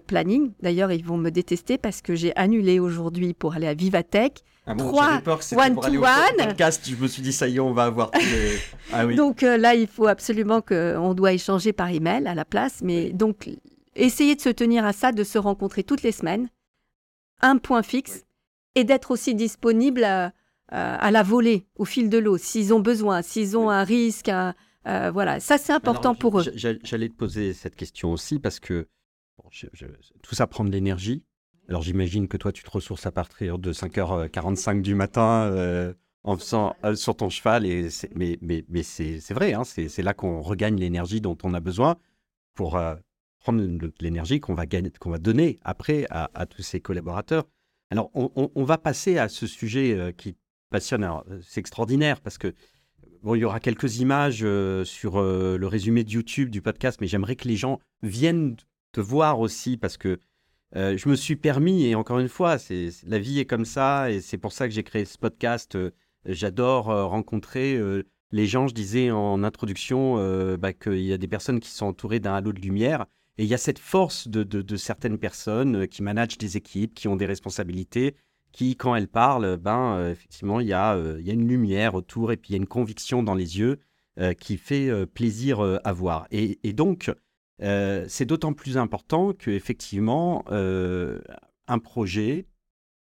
planning. 0.07 0.51
D'ailleurs, 0.61 0.91
ils 0.91 1.05
vont 1.05 1.17
me 1.17 1.29
détester 1.29 1.77
parce 1.77 2.01
que 2.01 2.15
j'ai 2.15 2.35
annulé 2.35 2.79
aujourd'hui 2.79 3.35
pour 3.35 3.53
aller 3.53 3.67
à 3.67 3.75
Vivatech. 3.75 4.39
Ah 4.65 4.73
bon, 4.73 4.87
Trois 4.87 5.19
peur 5.19 5.37
que 5.37 5.43
c'était 5.43 5.71
pour 5.71 5.85
aller 5.85 5.97
au 5.97 6.03
one-to-one. 6.03 6.47
podcast. 6.47 6.89
Je 6.89 6.95
me 6.95 7.07
suis 7.07 7.21
dit, 7.21 7.31
ça 7.31 7.47
y 7.47 7.57
est, 7.57 7.59
on 7.59 7.71
va 7.71 7.83
avoir 7.83 8.09
tous 8.09 8.19
les... 8.19 8.57
Ah 8.91 9.05
oui. 9.05 9.15
Donc 9.15 9.43
euh, 9.43 9.57
là, 9.57 9.75
il 9.75 9.85
faut 9.85 10.07
absolument 10.07 10.61
qu'on 10.61 11.13
doit 11.13 11.33
échanger 11.33 11.71
par 11.71 11.89
email 11.89 12.25
à 12.25 12.33
la 12.33 12.45
place. 12.45 12.79
Mais 12.81 13.11
donc, 13.13 13.47
essayer 13.95 14.35
de 14.35 14.41
se 14.41 14.49
tenir 14.49 14.85
à 14.85 14.93
ça, 14.93 15.11
de 15.11 15.23
se 15.23 15.37
rencontrer 15.37 15.83
toutes 15.83 16.03
les 16.03 16.11
semaines, 16.11 16.49
un 17.41 17.57
point 17.57 17.83
fixe, 17.83 18.25
et 18.75 18.83
d'être 18.83 19.11
aussi 19.11 19.35
disponible 19.35 20.03
à, 20.03 20.33
à- 20.69 20.95
à 20.95 21.11
la 21.11 21.23
volée, 21.23 21.65
au 21.77 21.85
fil 21.85 22.09
de 22.09 22.17
l'eau, 22.17 22.37
s'ils 22.37 22.73
ont 22.73 22.79
besoin, 22.79 23.21
s'ils 23.21 23.57
ont 23.57 23.69
un 23.69 23.83
risque. 23.83 24.29
un- 24.29 24.53
euh, 24.87 25.09
voilà, 25.11 25.39
ça 25.39 25.57
c'est 25.57 25.73
important 25.73 26.09
Alors, 26.09 26.19
pour 26.19 26.39
eux. 26.39 26.43
J'allais 26.55 27.09
te 27.09 27.15
poser 27.15 27.53
cette 27.53 27.75
question 27.75 28.11
aussi 28.11 28.39
parce 28.39 28.59
que 28.59 28.87
bon, 29.37 29.45
je- 29.51 29.67
je- 29.73 29.85
tout 30.21 30.35
ça 30.35 30.45
prend 30.47 30.63
de 30.63 30.69
l'énergie. 30.69 31.23
Alors 31.69 31.81
j'imagine 31.81 32.27
que 32.27 32.37
toi, 32.37 32.51
tu 32.51 32.63
te 32.63 32.69
ressources 32.69 33.05
à 33.07 33.11
partir 33.11 33.57
de 33.57 33.71
5h45 33.73 34.81
du 34.83 34.93
matin 34.93 35.49
euh, 35.51 35.93
en 36.23 36.37
faisant 36.37 36.75
euh, 36.83 36.95
sur 36.95 37.15
ton 37.15 37.29
cheval. 37.29 37.65
Et 37.65 37.89
mais 38.13 38.37
mais, 38.41 38.63
mais 38.69 38.83
c'est 38.83 39.19
vrai, 39.33 39.53
hein, 39.53 39.63
c'est 39.63 39.89
c'est 39.89 40.03
là 40.03 40.13
qu'on 40.13 40.41
regagne 40.41 40.75
l'énergie 40.79 41.21
dont 41.21 41.37
on 41.43 41.53
a 41.55 41.59
besoin 41.59 41.95
pour 42.53 42.75
euh, 42.77 42.95
prendre 43.45 43.91
l'énergie 43.99 44.39
qu'on 44.39 44.55
va, 44.55 44.65
gagner- 44.65 44.91
va 45.05 45.17
donner 45.19 45.59
après 45.63 46.07
à, 46.09 46.45
tous 46.47 46.63
ces 46.63 46.79
collaborateurs. 46.79 47.45
Alors 47.91 48.09
on, 48.15 48.63
va 48.63 48.79
passer 48.79 49.19
à 49.19 49.29
ce 49.29 49.45
sujet 49.45 49.93
euh, 49.93 50.11
qui 50.11 50.35
passionne. 50.71 51.07
C'est 51.43 51.59
extraordinaire 51.59 52.21
parce 52.21 52.39
que 52.39 52.53
Bon, 53.21 53.33
il 53.33 53.39
y 53.39 53.45
aura 53.45 53.59
quelques 53.59 53.97
images 54.01 54.41
euh, 54.43 54.83
sur 54.83 55.17
euh, 55.17 55.57
le 55.57 55.65
résumé 55.65 56.03
de 56.03 56.11
YouTube 56.11 56.51
du 56.51 56.61
podcast, 56.61 56.99
mais 57.01 57.07
j'aimerais 57.07 57.35
que 57.35 57.47
les 57.47 57.55
gens 57.55 57.79
viennent 58.03 58.55
te 58.91 59.01
voir 59.01 59.39
aussi 59.39 59.77
parce 59.77 59.97
que 59.97 60.19
je 60.73 61.07
me 61.07 61.15
suis 61.15 61.37
permis, 61.37 61.85
et 61.85 61.95
encore 61.95 62.19
une 62.19 62.27
fois, 62.27 62.57
la 63.07 63.19
vie 63.19 63.39
est 63.39 63.45
comme 63.45 63.63
ça, 63.63 64.11
et 64.11 64.19
c'est 64.19 64.37
pour 64.37 64.51
ça 64.51 64.67
que 64.67 64.73
j'ai 64.73 64.83
créé 64.83 65.05
ce 65.05 65.17
podcast. 65.17 65.77
j'adore 66.25 66.87
rencontrer 67.09 67.79
les 68.31 68.45
gens. 68.45 68.67
Je 68.67 68.73
disais 68.73 69.09
en 69.09 69.41
introduction 69.43 70.17
bah, 70.57 70.73
qu'il 70.73 70.99
y 70.99 71.13
a 71.13 71.17
des 71.17 71.29
personnes 71.29 71.61
qui 71.61 71.69
sont 71.69 71.85
entourées 71.85 72.19
d'un 72.19 72.33
halo 72.33 72.51
de 72.51 72.59
lumière, 72.59 73.05
et 73.37 73.43
il 73.43 73.49
y 73.49 73.53
a 73.53 73.57
cette 73.57 73.79
force 73.79 74.27
de, 74.27 74.77
certaines 74.77 75.17
personnes 75.17 75.83
euh, 75.83 75.85
qui 75.85 76.03
managent 76.03 76.37
des 76.37 76.57
équipes, 76.57 76.93
qui 76.93 77.07
ont 77.07 77.15
des 77.15 77.25
responsabilités, 77.25 78.15
qui, 78.51 78.77
quand 78.77 78.95
elles 78.95 79.09
parlent, 79.09 79.57
ben, 79.57 79.97
euh, 79.97 80.11
effectivement, 80.11 80.61
il 80.61 80.67
y, 80.67 80.73
a, 80.73 80.95
euh, 80.95 81.17
il 81.19 81.27
y 81.27 81.29
a 81.29 81.33
une 81.33 81.47
lumière 81.47 81.95
autour 81.95 82.31
et 82.31 82.37
puis 82.37 82.51
il 82.51 82.53
y 82.53 82.55
a 82.55 82.61
une 82.61 82.67
conviction 82.67 83.23
dans 83.23 83.35
les 83.35 83.59
yeux 83.59 83.79
qui 84.39 84.55
fait 84.55 85.05
plaisir 85.07 85.59
à 85.59 85.91
voir. 85.91 86.25
Et, 86.31 86.71
donc, 86.71 87.11
c'est 87.59 88.25
d'autant 88.25 88.53
plus 88.53 88.77
important 88.77 89.33
que 89.33 89.51
effectivement, 89.51 90.45
euh, 90.51 91.19
un 91.67 91.79
projet, 91.79 92.45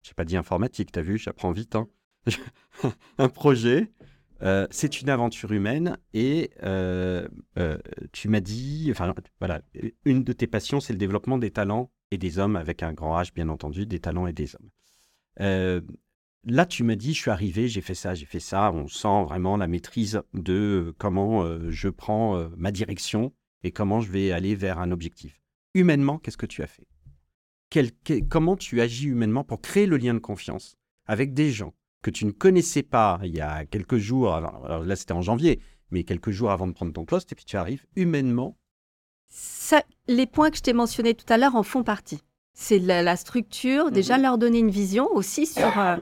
j'ai 0.03 0.13
pas 0.13 0.23
dit 0.23 0.37
informatique, 0.37 0.91
t'as 0.91 1.01
vu, 1.01 1.17
j'apprends 1.17 1.51
vite, 1.51 1.75
hein. 1.75 1.87
un 3.17 3.27
projet, 3.27 3.91
euh, 4.41 4.67
c'est 4.71 5.01
une 5.01 5.09
aventure 5.09 5.51
humaine 5.51 5.97
et 6.13 6.51
euh, 6.63 7.27
euh, 7.57 7.77
tu 8.13 8.29
m'as 8.29 8.39
dit, 8.39 8.87
enfin 8.91 9.13
voilà, 9.39 9.61
une 10.05 10.23
de 10.23 10.33
tes 10.33 10.47
passions, 10.47 10.79
c'est 10.79 10.93
le 10.93 10.99
développement 10.99 11.37
des 11.37 11.51
talents 11.51 11.91
et 12.11 12.17
des 12.17 12.39
hommes 12.39 12.55
avec 12.55 12.81
un 12.81 12.93
grand 12.93 13.19
H, 13.19 13.33
bien 13.33 13.49
entendu, 13.49 13.85
des 13.85 13.99
talents 13.99 14.27
et 14.27 14.33
des 14.33 14.55
hommes. 14.55 15.81
Là, 16.45 16.65
tu 16.65 16.83
m'as 16.83 16.95
dit, 16.95 17.13
je 17.13 17.19
suis 17.19 17.31
arrivé, 17.31 17.67
j'ai 17.67 17.81
fait 17.81 17.93
ça, 17.93 18.15
j'ai 18.15 18.25
fait 18.25 18.39
ça. 18.39 18.71
On 18.71 18.87
sent 18.87 19.23
vraiment 19.25 19.57
la 19.57 19.67
maîtrise 19.67 20.21
de 20.33 20.95
comment 20.97 21.45
je 21.69 21.89
prends 21.89 22.49
ma 22.55 22.71
direction 22.71 23.33
et 23.63 23.71
comment 23.71 23.99
je 23.99 24.09
vais 24.09 24.31
aller 24.31 24.55
vers 24.55 24.79
un 24.79 24.91
objectif. 24.91 25.41
Humainement, 25.73 26.17
qu'est-ce 26.17 26.37
que 26.37 26.45
tu 26.45 26.63
as 26.63 26.67
fait? 26.67 26.87
Comment 28.29 28.55
tu 28.55 28.79
agis 28.79 29.07
humainement 29.07 29.43
pour 29.43 29.61
créer 29.61 29.85
le 29.85 29.97
lien 29.97 30.13
de 30.13 30.19
confiance 30.19 30.77
avec 31.05 31.33
des 31.33 31.51
gens 31.51 31.73
que 32.01 32.09
tu 32.09 32.25
ne 32.25 32.31
connaissais 32.31 32.83
pas 32.83 33.19
il 33.23 33.35
y 33.35 33.41
a 33.41 33.65
quelques 33.65 33.97
jours, 33.97 34.33
alors, 34.33 34.83
là 34.83 34.95
c'était 34.95 35.13
en 35.13 35.21
janvier, 35.21 35.59
mais 35.91 36.03
quelques 36.03 36.31
jours 36.31 36.51
avant 36.51 36.67
de 36.67 36.73
prendre 36.73 36.93
ton 36.93 37.05
poste, 37.05 37.31
et 37.31 37.35
puis 37.35 37.45
tu 37.45 37.57
arrives 37.57 37.85
humainement. 37.95 38.57
Ça- 39.29 39.83
les 40.07 40.25
points 40.25 40.49
que 40.49 40.57
je 40.57 40.61
t'ai 40.61 40.73
mentionnés 40.73 41.13
tout 41.13 41.31
à 41.31 41.37
l'heure 41.37 41.55
en 41.55 41.63
font 41.63 41.83
partie. 41.83 42.21
C'est 42.53 42.79
la, 42.79 43.01
la 43.03 43.15
structure, 43.15 43.91
déjà 43.91 44.17
leur 44.17 44.37
donner 44.37 44.59
une 44.59 44.71
vision, 44.71 45.07
aussi 45.13 45.45
sur 45.45 45.79
euh, 45.79 45.97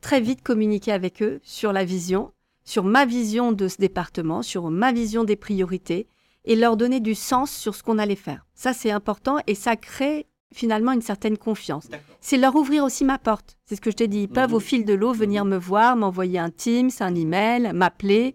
très 0.00 0.20
vite 0.20 0.42
communiquer 0.42 0.92
avec 0.92 1.22
eux 1.22 1.40
sur 1.42 1.72
la 1.72 1.84
vision, 1.84 2.32
sur 2.64 2.84
ma 2.84 3.04
vision 3.04 3.52
de 3.52 3.68
ce 3.68 3.78
département, 3.78 4.42
sur 4.42 4.70
ma 4.70 4.92
vision 4.92 5.24
des 5.24 5.36
priorités, 5.36 6.06
et 6.44 6.56
leur 6.56 6.76
donner 6.76 7.00
du 7.00 7.14
sens 7.14 7.50
sur 7.52 7.74
ce 7.74 7.82
qu'on 7.82 7.98
allait 7.98 8.16
faire. 8.16 8.46
Ça, 8.54 8.72
c'est 8.72 8.90
important 8.90 9.36
et 9.46 9.54
ça 9.54 9.76
crée 9.76 10.26
finalement 10.54 10.92
une 10.92 11.02
certaine 11.02 11.36
confiance. 11.38 11.88
C'est 12.20 12.36
leur 12.38 12.56
ouvrir 12.56 12.84
aussi 12.84 13.04
ma 13.04 13.18
porte. 13.18 13.56
C'est 13.66 13.76
ce 13.76 13.80
que 13.80 13.90
je 13.90 13.96
t'ai 13.96 14.08
dit. 14.08 14.22
Ils 14.22 14.28
peuvent 14.28 14.50
Mhm. 14.50 14.56
au 14.56 14.60
fil 14.60 14.84
de 14.84 14.94
l'eau 14.94 15.12
venir 15.12 15.44
me 15.44 15.56
voir, 15.56 15.96
m'envoyer 15.96 16.38
un 16.38 16.50
Teams, 16.50 16.90
un 17.00 17.14
email, 17.14 17.70
m'appeler. 17.74 18.34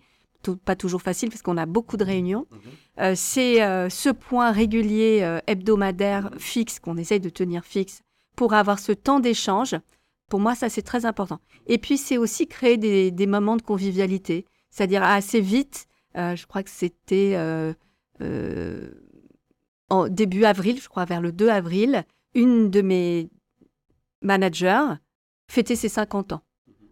Pas 0.66 0.76
toujours 0.76 1.02
facile 1.02 1.30
parce 1.30 1.42
qu'on 1.42 1.56
a 1.58 1.66
beaucoup 1.66 1.96
de 1.98 2.04
réunions. 2.04 2.46
Euh, 3.00 3.14
c'est 3.16 3.64
euh, 3.64 3.90
ce 3.90 4.10
point 4.10 4.52
régulier 4.52 5.22
euh, 5.24 5.40
hebdomadaire 5.48 6.30
fixe 6.38 6.80
qu'on 6.80 6.98
essaye 6.98 7.20
de 7.22 7.30
tenir 7.30 7.64
fixe 7.64 8.02
pour 8.36 8.54
avoir 8.54 8.78
ce 8.80 8.92
temps 8.92 9.20
d'échange. 9.22 9.76
Pour 10.30 10.40
moi, 10.42 10.54
ça, 10.54 10.68
c'est 10.70 10.82
très 10.82 11.06
important. 11.06 11.40
Et 11.68 11.78
puis, 11.78 11.98
c'est 11.98 12.18
aussi 12.18 12.48
créer 12.48 12.78
des, 12.78 13.10
des 13.12 13.26
moments 13.28 13.56
de 13.56 13.62
convivialité. 13.62 14.46
C'est-à-dire 14.70 15.02
assez 15.04 15.40
vite, 15.40 15.86
je 16.16 16.46
crois 16.46 16.62
que 16.64 16.70
c'était 16.70 17.36
en 19.94 20.08
début 20.08 20.44
avril, 20.44 20.82
je 20.82 20.90
crois 20.90 21.06
vers 21.06 21.22
le 21.22 21.32
2 21.32 21.50
avril, 21.50 22.04
une 22.34 22.72
de 22.72 22.82
mes 22.82 23.30
managers 24.22 24.88
fêtait 25.48 25.76
ses 25.76 25.90
50 25.90 26.34
ans. 26.34 26.42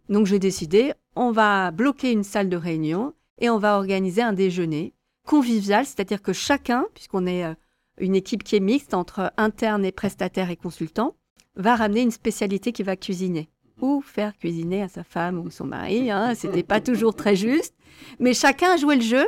Donc, 0.10 0.28
j'ai 0.28 0.38
décidé, 0.38 0.94
on 1.16 1.32
va 1.32 1.72
bloquer 1.72 2.12
une 2.12 2.24
salle 2.24 2.48
de 2.48 2.58
réunion 2.58 3.14
et 3.40 3.50
on 3.50 3.58
va 3.58 3.78
organiser 3.78 4.22
un 4.22 4.34
déjeuner 4.34 4.94
convivial, 5.26 5.86
c'est-à-dire 5.86 6.22
que 6.22 6.34
chacun, 6.34 6.86
puisqu'on 6.94 7.26
est 7.26 7.44
euh, 7.44 7.56
une 7.98 8.16
équipe 8.16 8.44
qui 8.44 8.56
est 8.56 8.60
mixte 8.60 8.94
entre 8.94 9.34
internes 9.38 9.86
et 9.86 9.92
prestataires 9.92 10.52
et 10.52 10.56
consultants, 10.56 11.16
va 11.56 11.76
ramener 11.76 12.02
une 12.02 12.12
spécialité 12.12 12.72
qu'il 12.72 12.86
va 12.86 12.96
cuisiner 12.96 13.50
ou 13.80 14.02
faire 14.02 14.38
cuisiner 14.38 14.84
à 14.84 14.88
sa 14.88 15.04
femme 15.04 15.40
ou 15.40 15.50
son 15.50 15.66
mari. 15.66 16.12
Hein, 16.12 16.36
C'était 16.36 16.62
pas 16.62 16.82
toujours 16.82 17.16
très 17.16 17.36
juste, 17.36 17.74
mais 18.20 18.36
chacun 18.36 18.74
a 18.74 18.78
joué 18.78 18.96
le 18.96 19.02
jeu 19.02 19.28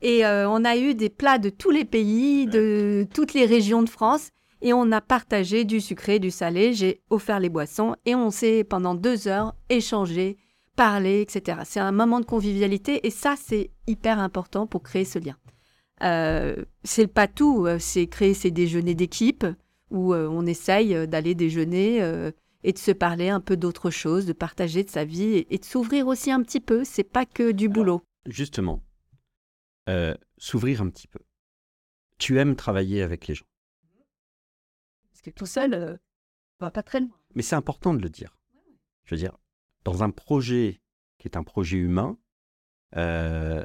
et 0.00 0.24
euh, 0.26 0.48
on 0.48 0.64
a 0.64 0.76
eu 0.76 0.94
des 0.94 1.08
plats 1.08 1.38
de 1.38 1.50
tous 1.50 1.70
les 1.70 1.84
pays, 1.84 2.46
de 2.46 3.06
toutes 3.14 3.34
les 3.34 3.46
régions 3.46 3.82
de 3.82 3.88
France. 3.88 4.30
Et 4.60 4.72
on 4.72 4.92
a 4.92 5.00
partagé 5.00 5.64
du 5.64 5.80
sucré, 5.80 6.18
du 6.18 6.30
salé. 6.30 6.72
J'ai 6.72 7.02
offert 7.10 7.38
les 7.38 7.50
boissons 7.50 7.96
et 8.06 8.14
on 8.14 8.30
s'est 8.30 8.64
pendant 8.64 8.94
deux 8.94 9.28
heures 9.28 9.54
échangé, 9.68 10.38
parlé, 10.74 11.20
etc. 11.20 11.58
C'est 11.64 11.80
un 11.80 11.92
moment 11.92 12.20
de 12.20 12.24
convivialité 12.24 13.06
et 13.06 13.10
ça, 13.10 13.34
c'est 13.36 13.70
hyper 13.86 14.18
important 14.18 14.66
pour 14.66 14.82
créer 14.82 15.04
ce 15.04 15.18
lien. 15.18 15.36
Euh, 16.02 16.56
c'est 16.82 17.06
pas 17.06 17.28
tout, 17.28 17.66
euh, 17.66 17.78
c'est 17.78 18.06
créer 18.06 18.34
ces 18.34 18.50
déjeuners 18.50 18.94
d'équipe 18.94 19.46
où 19.90 20.12
euh, 20.12 20.28
on 20.28 20.44
essaye 20.44 21.06
d'aller 21.06 21.34
déjeuner 21.34 22.02
euh, 22.02 22.30
et 22.64 22.72
de 22.72 22.78
se 22.78 22.90
parler 22.90 23.28
un 23.28 23.40
peu 23.40 23.56
d'autre 23.56 23.90
chose, 23.90 24.26
de 24.26 24.32
partager 24.32 24.82
de 24.82 24.90
sa 24.90 25.04
vie 25.04 25.34
et, 25.36 25.54
et 25.54 25.58
de 25.58 25.64
s'ouvrir 25.64 26.06
aussi 26.06 26.30
un 26.30 26.42
petit 26.42 26.60
peu. 26.60 26.82
C'est 26.84 27.04
pas 27.04 27.26
que 27.26 27.52
du 27.52 27.68
boulot. 27.68 28.02
Justement, 28.26 28.80
euh, 29.88 30.14
s'ouvrir 30.38 30.82
un 30.82 30.90
petit 30.90 31.06
peu. 31.08 31.18
Tu 32.18 32.38
aimes 32.38 32.56
travailler 32.56 33.02
avec 33.02 33.26
les 33.26 33.34
gens. 33.34 33.46
Parce 35.10 35.22
que 35.22 35.30
tout 35.30 35.46
seul, 35.46 35.74
euh, 35.74 35.96
va 36.60 36.70
pas 36.70 36.82
très 36.82 37.00
loin. 37.00 37.10
Mais 37.34 37.42
c'est 37.42 37.56
important 37.56 37.94
de 37.94 38.02
le 38.02 38.08
dire. 38.10 38.36
Je 39.04 39.14
veux 39.14 39.18
dire, 39.18 39.36
dans 39.84 40.02
un 40.02 40.10
projet 40.10 40.80
qui 41.18 41.28
est 41.28 41.36
un 41.36 41.42
projet 41.44 41.76
humain, 41.76 42.18
euh, 42.96 43.64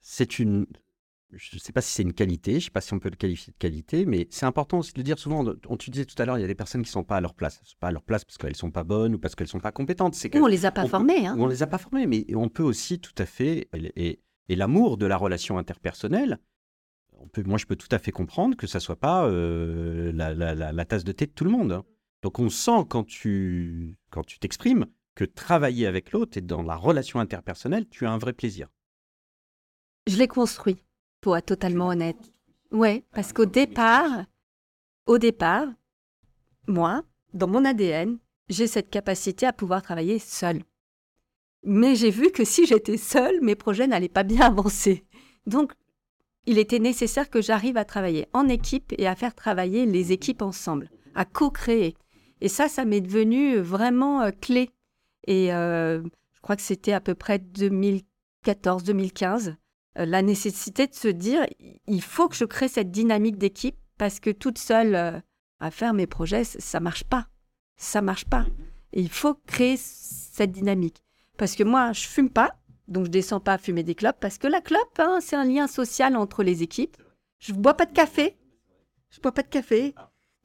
c'est 0.00 0.38
une. 0.38 0.66
Je 1.30 1.56
ne 1.56 1.58
sais 1.60 1.72
pas 1.72 1.80
si 1.80 1.90
c'est 1.92 2.02
une 2.04 2.12
qualité, 2.12 2.52
je 2.52 2.56
ne 2.58 2.60
sais 2.60 2.70
pas 2.70 2.80
si 2.80 2.92
on 2.92 3.00
peut 3.00 3.10
le 3.10 3.16
qualifier 3.16 3.52
de 3.52 3.58
qualité, 3.58 4.06
mais 4.06 4.28
c'est 4.30 4.46
important 4.46 4.78
aussi 4.78 4.92
de 4.92 4.98
le 5.00 5.02
dire 5.04 5.18
souvent. 5.18 5.44
On 5.68 5.76
tu 5.76 5.90
disait 5.90 6.04
tout 6.04 6.20
à 6.22 6.26
l'heure, 6.26 6.38
il 6.38 6.42
y 6.42 6.44
a 6.44 6.46
des 6.46 6.54
personnes 6.54 6.82
qui 6.82 6.88
ne 6.90 6.92
sont 6.92 7.02
pas 7.02 7.16
à 7.16 7.20
leur 7.20 7.34
place. 7.34 7.60
Sont 7.64 7.76
pas 7.80 7.88
à 7.88 7.90
leur 7.90 8.02
place 8.04 8.24
parce 8.24 8.38
qu'elles 8.38 8.50
ne 8.52 8.56
sont 8.56 8.70
pas 8.70 8.84
bonnes 8.84 9.16
ou 9.16 9.18
parce 9.18 9.34
qu'elles 9.34 9.46
ne 9.46 9.50
sont 9.50 9.58
pas 9.60 9.72
compétentes. 9.72 10.14
Que 10.30 10.38
Ou 10.38 10.44
on 10.44 10.46
les 10.46 10.64
a 10.64 10.70
pas 10.70 10.82
peut- 10.84 10.88
formés. 10.90 11.26
Hein. 11.26 11.36
on 11.38 11.48
les 11.48 11.62
a 11.64 11.66
pas 11.66 11.78
formés, 11.78 12.06
mais 12.06 12.24
on 12.36 12.48
peut 12.48 12.62
aussi 12.62 13.00
tout 13.00 13.14
à 13.18 13.26
fait. 13.26 13.68
Et, 13.74 14.06
et 14.10 14.22
l'amour 14.48 14.96
de 14.96 15.06
la 15.06 15.16
relation 15.16 15.58
interpersonnelle, 15.58 16.38
moi 17.44 17.58
je 17.58 17.66
peux 17.66 17.76
tout 17.76 17.88
à 17.90 17.98
fait 17.98 18.12
comprendre 18.12 18.56
que 18.56 18.66
ça 18.66 18.80
soit 18.80 19.00
pas 19.00 19.26
euh, 19.26 20.12
la 20.12 20.84
tasse 20.84 21.04
de 21.04 21.12
thé 21.12 21.26
de 21.26 21.32
tout 21.32 21.44
le 21.44 21.50
monde. 21.50 21.72
hein. 21.72 21.84
Donc 22.22 22.38
on 22.38 22.48
sent 22.48 22.84
quand 22.88 23.04
tu 23.04 23.96
quand 24.10 24.24
tu 24.24 24.38
t'exprimes 24.38 24.86
que 25.14 25.24
travailler 25.24 25.86
avec 25.86 26.12
l'autre 26.12 26.38
et 26.38 26.40
dans 26.40 26.62
la 26.62 26.76
relation 26.76 27.20
interpersonnelle, 27.20 27.88
tu 27.88 28.06
as 28.06 28.10
un 28.10 28.18
vrai 28.18 28.32
plaisir. 28.32 28.68
Je 30.06 30.16
l'ai 30.16 30.28
construit, 30.28 30.82
pour 31.20 31.36
être 31.36 31.46
totalement 31.46 31.88
honnête. 31.88 32.32
Ouais, 32.72 33.04
parce 33.12 33.32
qu'au 33.32 33.46
départ, 33.46 34.24
au 35.06 35.18
départ, 35.18 35.68
moi, 36.66 37.04
dans 37.32 37.46
mon 37.46 37.64
ADN, 37.64 38.18
j'ai 38.48 38.66
cette 38.66 38.90
capacité 38.90 39.46
à 39.46 39.52
pouvoir 39.52 39.82
travailler 39.82 40.18
seule. 40.18 40.62
Mais 41.64 41.94
j'ai 41.94 42.10
vu 42.10 42.30
que 42.30 42.44
si 42.44 42.66
j'étais 42.66 42.98
seule, 42.98 43.40
mes 43.40 43.54
projets 43.54 43.86
n'allaient 43.86 44.08
pas 44.08 44.22
bien 44.22 44.40
avancer. 44.42 45.04
Donc, 45.46 45.72
il 46.46 46.58
était 46.58 46.78
nécessaire 46.78 47.30
que 47.30 47.40
j'arrive 47.40 47.76
à 47.76 47.84
travailler 47.84 48.26
en 48.32 48.48
équipe 48.48 48.92
et 48.98 49.06
à 49.06 49.14
faire 49.14 49.34
travailler 49.34 49.86
les 49.86 50.12
équipes 50.12 50.42
ensemble, 50.42 50.90
à 51.14 51.24
co-créer. 51.24 51.96
Et 52.40 52.48
ça, 52.48 52.68
ça 52.68 52.84
m'est 52.84 53.00
devenu 53.00 53.58
vraiment 53.58 54.22
euh, 54.22 54.30
clé. 54.30 54.70
Et 55.26 55.54
euh, 55.54 56.02
je 56.32 56.40
crois 56.42 56.56
que 56.56 56.62
c'était 56.62 56.92
à 56.92 57.00
peu 57.00 57.14
près 57.14 57.38
2014-2015, 57.38 59.54
euh, 59.98 60.04
la 60.04 60.20
nécessité 60.20 60.86
de 60.86 60.94
se 60.94 61.08
dire, 61.08 61.46
il 61.86 62.02
faut 62.02 62.28
que 62.28 62.36
je 62.36 62.44
crée 62.44 62.68
cette 62.68 62.90
dynamique 62.90 63.38
d'équipe 63.38 63.76
parce 63.96 64.20
que 64.20 64.30
toute 64.30 64.58
seule 64.58 65.22
à 65.60 65.70
faire 65.70 65.94
mes 65.94 66.06
projets, 66.06 66.44
ça 66.44 66.80
marche 66.80 67.04
pas. 67.04 67.28
Ça 67.76 68.02
marche 68.02 68.26
pas. 68.26 68.46
Et 68.92 69.00
il 69.00 69.08
faut 69.08 69.34
créer 69.46 69.76
cette 69.78 70.52
dynamique. 70.52 71.03
Parce 71.36 71.56
que 71.56 71.64
moi, 71.64 71.92
je 71.92 72.06
fume 72.06 72.30
pas, 72.30 72.56
donc 72.88 73.06
je 73.06 73.10
descends 73.10 73.40
pas 73.40 73.54
à 73.54 73.58
fumer 73.58 73.82
des 73.82 73.94
clopes 73.94 74.18
parce 74.20 74.38
que 74.38 74.46
la 74.46 74.60
clope, 74.60 74.98
hein, 74.98 75.18
c'est 75.20 75.36
un 75.36 75.44
lien 75.44 75.66
social 75.66 76.16
entre 76.16 76.42
les 76.42 76.62
équipes. 76.62 76.96
Je 77.38 77.52
bois 77.52 77.74
pas 77.74 77.86
de 77.86 77.92
café. 77.92 78.36
Je 79.10 79.20
bois 79.20 79.32
pas 79.32 79.42
de 79.42 79.48
café. 79.48 79.94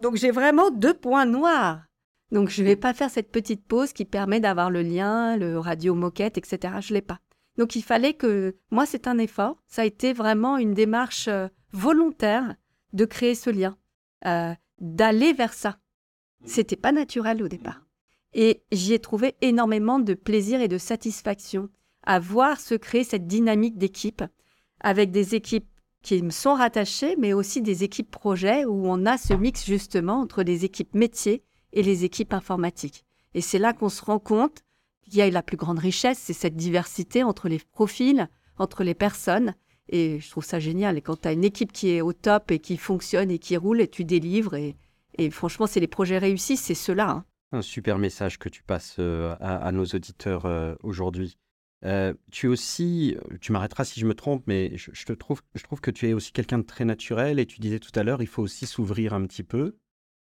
Donc 0.01 0.15
j'ai 0.15 0.31
vraiment 0.31 0.71
deux 0.71 0.93
points 0.93 1.25
noirs. 1.25 1.83
Donc 2.31 2.49
je 2.49 2.61
ne 2.61 2.67
vais 2.67 2.75
pas 2.75 2.93
faire 2.93 3.09
cette 3.09 3.31
petite 3.31 3.65
pause 3.65 3.91
qui 3.91 4.05
permet 4.05 4.39
d'avoir 4.39 4.69
le 4.69 4.81
lien, 4.81 5.35
le 5.35 5.59
radio 5.59 5.95
moquette, 5.95 6.37
etc. 6.37 6.75
Je 6.79 6.93
l'ai 6.93 7.01
pas. 7.01 7.19
Donc 7.57 7.75
il 7.75 7.83
fallait 7.83 8.13
que 8.13 8.55
moi 8.71 8.85
c'est 8.85 9.07
un 9.07 9.17
effort. 9.17 9.57
Ça 9.67 9.81
a 9.81 9.85
été 9.85 10.13
vraiment 10.13 10.57
une 10.57 10.73
démarche 10.73 11.27
euh, 11.27 11.47
volontaire 11.71 12.55
de 12.93 13.05
créer 13.05 13.35
ce 13.35 13.49
lien, 13.49 13.77
euh, 14.25 14.53
d'aller 14.79 15.33
vers 15.33 15.53
ça. 15.53 15.79
C'était 16.45 16.77
pas 16.77 16.91
naturel 16.91 17.43
au 17.43 17.47
départ. 17.47 17.81
Et 18.33 18.63
j'y 18.71 18.93
ai 18.93 18.99
trouvé 18.99 19.35
énormément 19.41 19.99
de 19.99 20.13
plaisir 20.13 20.61
et 20.61 20.67
de 20.67 20.77
satisfaction 20.77 21.69
à 22.03 22.19
voir 22.19 22.59
se 22.59 22.75
créer 22.75 23.03
cette 23.03 23.27
dynamique 23.27 23.77
d'équipe 23.77 24.23
avec 24.79 25.11
des 25.11 25.35
équipes 25.35 25.67
qui 26.01 26.21
me 26.21 26.29
sont 26.29 26.53
rattachées, 26.53 27.15
mais 27.17 27.33
aussi 27.33 27.61
des 27.61 27.83
équipes 27.83 28.09
projets 28.09 28.65
où 28.65 28.87
on 28.87 29.05
a 29.05 29.17
ce 29.17 29.33
mix 29.33 29.65
justement 29.65 30.21
entre 30.21 30.43
les 30.43 30.63
équipes 30.63 30.93
métiers 30.93 31.43
et 31.73 31.83
les 31.83 32.05
équipes 32.05 32.33
informatiques. 32.33 33.03
Et 33.33 33.41
c'est 33.41 33.59
là 33.59 33.73
qu'on 33.73 33.89
se 33.89 34.03
rend 34.03 34.19
compte 34.19 34.63
qu'il 35.03 35.15
y 35.15 35.21
a 35.21 35.29
la 35.29 35.43
plus 35.43 35.57
grande 35.57 35.79
richesse, 35.79 36.19
c'est 36.19 36.33
cette 36.33 36.55
diversité 36.55 37.23
entre 37.23 37.49
les 37.49 37.59
profils, 37.59 38.29
entre 38.57 38.83
les 38.83 38.93
personnes. 38.93 39.55
Et 39.89 40.19
je 40.19 40.29
trouve 40.29 40.45
ça 40.45 40.59
génial. 40.59 40.97
Et 40.97 41.01
quand 41.01 41.21
tu 41.21 41.27
as 41.27 41.33
une 41.33 41.43
équipe 41.43 41.71
qui 41.71 41.89
est 41.89 42.01
au 42.01 42.13
top 42.13 42.51
et 42.51 42.59
qui 42.59 42.77
fonctionne 42.77 43.31
et 43.31 43.39
qui 43.39 43.57
roule, 43.57 43.81
et 43.81 43.87
tu 43.87 44.05
délivres, 44.05 44.55
et, 44.55 45.29
franchement, 45.31 45.67
c'est 45.67 45.79
les 45.79 45.87
projets 45.87 46.17
réussis, 46.17 46.57
c'est 46.57 46.75
cela. 46.75 47.09
Hein. 47.09 47.25
Un 47.51 47.63
super 47.63 47.97
message 47.97 48.37
que 48.37 48.47
tu 48.47 48.61
passes 48.61 48.97
euh, 48.99 49.35
à, 49.39 49.71
nos 49.71 49.85
auditeurs 49.85 50.45
euh, 50.45 50.75
aujourd'hui. 50.83 51.39
Euh, 51.83 52.13
tu 52.31 52.45
es 52.45 52.49
aussi, 52.49 53.17
tu 53.41 53.51
m'arrêteras 53.51 53.85
si 53.85 53.99
je 53.99 54.05
me 54.05 54.13
trompe, 54.13 54.43
mais 54.45 54.77
je, 54.77 55.03
te 55.03 55.13
trouve, 55.13 55.41
je 55.55 55.63
trouve 55.63 55.81
que 55.81 55.89
tu 55.89 56.07
es 56.07 56.13
aussi 56.13 56.31
quelqu'un 56.31 56.59
de 56.59 56.63
très 56.63 56.85
naturel 56.85 57.39
et 57.39 57.47
tu 57.47 57.59
disais 57.59 57.79
tout 57.79 57.97
à 57.97 58.03
l'heure, 58.03 58.21
il 58.21 58.27
faut 58.27 58.43
aussi 58.43 58.67
s'ouvrir 58.67 59.15
un 59.15 59.25
petit 59.25 59.41
peu. 59.43 59.77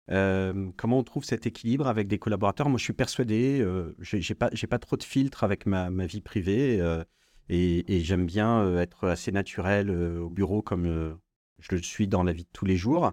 comment 0.08 0.98
on 0.98 1.04
trouve 1.04 1.24
cet 1.24 1.46
équilibre 1.46 1.86
avec 1.86 2.08
des 2.08 2.18
collaborateurs? 2.18 2.68
Moi, 2.68 2.78
je 2.78 2.84
suis 2.84 2.94
persuadé, 2.94 3.60
euh, 3.60 3.94
j'ai 4.00 4.34
pas, 4.34 4.78
trop 4.80 4.96
de 4.96 5.04
filtres 5.04 5.44
avec 5.44 5.66
ma, 5.66 5.90
ma 5.90 6.06
vie 6.06 6.20
privée 6.20 6.82
et, 7.48 7.94
et 7.94 8.00
j'aime 8.00 8.26
bien 8.26 8.76
être 8.78 9.06
assez 9.06 9.30
naturel 9.30 9.90
au 9.90 10.30
bureau 10.30 10.62
comme 10.62 11.16
je 11.60 11.76
le 11.76 11.82
suis 11.82 12.08
dans 12.08 12.24
la 12.24 12.32
vie 12.32 12.44
de 12.44 12.52
tous 12.52 12.64
les 12.64 12.76
jours 12.76 13.12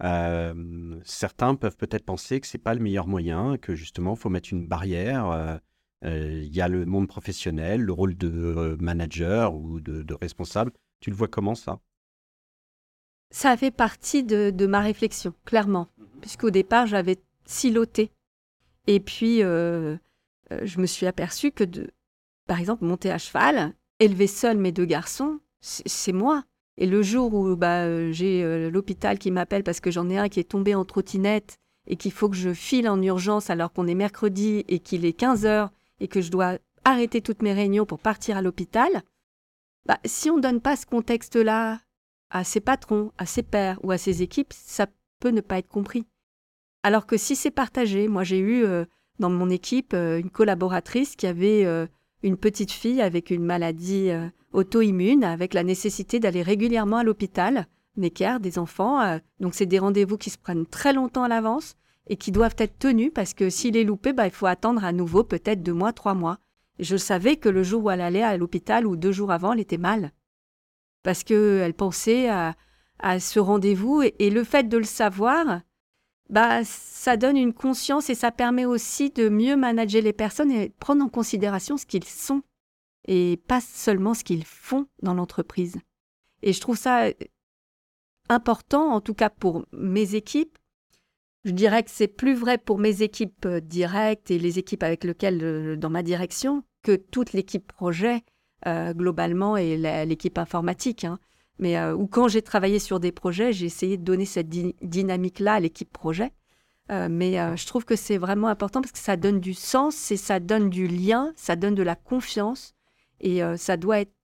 certains 0.00 1.54
peuvent 1.54 1.76
peut-être 1.76 2.04
penser 2.04 2.40
que 2.40 2.46
c'est 2.46 2.58
pas 2.58 2.74
le 2.74 2.80
meilleur 2.80 3.06
moyen, 3.06 3.56
que 3.58 3.74
justement, 3.74 4.14
il 4.14 4.18
faut 4.18 4.30
mettre 4.30 4.52
une 4.52 4.66
barrière. 4.66 5.60
Il 6.02 6.54
y 6.54 6.60
a 6.60 6.68
le 6.68 6.86
monde 6.86 7.08
professionnel, 7.08 7.82
le 7.82 7.92
rôle 7.92 8.16
de 8.16 8.76
manager 8.80 9.54
ou 9.54 9.80
de, 9.80 10.14
responsable. 10.14 10.72
Tu 11.00 11.10
le 11.10 11.16
vois 11.16 11.28
comment 11.28 11.54
ça? 11.54 11.80
Ça 13.30 13.56
fait 13.56 13.70
partie 13.70 14.22
de, 14.22 14.66
ma 14.66 14.80
réflexion, 14.80 15.34
clairement, 15.44 15.88
mmh 15.98 16.04
puisqu'au 16.20 16.50
départ, 16.50 16.86
j'avais 16.86 17.18
siloté. 17.44 18.10
Et 18.88 18.98
puis, 19.00 19.38
je 19.40 19.98
me 20.80 20.86
suis 20.86 21.06
aperçue 21.06 21.52
que, 21.52 21.64
de, 21.64 21.90
par 22.46 22.58
exemple, 22.58 22.84
monter 22.84 23.10
à 23.10 23.18
cheval, 23.18 23.74
élever 24.00 24.26
seul 24.26 24.58
mes 24.58 24.72
deux 24.72 24.84
garçons, 24.84 25.40
c'est 25.60 26.12
moi. 26.12 26.44
Et 26.80 26.86
le 26.86 27.02
jour 27.02 27.34
où 27.34 27.56
bah, 27.56 27.82
euh, 27.82 28.12
j'ai 28.12 28.44
euh, 28.44 28.70
l'hôpital 28.70 29.18
qui 29.18 29.32
m'appelle 29.32 29.64
parce 29.64 29.80
que 29.80 29.90
j'en 29.90 30.08
ai 30.08 30.16
un 30.16 30.28
qui 30.28 30.38
est 30.38 30.48
tombé 30.48 30.76
en 30.76 30.84
trottinette 30.84 31.58
et 31.88 31.96
qu'il 31.96 32.12
faut 32.12 32.28
que 32.28 32.36
je 32.36 32.54
file 32.54 32.88
en 32.88 33.02
urgence 33.02 33.50
alors 33.50 33.72
qu'on 33.72 33.88
est 33.88 33.96
mercredi 33.96 34.64
et 34.68 34.78
qu'il 34.78 35.04
est 35.04 35.12
15 35.12 35.44
heures 35.44 35.70
et 35.98 36.06
que 36.06 36.20
je 36.20 36.30
dois 36.30 36.58
arrêter 36.84 37.20
toutes 37.20 37.42
mes 37.42 37.52
réunions 37.52 37.84
pour 37.84 37.98
partir 37.98 38.36
à 38.36 38.42
l'hôpital, 38.42 39.02
bah, 39.86 39.98
si 40.04 40.30
on 40.30 40.36
ne 40.36 40.42
donne 40.42 40.60
pas 40.60 40.76
ce 40.76 40.86
contexte-là 40.86 41.80
à 42.30 42.44
ses 42.44 42.60
patrons, 42.60 43.10
à 43.18 43.26
ses 43.26 43.42
pairs 43.42 43.80
ou 43.82 43.90
à 43.90 43.98
ses 43.98 44.22
équipes, 44.22 44.52
ça 44.52 44.86
peut 45.18 45.30
ne 45.30 45.40
pas 45.40 45.58
être 45.58 45.68
compris. 45.68 46.06
Alors 46.84 47.06
que 47.06 47.16
si 47.16 47.34
c'est 47.34 47.50
partagé, 47.50 48.06
moi 48.06 48.22
j'ai 48.22 48.38
eu 48.38 48.64
euh, 48.64 48.84
dans 49.18 49.30
mon 49.30 49.50
équipe 49.50 49.94
une 49.94 50.30
collaboratrice 50.30 51.16
qui 51.16 51.26
avait 51.26 51.64
une 52.22 52.36
petite 52.36 52.72
fille 52.72 53.00
avec 53.00 53.30
une 53.30 53.44
maladie 53.44 54.10
auto-immune 54.52 55.24
avec 55.24 55.54
la 55.54 55.62
nécessité 55.62 56.20
d'aller 56.20 56.42
régulièrement 56.42 56.98
à 56.98 57.04
l'hôpital, 57.04 57.66
Necker, 57.96 58.38
des 58.40 58.58
enfants. 58.58 59.00
Euh, 59.00 59.18
donc, 59.40 59.54
c'est 59.54 59.66
des 59.66 59.78
rendez-vous 59.78 60.16
qui 60.16 60.30
se 60.30 60.38
prennent 60.38 60.66
très 60.66 60.92
longtemps 60.92 61.24
à 61.24 61.28
l'avance 61.28 61.76
et 62.06 62.16
qui 62.16 62.32
doivent 62.32 62.56
être 62.58 62.78
tenus 62.78 63.10
parce 63.14 63.34
que 63.34 63.50
s'il 63.50 63.76
est 63.76 63.84
loupé, 63.84 64.12
bah, 64.12 64.26
il 64.26 64.32
faut 64.32 64.46
attendre 64.46 64.84
à 64.84 64.92
nouveau 64.92 65.24
peut-être 65.24 65.62
deux 65.62 65.74
mois, 65.74 65.92
trois 65.92 66.14
mois. 66.14 66.38
je 66.78 66.96
savais 66.96 67.36
que 67.36 67.48
le 67.48 67.62
jour 67.62 67.84
où 67.84 67.90
elle 67.90 68.00
allait 68.00 68.22
à 68.22 68.36
l'hôpital 68.36 68.86
ou 68.86 68.96
deux 68.96 69.12
jours 69.12 69.32
avant, 69.32 69.52
elle 69.52 69.60
était 69.60 69.78
mal. 69.78 70.12
Parce 71.02 71.24
qu'elle 71.24 71.74
pensait 71.74 72.28
à, 72.28 72.54
ce 73.20 73.38
rendez-vous 73.38 74.02
et, 74.02 74.30
le 74.30 74.44
fait 74.44 74.68
de 74.68 74.76
le 74.76 74.84
savoir, 74.84 75.60
bah, 76.30 76.62
ça 76.64 77.16
donne 77.16 77.36
une 77.36 77.54
conscience 77.54 78.10
et 78.10 78.14
ça 78.14 78.30
permet 78.30 78.66
aussi 78.66 79.10
de 79.10 79.28
mieux 79.28 79.56
manager 79.56 80.02
les 80.02 80.12
personnes 80.12 80.50
et 80.50 80.70
prendre 80.78 81.04
en 81.04 81.08
considération 81.08 81.76
ce 81.76 81.86
qu'ils 81.86 82.04
sont 82.04 82.42
et 83.06 83.40
pas 83.48 83.60
seulement 83.60 84.14
ce 84.14 84.22
qu'ils 84.22 84.44
font 84.44 84.86
dans 85.02 85.14
l'entreprise. 85.14 85.78
Et 86.42 86.52
je 86.52 86.60
trouve 86.60 86.76
ça 86.76 87.06
euh, 87.06 87.12
important, 88.28 88.92
en 88.92 89.00
tout 89.00 89.14
cas 89.14 89.30
pour 89.30 89.64
mes 89.72 90.14
équipes. 90.14 90.58
Je 91.44 91.52
dirais 91.52 91.82
que 91.82 91.90
c'est 91.90 92.08
plus 92.08 92.34
vrai 92.34 92.58
pour 92.58 92.78
mes 92.78 93.02
équipes 93.02 93.46
euh, 93.46 93.60
directes 93.60 94.30
et 94.30 94.38
les 94.38 94.58
équipes 94.58 94.82
avec 94.82 95.04
lesquelles, 95.04 95.42
euh, 95.42 95.76
dans 95.76 95.90
ma 95.90 96.02
direction, 96.02 96.62
que 96.82 96.96
toute 96.96 97.32
l'équipe 97.32 97.66
projet 97.66 98.22
globalement 98.66 99.56
et 99.56 99.76
l'équipe 100.04 100.36
informatique. 100.36 101.04
Hein. 101.04 101.20
Mais 101.58 101.82
ou 101.90 102.06
quand 102.06 102.28
j'ai 102.28 102.42
travaillé 102.42 102.78
sur 102.78 103.00
des 103.00 103.12
projets, 103.12 103.52
j'ai 103.52 103.66
essayé 103.66 103.96
de 103.96 104.04
donner 104.04 104.26
cette 104.26 104.48
dynamique-là 104.48 105.54
à 105.54 105.60
l'équipe 105.60 105.92
projet. 105.92 106.32
mais 106.88 107.56
je 107.56 107.66
trouve 107.66 107.84
que 107.84 107.96
c'est 107.96 108.18
vraiment 108.18 108.48
important 108.48 108.80
parce 108.80 108.92
que 108.92 108.98
ça 108.98 109.16
donne 109.16 109.40
du 109.40 109.54
sens 109.54 110.10
et 110.10 110.16
ça 110.16 110.40
donne 110.40 110.70
du 110.70 110.86
lien, 110.86 111.32
ça 111.36 111.56
donne 111.56 111.74
de 111.74 111.82
la 111.82 111.96
confiance 111.96 112.74
et 113.20 113.42
euh, 113.42 113.56
ça 113.56 113.76
doit 113.76 114.00
être 114.00 114.14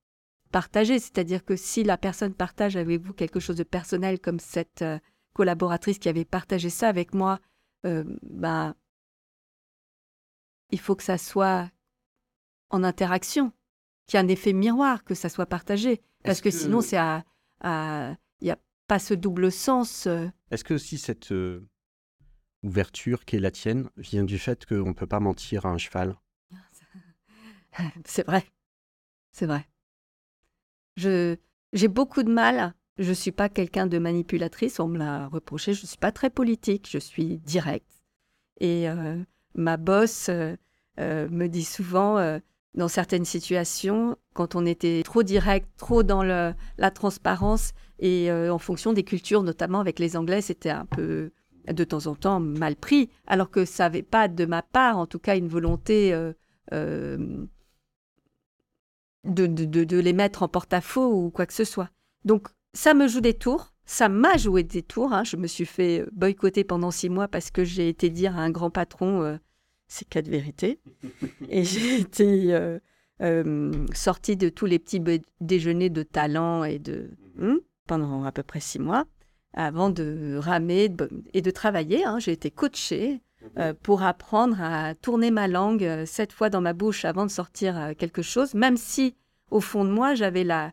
partagé, 0.50 0.98
c'est-à-dire 0.98 1.44
que 1.44 1.56
si 1.56 1.82
la 1.82 1.98
personne 1.98 2.34
partage 2.34 2.76
avec 2.76 3.00
vous 3.00 3.12
quelque 3.12 3.40
chose 3.40 3.56
de 3.56 3.64
personnel, 3.64 4.20
comme 4.20 4.38
cette 4.38 4.82
euh, 4.82 4.98
collaboratrice 5.32 5.98
qui 5.98 6.08
avait 6.08 6.24
partagé 6.24 6.70
ça 6.70 6.88
avec 6.88 7.12
moi, 7.12 7.40
euh, 7.86 8.04
bah, 8.22 8.74
il 10.70 10.78
faut 10.78 10.94
que 10.94 11.02
ça 11.02 11.18
soit 11.18 11.70
en 12.70 12.84
interaction, 12.84 13.52
qu'il 14.06 14.18
y 14.18 14.22
ait 14.22 14.24
un 14.24 14.28
effet 14.28 14.52
miroir, 14.52 15.04
que 15.04 15.14
ça 15.14 15.28
soit 15.28 15.46
partagé. 15.46 16.02
Parce 16.22 16.40
que, 16.40 16.50
sinon, 16.50 16.80
c'est 16.80 16.96
à. 16.96 17.24
Il 18.40 18.44
n'y 18.46 18.50
a 18.50 18.58
pas 18.86 18.98
ce 18.98 19.14
double 19.14 19.50
sens. 19.50 20.08
Est-ce 20.50 20.64
que 20.64 20.74
aussi 20.74 20.98
cette 20.98 21.32
ouverture 22.62 23.24
qui 23.24 23.36
est 23.36 23.40
la 23.40 23.50
tienne 23.50 23.88
vient 23.96 24.24
du 24.24 24.38
fait 24.38 24.66
qu'on 24.66 24.88
ne 24.88 24.92
peut 24.92 25.06
pas 25.06 25.20
mentir 25.20 25.66
à 25.66 25.70
un 25.70 25.78
cheval? 25.78 26.16
C'est 28.04 28.26
vrai 28.26 28.44
c'est 29.34 29.46
vrai. 29.46 29.66
Je, 30.96 31.36
j'ai 31.72 31.88
beaucoup 31.88 32.22
de 32.22 32.32
mal. 32.32 32.74
Je 32.98 33.08
ne 33.08 33.14
suis 33.14 33.32
pas 33.32 33.48
quelqu'un 33.48 33.88
de 33.88 33.98
manipulatrice, 33.98 34.78
on 34.78 34.86
me 34.86 34.96
l'a 34.96 35.26
reproché. 35.26 35.74
Je 35.74 35.82
ne 35.82 35.88
suis 35.88 35.98
pas 35.98 36.12
très 36.12 36.30
politique, 36.30 36.88
je 36.88 36.98
suis 36.98 37.38
directe. 37.38 38.04
Et 38.60 38.88
euh, 38.88 39.20
ma 39.56 39.76
boss 39.76 40.28
euh, 40.28 40.54
euh, 41.00 41.28
me 41.28 41.48
dit 41.48 41.64
souvent, 41.64 42.38
dans 42.74 42.88
certaines 42.88 43.24
situations, 43.24 44.16
quand 44.34 44.54
on 44.54 44.66
était 44.66 45.02
trop 45.04 45.22
direct, 45.22 45.68
trop 45.76 46.02
dans 46.02 46.22
la 46.22 46.90
transparence, 46.90 47.72
et 47.98 48.30
en 48.32 48.58
fonction 48.58 48.92
des 48.92 49.04
cultures, 49.04 49.42
notamment 49.42 49.80
avec 49.80 49.98
les 49.98 50.16
Anglais, 50.16 50.40
c'était 50.40 50.70
un 50.70 50.87
peu 50.87 51.30
de 51.68 51.84
temps 51.84 52.06
en 52.06 52.14
temps 52.14 52.40
mal 52.40 52.76
pris, 52.76 53.10
alors 53.26 53.50
que 53.50 53.64
ça 53.64 53.84
n'avait 53.84 54.02
pas 54.02 54.28
de 54.28 54.44
ma 54.44 54.62
part, 54.62 54.98
en 54.98 55.06
tout 55.06 55.20
cas, 55.20 55.37
une 55.37 55.48
volonté 55.48 56.12
de, 59.24 59.46
de, 59.46 59.98
les 59.98 60.12
mettre 60.12 60.42
en 60.42 60.48
porte-à-faux 60.48 61.12
ou 61.12 61.30
quoi 61.30 61.46
que 61.46 61.52
ce 61.52 61.64
soit. 61.64 61.90
Donc, 62.24 62.48
ça 62.72 62.94
me 62.94 63.08
joue 63.08 63.20
des 63.20 63.34
tours. 63.34 63.72
Ça 63.87 64.08
m'a 64.08 64.37
joué 64.37 64.62
des 64.62 64.82
tours. 64.82 65.12
Hein. 65.12 65.24
Je 65.24 65.37
me 65.37 65.46
suis 65.46 65.66
fait 65.66 66.04
boycotter 66.12 66.64
pendant 66.64 66.90
six 66.90 67.10
mois 67.10 67.28
parce 67.28 67.50
que 67.50 67.64
j'ai 67.64 67.88
été 67.88 68.10
dire 68.10 68.37
à 68.37 68.40
un 68.40 68.50
grand 68.50 68.70
patron 68.70 69.22
euh, 69.22 69.37
ces 69.94 70.04
quatre 70.04 70.28
vérités. 70.28 70.80
Et 71.48 71.64
j'ai 71.64 72.00
été 72.00 72.52
euh, 72.54 72.78
euh, 73.22 73.87
sortie 73.94 74.37
de 74.37 74.48
tous 74.48 74.66
les 74.66 74.78
petits 74.78 75.02
déjeuners 75.40 75.90
de 75.90 76.02
talent 76.02 76.64
et 76.64 76.78
de, 76.78 77.11
hmm, 77.37 77.59
pendant 77.87 78.24
à 78.24 78.33
peu 78.33 78.42
près 78.42 78.61
six 78.61 78.78
mois 78.78 79.04
avant 79.57 79.88
de 79.88 80.37
ramer 80.37 80.90
et 81.33 81.40
de 81.40 81.50
travailler. 81.50 82.04
Hein. 82.04 82.18
J'ai 82.18 82.33
été 82.33 82.50
coachée 82.50 83.20
euh, 83.57 83.72
pour 83.83 84.02
apprendre 84.02 84.61
à 84.61 84.96
tourner 84.96 85.30
ma 85.30 85.46
langue 85.46 86.04
sept 86.07 86.33
fois 86.33 86.50
dans 86.50 86.61
ma 86.61 86.72
bouche 86.72 87.04
avant 87.04 87.24
de 87.24 87.30
sortir 87.30 87.92
quelque 87.96 88.22
chose, 88.22 88.54
même 88.54 88.76
si 88.76 89.14
au 89.52 89.61
fond 89.61 89.85
de 89.85 89.90
moi 89.90 90.16
j'avais 90.16 90.42
la, 90.42 90.72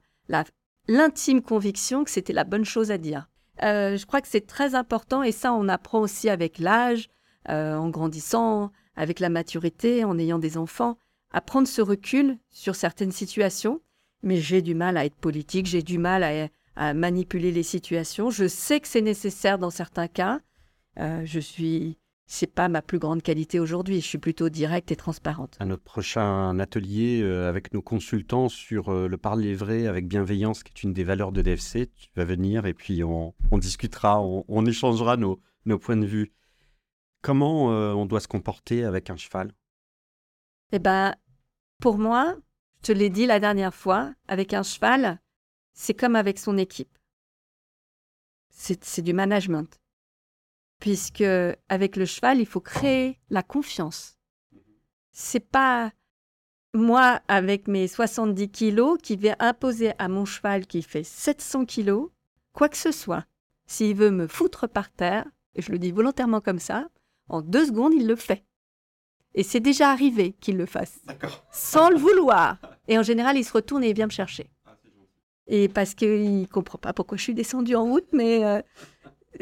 l'intime 0.87 1.43
conviction 1.43 2.03
que 2.03 2.09
c'était 2.09 2.33
la 2.33 2.43
bonne 2.43 2.65
chose 2.65 2.89
à 2.89 2.97
dire. 2.97 3.29
je 3.61 4.03
crois 4.05 4.21
que 4.21 4.27
c'est 4.27 4.47
très 4.47 4.73
important 4.73 5.21
et 5.21 5.31
ça 5.31 5.53
on 5.53 5.67
apprend 5.67 5.99
aussi 5.99 6.27
avec 6.27 6.57
l'âge, 6.57 7.07
en 7.47 7.89
grandissant, 7.89 8.71
avec 9.01 9.19
la 9.19 9.29
maturité, 9.29 10.03
en 10.03 10.19
ayant 10.19 10.37
des 10.37 10.59
enfants, 10.59 10.95
à 11.31 11.41
prendre 11.41 11.67
ce 11.67 11.81
recul 11.81 12.37
sur 12.51 12.75
certaines 12.75 13.11
situations. 13.11 13.81
Mais 14.21 14.37
j'ai 14.37 14.61
du 14.61 14.75
mal 14.75 14.95
à 14.95 15.05
être 15.05 15.15
politique, 15.15 15.65
j'ai 15.65 15.81
du 15.81 15.97
mal 15.97 16.23
à, 16.75 16.93
manipuler 16.93 17.51
les 17.51 17.63
situations. 17.63 18.29
Je 18.29 18.47
sais 18.47 18.79
que 18.79 18.87
c'est 18.87 19.01
nécessaire 19.01 19.57
dans 19.57 19.71
certains 19.71 20.07
cas. 20.07 20.39
Euh, 20.99 21.23
je 21.25 21.39
suis, 21.39 21.97
c'est 22.27 22.53
pas 22.53 22.69
ma 22.69 22.83
plus 22.83 22.99
grande 22.99 23.23
qualité 23.23 23.59
aujourd'hui. 23.59 24.01
Je 24.01 24.05
suis 24.05 24.19
plutôt 24.19 24.49
directe 24.49 24.91
et 24.91 24.95
transparente. 24.95 25.57
À 25.59 25.65
notre 25.65 25.81
prochain 25.81 26.59
atelier 26.59 27.21
euh, 27.23 27.49
avec 27.49 27.73
nos 27.73 27.81
consultants 27.81 28.49
sur 28.49 28.89
euh, 28.89 29.07
le 29.07 29.17
parler 29.17 29.55
vrai 29.55 29.87
avec 29.87 30.07
bienveillance, 30.07 30.61
qui 30.61 30.73
est 30.75 30.83
une 30.83 30.93
des 30.93 31.03
valeurs 31.03 31.31
de 31.31 31.41
DFC, 31.41 31.89
tu 31.95 32.09
vas 32.15 32.23
venir 32.23 32.67
et 32.67 32.75
puis 32.75 33.03
on, 33.03 33.33
discutera, 33.53 34.21
on, 34.21 34.65
échangera 34.67 35.17
nos, 35.17 35.39
points 35.79 35.97
de 35.97 36.05
vue. 36.05 36.31
Comment 37.21 37.67
on 37.67 38.05
doit 38.05 38.19
se 38.19 38.27
comporter 38.27 38.83
avec 38.83 39.09
un 39.09 39.17
cheval? 39.17 39.53
Eh 40.71 40.79
ben, 40.79 41.15
pour 41.79 41.97
moi, 41.97 42.37
je 42.81 42.87
te 42.87 42.91
l'ai 42.91 43.09
dit 43.09 43.25
la 43.25 43.39
dernière 43.39 43.75
fois, 43.75 44.13
avec 44.27 44.53
un 44.53 44.63
cheval, 44.63 45.19
c'est 45.73 45.93
comme 45.93 46.15
avec 46.15 46.39
son 46.39 46.57
équipe. 46.57 46.97
C'est 48.49 49.01
du 49.01 49.13
management. 49.13 49.79
Puisque 50.79 51.23
avec 51.69 51.95
le 51.95 52.05
cheval, 52.05 52.39
il 52.39 52.47
faut 52.47 52.61
créer 52.61 53.19
la 53.29 53.43
confiance. 53.43 54.17
C'est 55.11 55.47
pas 55.47 55.91
moi, 56.73 57.21
avec 57.27 57.67
mes 57.67 57.87
70 57.87 58.49
kilos, 58.49 58.97
qui 59.03 59.15
vais 59.17 59.35
imposer 59.39 59.91
à 59.99 60.07
mon 60.07 60.25
cheval 60.25 60.65
qui 60.65 60.81
fait 60.81 61.03
700 61.03 61.65
kilos 61.65 62.09
quoi 62.53 62.69
que 62.69 62.77
ce 62.77 62.91
soit. 62.91 63.25
S'il 63.65 63.95
veut 63.95 64.11
me 64.11 64.27
foutre 64.27 64.67
par 64.67 64.89
terre, 64.89 65.25
et 65.55 65.61
je 65.61 65.71
le 65.71 65.79
dis 65.79 65.91
volontairement 65.91 66.41
comme 66.41 66.59
ça, 66.59 66.87
en 67.31 67.41
deux 67.41 67.65
secondes, 67.65 67.93
il 67.95 68.07
le 68.07 68.15
fait. 68.15 68.43
Et 69.33 69.43
c'est 69.43 69.59
déjà 69.59 69.89
arrivé 69.89 70.33
qu'il 70.41 70.57
le 70.57 70.65
fasse. 70.65 70.99
Sans 71.51 71.89
le 71.89 71.97
vouloir. 71.97 72.57
Et 72.87 72.97
en 72.97 73.03
général, 73.03 73.37
il 73.37 73.45
se 73.45 73.53
retourne 73.53 73.83
et 73.83 73.89
il 73.89 73.95
vient 73.95 74.07
me 74.07 74.11
chercher 74.11 74.51
et 75.51 75.67
parce 75.67 75.93
qu'il 75.93 76.41
ne 76.41 76.45
comprend 76.45 76.77
pas 76.77 76.93
pourquoi 76.93 77.17
je 77.17 77.23
suis 77.23 77.33
descendue 77.33 77.75
en 77.75 77.83
route, 77.83 78.07
mais 78.13 78.43
euh, 78.45 78.61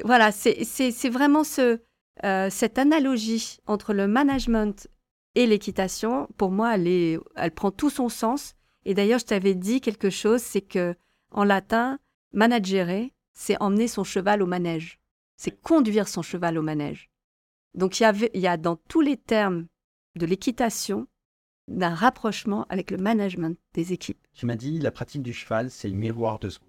voilà, 0.03 0.31
c'est 0.31 1.09
vraiment 1.09 1.43
ce, 1.43 1.79
euh, 2.25 2.49
cette 2.49 2.79
analogie 2.79 3.59
entre 3.67 3.93
le 3.93 4.07
management 4.07 4.87
et 5.35 5.45
l'équitation. 5.45 6.27
Pour 6.35 6.49
moi, 6.51 6.75
elle, 6.75 7.21
elle 7.35 7.51
prend 7.51 7.69
tout 7.71 7.91
son 7.91 8.09
sens. 8.09 8.55
Et 8.85 8.95
d'ailleurs, 8.95 9.19
je 9.19 9.25
t'avais 9.25 9.53
dit 9.53 9.81
quelque 9.81 10.09
chose, 10.09 10.41
c'est 10.41 10.61
que 10.61 10.95
en 11.31 11.43
latin, 11.43 11.99
managere, 12.33 13.11
c'est 13.33 13.61
emmener 13.61 13.87
son 13.87 14.03
cheval 14.03 14.41
au 14.41 14.47
manège. 14.47 14.99
C'est 15.37 15.61
conduire 15.61 16.07
son 16.07 16.23
cheval 16.23 16.57
au 16.57 16.63
manège. 16.63 17.11
Donc 17.75 17.99
il 17.99 18.03
y, 18.03 18.05
avait, 18.05 18.31
il 18.33 18.41
y 18.41 18.47
a 18.47 18.57
dans 18.57 18.75
tous 18.75 19.01
les 19.01 19.17
termes 19.17 19.67
de 20.15 20.25
l'équitation 20.25 21.07
d'un 21.67 21.93
rapprochement 21.93 22.65
avec 22.69 22.91
le 22.91 22.97
management 22.97 23.57
des 23.73 23.93
équipes. 23.93 24.19
Tu 24.33 24.45
m'as 24.45 24.55
dit, 24.55 24.79
la 24.79 24.91
pratique 24.91 25.21
du 25.21 25.33
cheval, 25.33 25.69
c'est 25.69 25.87
le 25.87 25.95
miroir 25.95 26.39
de 26.39 26.49
son. 26.49 26.61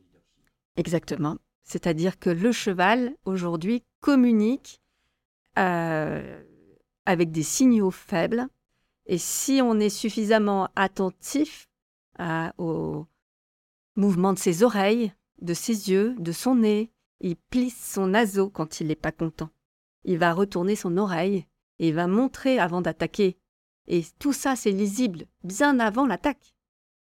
Exactement. 0.76 1.38
C'est-à-dire 1.62 2.18
que 2.18 2.30
le 2.30 2.52
cheval, 2.52 3.14
aujourd'hui, 3.24 3.82
communique 4.00 4.80
euh, 5.58 6.42
avec 7.06 7.30
des 7.30 7.42
signaux 7.42 7.90
faibles. 7.90 8.46
Et 9.06 9.18
si 9.18 9.60
on 9.62 9.80
est 9.80 9.88
suffisamment 9.88 10.68
attentif 10.76 11.68
au 12.58 13.06
mouvement 13.96 14.34
de 14.34 14.38
ses 14.38 14.62
oreilles, 14.62 15.12
de 15.40 15.54
ses 15.54 15.90
yeux, 15.90 16.14
de 16.18 16.32
son 16.32 16.56
nez, 16.56 16.90
il 17.20 17.36
plisse 17.36 17.92
son 17.92 18.08
naseau 18.08 18.50
quand 18.50 18.80
il 18.80 18.88
n'est 18.88 18.94
pas 18.94 19.12
content. 19.12 19.48
Il 20.04 20.18
va 20.18 20.32
retourner 20.32 20.76
son 20.76 20.96
oreille 20.96 21.46
et 21.78 21.88
il 21.88 21.94
va 21.94 22.06
montrer 22.06 22.58
avant 22.58 22.80
d'attaquer 22.80 23.36
et 23.90 24.04
tout 24.20 24.32
ça, 24.32 24.54
c'est 24.54 24.70
lisible 24.70 25.24
bien 25.42 25.80
avant 25.80 26.06
l'attaque. 26.06 26.54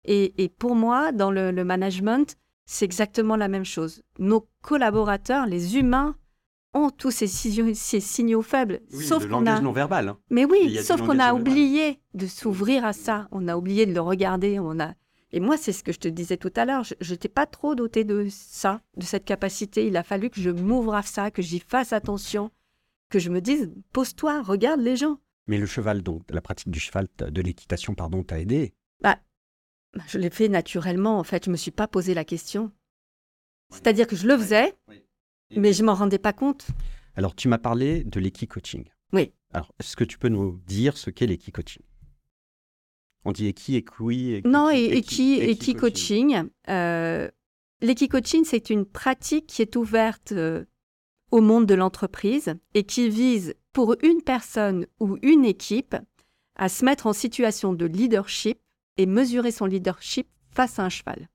Et, 0.05 0.49
pour 0.57 0.73
moi, 0.73 1.11
dans 1.11 1.29
le, 1.29 1.51
management, 1.63 2.37
c'est 2.65 2.85
exactement 2.85 3.35
la 3.35 3.49
même 3.49 3.65
chose. 3.65 4.01
Nos 4.19 4.47
collaborateurs, 4.61 5.45
les 5.45 5.77
humains, 5.77 6.15
ont 6.73 6.89
tous 6.89 7.11
ces, 7.11 7.27
signaux, 7.27 8.41
faibles. 8.41 8.79
Oui, 8.93 9.03
sauf 9.03 9.23
le 9.23 9.29
langage 9.29 9.59
a... 9.59 9.61
non 9.61 9.73
verbal. 9.73 10.07
Hein. 10.07 10.17
Mais 10.29 10.45
oui, 10.45 10.81
sauf 10.81 11.01
qu'on 11.01 11.19
a 11.19 11.33
oublié 11.33 11.99
de 12.13 12.25
s'ouvrir 12.25 12.85
à 12.85 12.93
ça. 12.93 13.27
On 13.31 13.49
a 13.49 13.57
oublié 13.57 13.85
de 13.85 13.93
le 13.93 13.99
regarder. 13.99 14.57
On 14.57 14.79
a... 14.79 14.93
Et 15.33 15.41
moi, 15.41 15.57
c'est 15.57 15.73
ce 15.73 15.83
que 15.83 15.91
je 15.91 15.99
te 15.99 16.07
disais 16.07 16.37
tout 16.37 16.53
à 16.55 16.63
l'heure. 16.63 16.85
Je 17.01 17.11
n'étais 17.11 17.29
pas 17.29 17.45
trop 17.45 17.75
dotée 17.75 18.05
de 18.05 18.27
ça, 18.29 18.81
de 18.95 19.03
cette 19.03 19.25
capacité. 19.25 19.85
Il 19.85 19.97
a 19.97 20.03
fallu 20.03 20.29
que 20.29 20.39
je 20.39 20.49
m'ouvre 20.49 20.95
à 20.95 21.03
ça, 21.03 21.31
que 21.31 21.41
j'y 21.41 21.59
fasse 21.59 21.91
attention, 21.91 22.49
que 23.11 23.19
je 23.19 23.29
me 23.29 23.41
dise, 23.41 23.71
pose-toi, 23.93 24.41
regarde 24.41 24.81
les 24.81 24.95
gens. 24.95 25.19
Mais 25.47 25.57
le 25.57 25.65
cheval, 25.67 26.01
donc, 26.01 26.23
la 26.29 26.41
pratique 26.41 26.69
du 26.69 26.79
cheval, 26.79 27.07
de 27.19 27.41
l'équitation, 27.41 27.93
pardon, 27.93 28.23
t'a 28.23 28.39
aidé? 28.39 28.73
Bah, 29.01 29.19
Je 30.07 30.17
l'ai 30.17 30.29
fait 30.29 30.49
naturellement, 30.49 31.19
en 31.19 31.23
fait. 31.23 31.45
Je 31.45 31.49
ne 31.49 31.53
me 31.53 31.57
suis 31.57 31.71
pas 31.71 31.87
posé 31.87 32.13
la 32.13 32.25
question. 32.25 32.71
C'est-à-dire 33.71 34.07
que 34.07 34.15
je 34.15 34.27
le 34.27 34.37
faisais, 34.37 34.73
mais 35.55 35.73
je 35.73 35.81
ne 35.81 35.87
m'en 35.87 35.93
rendais 35.93 36.19
pas 36.19 36.33
compte. 36.33 36.67
Alors, 37.15 37.35
tu 37.35 37.47
m'as 37.47 37.57
parlé 37.57 38.03
de 38.03 38.19
l'équi-coaching. 38.19 38.85
Oui. 39.13 39.33
Alors, 39.53 39.73
est-ce 39.79 39.95
que 39.95 40.03
tu 40.03 40.17
peux 40.17 40.29
nous 40.29 40.59
dire 40.65 40.97
ce 40.97 41.09
qu'est 41.09 41.27
l'équi-coaching? 41.27 41.83
On 43.23 43.31
dit 43.31 43.47
équi, 43.47 43.75
équi, 43.75 44.41
Non, 44.45 44.69
équi, 44.69 45.75
coaching. 45.75 46.49
Euh, 46.69 47.29
l'équi-coaching, 47.81 48.45
c'est 48.45 48.69
une 48.69 48.85
pratique 48.85 49.47
qui 49.47 49.61
est 49.61 49.75
ouverte 49.75 50.31
euh, 50.31 50.65
au 51.31 51.41
monde 51.41 51.65
de 51.65 51.73
l'entreprise 51.73 52.53
et 52.73 52.83
qui 52.83 53.09
vise 53.09 53.55
pour 53.73 53.95
une 54.03 54.21
personne 54.21 54.85
ou 54.99 55.17
une 55.21 55.45
équipe 55.45 55.95
à 56.55 56.69
se 56.69 56.85
mettre 56.85 57.07
en 57.07 57.13
situation 57.13 57.73
de 57.73 57.85
leadership 57.85 58.59
et 58.97 59.05
mesurer 59.05 59.51
son 59.51 59.65
leadership 59.65 60.27
face 60.49 60.79
à 60.79 60.83
un 60.83 60.89
cheval. 60.89 61.29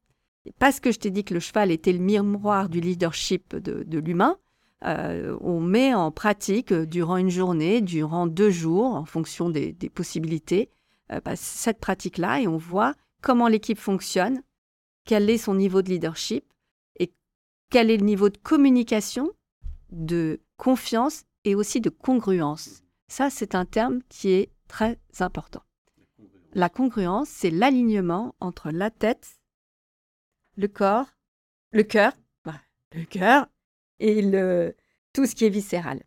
parce 0.59 0.79
que 0.79 0.93
je 0.93 0.99
t'ai 0.99 1.11
dit 1.11 1.25
que 1.25 1.35
le 1.35 1.41
cheval 1.41 1.73
était 1.73 1.93
le 1.93 1.99
miroir 1.99 2.69
du 2.69 2.81
leadership 2.81 3.57
de, 3.57 3.99
l'humain, 3.99 4.37
euh, 4.85 5.37
on 5.41 5.61
met 5.61 5.95
en 5.95 6.13
pratique 6.13 6.73
durant 6.73 7.17
une 7.17 7.31
journée, 7.31 7.81
durant 7.81 8.27
deux 8.27 8.51
jours, 8.51 8.95
en 8.95 9.05
fonction 9.05 9.51
des, 9.51 9.73
possibilités, 9.93 10.71
euh, 11.11 11.21
bah, 11.25 11.35
cette 11.35 11.81
pratique-là 11.81 12.41
et 12.41 12.47
on 12.47 12.59
voit 12.59 12.95
comment 13.23 13.49
l'équipe 13.49 13.79
fonctionne, 13.79 14.43
quel 15.05 15.29
est 15.31 15.39
son 15.39 15.55
niveau 15.55 15.83
de 15.83 15.89
leadership 15.89 16.45
et 17.01 17.11
quel 17.71 17.91
est 17.91 17.97
le 17.97 18.05
niveau 18.05 18.29
de 18.29 18.37
communication, 18.37 19.33
de 19.91 20.41
confiance 20.57 21.25
et 21.45 21.55
aussi 21.55 21.81
de 21.81 21.91
congruence. 21.91 22.83
Ça, 23.09 23.31
c'est 23.31 23.55
un 23.55 23.65
terme 23.65 24.01
qui 24.09 24.31
est 24.31 24.51
très 24.69 24.99
important. 25.21 25.63
La 26.55 26.69
congruence, 26.69 27.29
c'est 27.29 27.51
l'alignement 27.51 28.35
entre 28.41 28.71
la 28.71 28.91
tête, 28.91 29.41
le 30.57 30.69
corps, 30.69 31.07
le 31.73 31.83
cœur, 31.83 32.13
bah, 32.45 32.61
le 32.95 33.05
cœur 33.05 33.47
et 34.01 34.23
le, 34.23 34.75
tout 35.13 35.27
ce 35.27 35.35
qui 35.35 35.45
est 35.45 35.51
viscéral. 35.51 36.03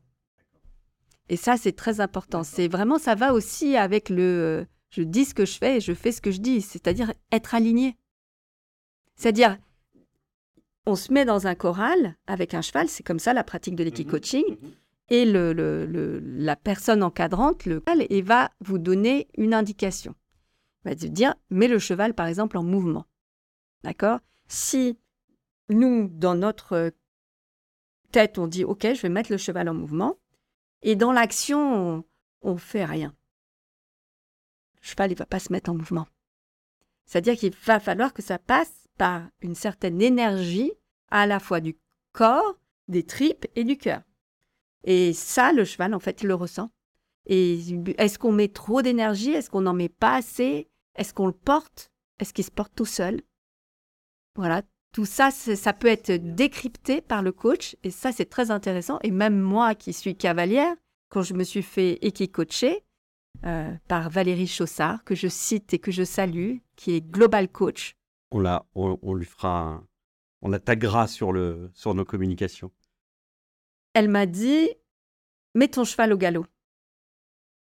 Et 1.29 1.37
ça, 1.37 1.57
c'est 1.57 1.75
très 1.75 2.01
important. 2.01 2.43
C'est 2.43 2.67
vraiment, 2.67 2.97
ça 2.97 3.15
va 3.15 3.33
aussi 3.33 3.77
avec 3.77 4.09
le 4.09 4.65
je 4.89 5.03
dis 5.03 5.25
ce 5.25 5.33
que 5.33 5.45
je 5.45 5.57
fais 5.57 5.77
et 5.77 5.81
je 5.81 5.93
fais 5.93 6.11
ce 6.11 6.21
que 6.21 6.31
je 6.31 6.39
dis, 6.39 6.61
c'est-à-dire 6.61 7.13
être 7.31 7.53
aligné. 7.53 7.95
C'est-à-dire, 9.15 9.57
on 10.89 10.95
se 10.95 11.13
met 11.13 11.25
dans 11.25 11.47
un 11.47 11.55
choral 11.55 12.15
avec 12.27 12.53
un 12.53 12.61
cheval, 12.61 12.89
c'est 12.89 13.03
comme 13.03 13.19
ça 13.19 13.33
la 13.33 13.43
pratique 13.43 13.75
de 13.75 13.83
l'équicoaching. 13.83 14.43
coaching 14.43 14.57
mhm 14.61 14.71
et 15.09 15.25
le, 15.25 16.19
la 16.21 16.55
personne 16.55 17.03
encadrante, 17.03 17.65
le 17.65 17.81
et 18.09 18.21
va 18.21 18.51
vous 18.59 18.77
donner 18.77 19.27
une 19.37 19.53
indication. 19.53 20.15
Il 20.83 20.89
va 20.89 20.95
te 20.95 21.05
dire, 21.05 21.35
mets 21.49 21.67
le 21.67 21.79
cheval 21.79 22.13
par 22.13 22.27
exemple 22.27 22.57
en 22.57 22.63
mouvement. 22.63 23.05
D'accord? 23.83 24.19
Si 24.47 24.97
nous, 25.69 26.07
dans 26.07 26.35
notre 26.35 26.91
tête, 28.11 28.37
on 28.37 28.47
dit, 28.47 28.63
OK, 28.63 28.81
je 28.83 29.01
vais 29.01 29.09
mettre 29.09 29.31
le 29.31 29.37
cheval 29.37 29.69
en 29.69 29.73
mouvement, 29.73 30.17
et 30.81 30.95
dans 30.95 31.11
l'action, 31.11 32.03
on 32.41 32.53
ne 32.53 32.57
fait 32.57 32.85
rien. 32.85 33.13
Le 34.81 34.87
cheval, 34.87 35.11
il 35.11 35.15
ne 35.15 35.19
va 35.19 35.25
pas 35.25 35.39
se 35.39 35.51
mettre 35.51 35.69
en 35.69 35.75
mouvement. 35.75 36.07
C'est-à-dire 37.05 37.35
qu'il 37.35 37.53
va 37.65 37.79
falloir 37.79 38.13
que 38.13 38.21
ça 38.21 38.39
passe 38.39 38.87
par 38.97 39.27
une 39.41 39.55
certaine 39.55 40.01
énergie 40.01 40.71
à 41.11 41.25
la 41.25 41.39
fois 41.39 41.59
du 41.59 41.77
corps, 42.13 42.55
des 42.87 43.03
tripes 43.03 43.45
et 43.55 43.63
du 43.63 43.77
cœur. 43.77 44.01
Et 44.83 45.13
ça, 45.13 45.53
le 45.53 45.65
cheval, 45.65 45.93
en 45.93 45.99
fait, 45.99 46.21
il 46.21 46.27
le 46.27 46.35
ressent. 46.35 46.71
Et 47.25 47.59
est-ce 47.97 48.17
qu'on 48.17 48.31
met 48.31 48.47
trop 48.47 48.81
d'énergie? 48.81 49.31
Est-ce 49.31 49.49
qu'on 49.49 49.61
n'en 49.61 49.73
met 49.73 49.89
pas 49.89 50.15
assez? 50.15 50.69
Est-ce 50.95 51.13
qu'on 51.13 51.27
le 51.27 51.33
porte? 51.33 51.91
Est-ce 52.19 52.33
qu'il 52.33 52.45
se 52.45 52.51
porte 52.51 52.73
tout 52.75 52.85
seul? 52.85 53.21
Voilà, 54.35 54.63
tout 54.91 55.05
ça, 55.05 55.31
ça 55.31 55.73
peut 55.73 55.87
être 55.87 56.11
décrypté 56.11 57.01
par 57.01 57.21
le 57.21 57.31
coach 57.31 57.75
et 57.83 57.91
ça, 57.91 58.11
c'est 58.11 58.29
très 58.29 58.51
intéressant. 58.51 58.99
Et 59.03 59.11
même 59.11 59.39
moi 59.39 59.75
qui 59.75 59.93
suis 59.93 60.15
cavalière, 60.15 60.75
quand 61.09 61.21
je 61.21 61.33
me 61.33 61.43
suis 61.43 61.61
fait 61.61 61.99
équi-coacher 62.01 62.83
euh, 63.45 63.73
par 63.87 64.09
Valérie 64.09 64.47
Chaussard, 64.47 65.03
que 65.03 65.15
je 65.15 65.27
cite 65.27 65.73
et 65.73 65.79
que 65.79 65.91
je 65.91 66.03
salue, 66.03 66.57
qui 66.75 66.93
est 66.93 67.01
Global 67.01 67.49
Coach. 67.49 67.95
On, 68.31 68.39
l'a, 68.39 68.65
on, 68.75 69.13
lui 69.13 69.25
fera, 69.25 69.83
on 70.41 70.49
la 70.49 70.59
taguera 70.59 71.07
sur, 71.07 71.31
le, 71.31 71.71
sur 71.73 71.93
nos 71.93 72.05
communications. 72.05 72.71
Elle 73.93 74.09
m'a 74.09 74.25
dit, 74.25 74.69
mets 75.55 75.67
ton 75.67 75.83
cheval 75.83 76.13
au 76.13 76.17
galop. 76.17 76.45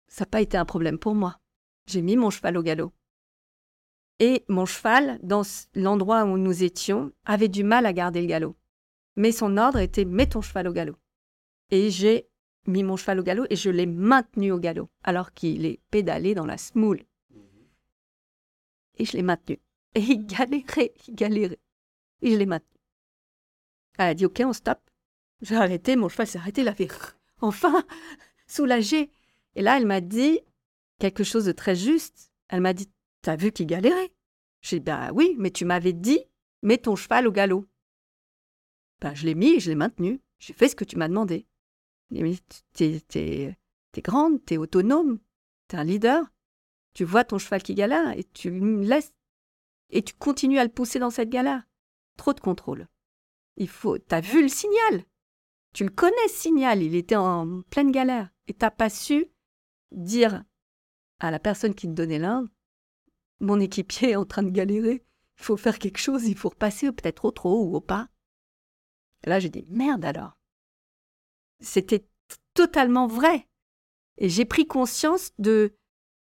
Ça 0.08 0.24
n'a 0.24 0.30
pas 0.30 0.42
été 0.42 0.58
un 0.58 0.66
problème 0.66 1.00
pour 1.00 1.16
moi. 1.16 1.40
J'ai 1.86 2.02
mis 2.02 2.18
mon 2.18 2.30
cheval 2.30 2.58
au 2.58 2.64
galop. 2.64 2.94
Et 4.20 4.44
mon 4.48 4.66
cheval, 4.66 5.20
dans 5.22 5.44
l'endroit 5.76 6.24
où 6.26 6.38
nous 6.38 6.64
étions, 6.64 7.12
avait 7.26 7.50
du 7.50 7.64
mal 7.64 7.86
à 7.86 7.94
garder 7.94 8.22
le 8.22 8.28
galop. 8.28 8.56
Mais 9.16 9.32
son 9.32 9.58
ordre 9.58 9.80
était 9.80 10.06
mets 10.06 10.28
ton 10.28 10.42
cheval 10.42 10.68
au 10.68 10.74
galop. 10.74 10.98
Et 11.70 11.92
j'ai 11.92 12.28
mis 12.66 12.84
mon 12.84 12.98
cheval 12.98 13.20
au 13.20 13.24
galop 13.24 13.46
et 13.50 13.56
je 13.56 13.70
l'ai 13.70 13.86
maintenu 13.86 14.52
au 14.52 14.60
galop, 14.60 14.90
alors 15.04 15.34
qu'il 15.34 15.66
est 15.66 15.80
pédalé 15.92 16.34
dans 16.36 16.46
la 16.46 16.58
smoule. 16.58 17.04
Et 18.96 19.06
je 19.06 19.14
l'ai 19.14 19.24
maintenu. 19.24 19.60
Et 19.96 20.02
il 20.02 20.26
galérait, 20.26 20.94
il 21.08 21.16
galérait. 21.16 21.60
Et 22.22 22.32
je 22.32 22.38
l'ai 22.38 22.46
maintenu. 22.46 22.80
Elle 23.98 24.08
a 24.08 24.14
dit 24.14 24.26
Ok, 24.26 24.42
on 24.44 24.54
stoppe. 24.54 24.90
J'ai 25.42 25.56
arrêté, 25.56 25.96
mon 25.96 26.10
cheval 26.10 26.28
s'est 26.28 26.40
arrêté, 26.40 26.62
il 26.62 26.68
a 26.68 26.74
fait 26.74 26.88
enfin 27.42 27.86
soulagé. 28.48 29.12
Et 29.56 29.62
là, 29.62 29.78
elle 29.78 29.86
m'a 29.86 30.02
dit 30.02 30.40
quelque 31.00 31.24
chose 31.24 31.46
de 31.46 31.52
très 31.52 31.76
juste. 31.76 32.32
Elle 32.48 32.62
m'a 32.62 32.74
dit 32.74 32.90
T'as 33.22 33.36
vu 33.36 33.52
qu'il 33.52 33.68
galérait? 33.68 34.12
J'ai 34.62 34.80
dit 34.80 34.86
Bah 34.86 35.12
oui, 35.14 35.36
mais 35.38 35.52
tu 35.52 35.66
m'avais 35.66 35.94
dit 35.94 36.20
Mets 36.64 36.80
ton 36.80 36.96
cheval 36.96 37.28
au 37.28 37.32
galop. 37.32 37.68
Ben, 39.00 39.14
je 39.14 39.26
l'ai 39.26 39.36
mis 39.36 39.56
et 39.56 39.60
je 39.60 39.70
l'ai 39.70 39.76
maintenu. 39.76 40.22
J'ai 40.40 40.54
fait 40.54 40.70
ce 40.70 40.76
que 40.76 40.84
tu 40.84 40.98
m'as 40.98 41.08
demandé. 41.08 41.46
T'es 42.74 43.02
es, 43.16 44.02
grande, 44.02 44.44
t'es 44.46 44.58
autonome, 44.58 45.20
t'es 45.68 45.78
un 45.78 45.84
leader. 45.84 46.24
Tu 46.94 47.04
vois 47.04 47.24
ton 47.24 47.38
cheval 47.38 47.62
qui 47.62 47.76
galère 47.76 48.18
et 48.18 48.24
tu 48.24 48.50
le 48.50 48.82
laisses 48.82 49.14
et 49.90 50.02
tu 50.02 50.14
continues 50.14 50.60
à 50.60 50.64
le 50.64 50.72
pousser 50.72 51.00
dans 51.00 51.10
cette 51.10 51.30
galère. 51.30 51.64
Trop 52.18 52.34
de 52.34 52.40
contrôle. 52.40 52.88
Il 53.56 53.70
faut. 53.70 53.98
T'as 53.98 54.22
vu 54.22 54.42
le 54.42 54.50
signal? 54.50 55.06
Tu 55.74 55.84
le 55.84 55.90
connais, 55.90 56.28
ce 56.28 56.42
signal. 56.42 56.84
Il 56.84 56.96
était 56.96 57.16
en 57.16 57.62
pleine 57.70 57.92
galère. 57.92 58.30
Et 58.48 58.54
t'as 58.54 58.72
pas 58.72 58.90
su 58.90 59.28
dire 59.92 60.44
à 61.20 61.32
la 61.32 61.40
personne 61.40 61.74
qui 61.74 61.88
te 61.88 61.94
donnait 61.94 62.20
l'ordre 62.20 62.50
mon 63.40 63.60
équipier 63.60 64.12
est 64.12 64.16
en 64.16 64.26
train 64.26 64.44
de 64.44 64.50
galérer. 64.50 65.06
Il 65.40 65.44
faut 65.44 65.58
faire 65.58 65.80
quelque 65.80 66.00
chose, 66.00 66.26
il 66.26 66.38
faut 66.38 66.50
repasser 66.50 66.92
peut-être 66.92 67.26
au 67.26 67.32
trop 67.32 67.64
ou 67.64 67.76
au 67.76 67.82
pas. 67.82 68.10
Et 69.24 69.30
là, 69.30 69.40
j'ai 69.40 69.50
dit 69.50 69.66
merde 69.70 70.06
alors. 70.06 70.38
C'était 71.60 72.08
totalement 72.54 73.08
vrai. 73.08 73.48
Et 74.18 74.30
j'ai 74.30 74.46
pris 74.46 74.66
conscience 74.66 75.32
de 75.38 75.76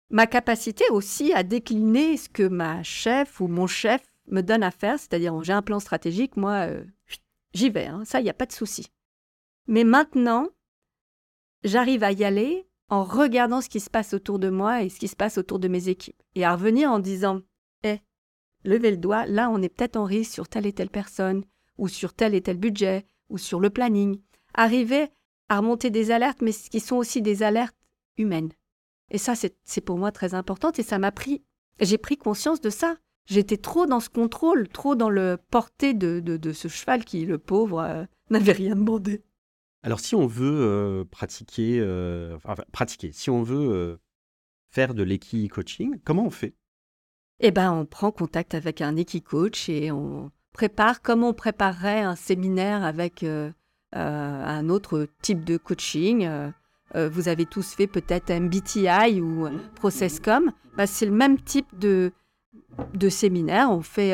ma 0.10 0.28
capacité 0.28 0.86
aussi 0.90 1.34
à 1.34 1.44
décliner 1.44 2.18
ce 2.18 2.30
que 2.30 2.48
ma 2.48 2.84
chef 2.84 3.42
ou 3.42 3.48
mon 3.48 3.68
chef 3.68 4.02
me 4.28 4.42
donne 4.42 4.64
à 4.64 4.72
faire, 4.72 5.00
c'est-à-dire 5.00 5.42
j'ai 5.44 5.54
un 5.54 5.62
plan 5.62 5.80
stratégique, 5.80 6.38
moi, 6.38 6.68
euh, 6.68 6.84
j'y 7.54 7.70
vais, 7.70 7.88
hein. 7.88 8.04
ça, 8.06 8.20
il 8.20 8.24
n'y 8.24 8.30
a 8.30 8.34
pas 8.34 8.46
de 8.46 8.52
souci. 8.52 8.92
Mais 9.68 9.84
maintenant, 9.84 10.50
j'arrive 11.64 12.04
à 12.04 12.12
y 12.12 12.24
aller 12.24 12.68
en 12.90 13.04
regardant 13.04 13.62
ce 13.62 13.70
qui 13.70 13.80
se 13.80 13.90
passe 13.90 14.14
autour 14.14 14.40
de 14.40 14.50
moi 14.50 14.84
et 14.84 14.90
ce 14.90 15.00
qui 15.00 15.08
se 15.08 15.16
passe 15.16 15.38
autour 15.38 15.60
de 15.60 15.68
mes 15.68 15.90
équipes. 15.90 16.22
Et 16.36 16.46
à 16.46 16.54
revenir 16.54 16.92
en 16.92 17.00
disant 17.00 17.42
Eh, 17.84 18.00
levez 18.64 18.92
le 18.92 18.98
doigt, 18.98 19.26
là 19.26 19.50
on 19.50 19.62
est 19.62 19.70
peut-être 19.70 19.98
en 19.98 20.06
risque 20.06 20.34
sur 20.34 20.48
telle 20.48 20.66
et 20.66 20.74
telle 20.74 20.90
personne, 20.90 21.44
ou 21.78 21.88
sur 21.88 22.14
tel 22.14 22.36
et 22.36 22.42
tel 22.42 22.58
budget, 22.58 23.06
ou 23.30 23.38
sur 23.38 23.60
le 23.60 23.70
planning. 23.70 24.20
Arriver 24.54 25.10
à 25.50 25.58
remonter 25.58 25.90
des 25.90 26.12
alertes, 26.12 26.42
mais 26.42 26.54
qui 26.54 26.80
sont 26.80 26.96
aussi 26.96 27.22
des 27.22 27.44
alertes 27.44 27.76
humaines. 28.18 28.52
Et 29.10 29.18
ça, 29.18 29.34
c'est 29.36 29.82
pour 29.82 29.98
moi 29.98 30.12
très 30.12 30.34
important 30.34 30.72
et 30.72 30.84
ça 30.84 31.00
m'a 31.00 31.12
pris. 31.12 31.44
J'ai 31.80 31.98
pris 31.98 32.18
conscience 32.18 32.62
de 32.62 32.70
ça. 32.70 32.98
J'étais 33.26 33.58
trop 33.58 33.86
dans 33.86 34.00
ce 34.00 34.10
contrôle, 34.10 34.68
trop 34.68 34.96
dans 34.96 35.10
le 35.10 35.38
porté 35.50 35.94
de, 35.94 36.20
de, 36.20 36.54
ce 36.54 36.68
cheval 36.68 37.06
qui, 37.06 37.26
le 37.26 37.38
pauvre, 37.38 37.80
euh, 37.80 38.04
n'avait 38.30 38.52
rien 38.52 38.76
demandé. 38.76 39.24
Alors, 39.84 40.00
si 40.00 40.16
on 40.16 40.28
veut 40.28 40.60
euh, 40.62 41.04
pratiquer, 41.04 41.80
euh, 41.80 42.38
enfin, 42.38 42.56
pratiquer, 42.72 43.12
si 43.12 43.30
on 43.30 43.44
veut 43.44 43.70
euh, 43.70 43.98
faire 44.72 44.94
de 44.94 45.04
l'équi-coaching, 45.04 46.00
comment 46.06 46.26
on 46.26 46.30
fait? 46.30 46.56
Eh 47.42 47.52
bien, 47.52 47.74
on 47.74 47.86
prend 47.86 48.12
contact 48.12 48.56
avec 48.56 48.80
un 48.80 48.96
équi-coach 48.96 49.68
et 49.68 49.92
on 49.92 50.32
prépare 50.54 51.02
comme 51.02 51.24
on 51.24 51.34
préparerait 51.34 52.02
un 52.02 52.16
séminaire 52.16 52.84
avec 52.84 53.26
un 53.92 54.70
autre 54.70 55.08
type 55.22 55.44
de 55.44 55.58
coaching. 55.58 56.30
vous 56.94 57.28
avez 57.28 57.46
tous 57.46 57.74
fait 57.74 57.88
peut-être 57.88 58.32
MBTI 58.32 59.20
ou 59.20 59.50
ProcessCom. 59.76 60.52
Bah, 60.78 60.88
c'est 60.88 61.08
le 61.08 61.12
même 61.12 61.42
type 61.42 61.68
de, 61.78 62.14
de 62.94 63.10
séminaire. 63.10 63.72
On 63.72 63.82
fait 63.82 64.14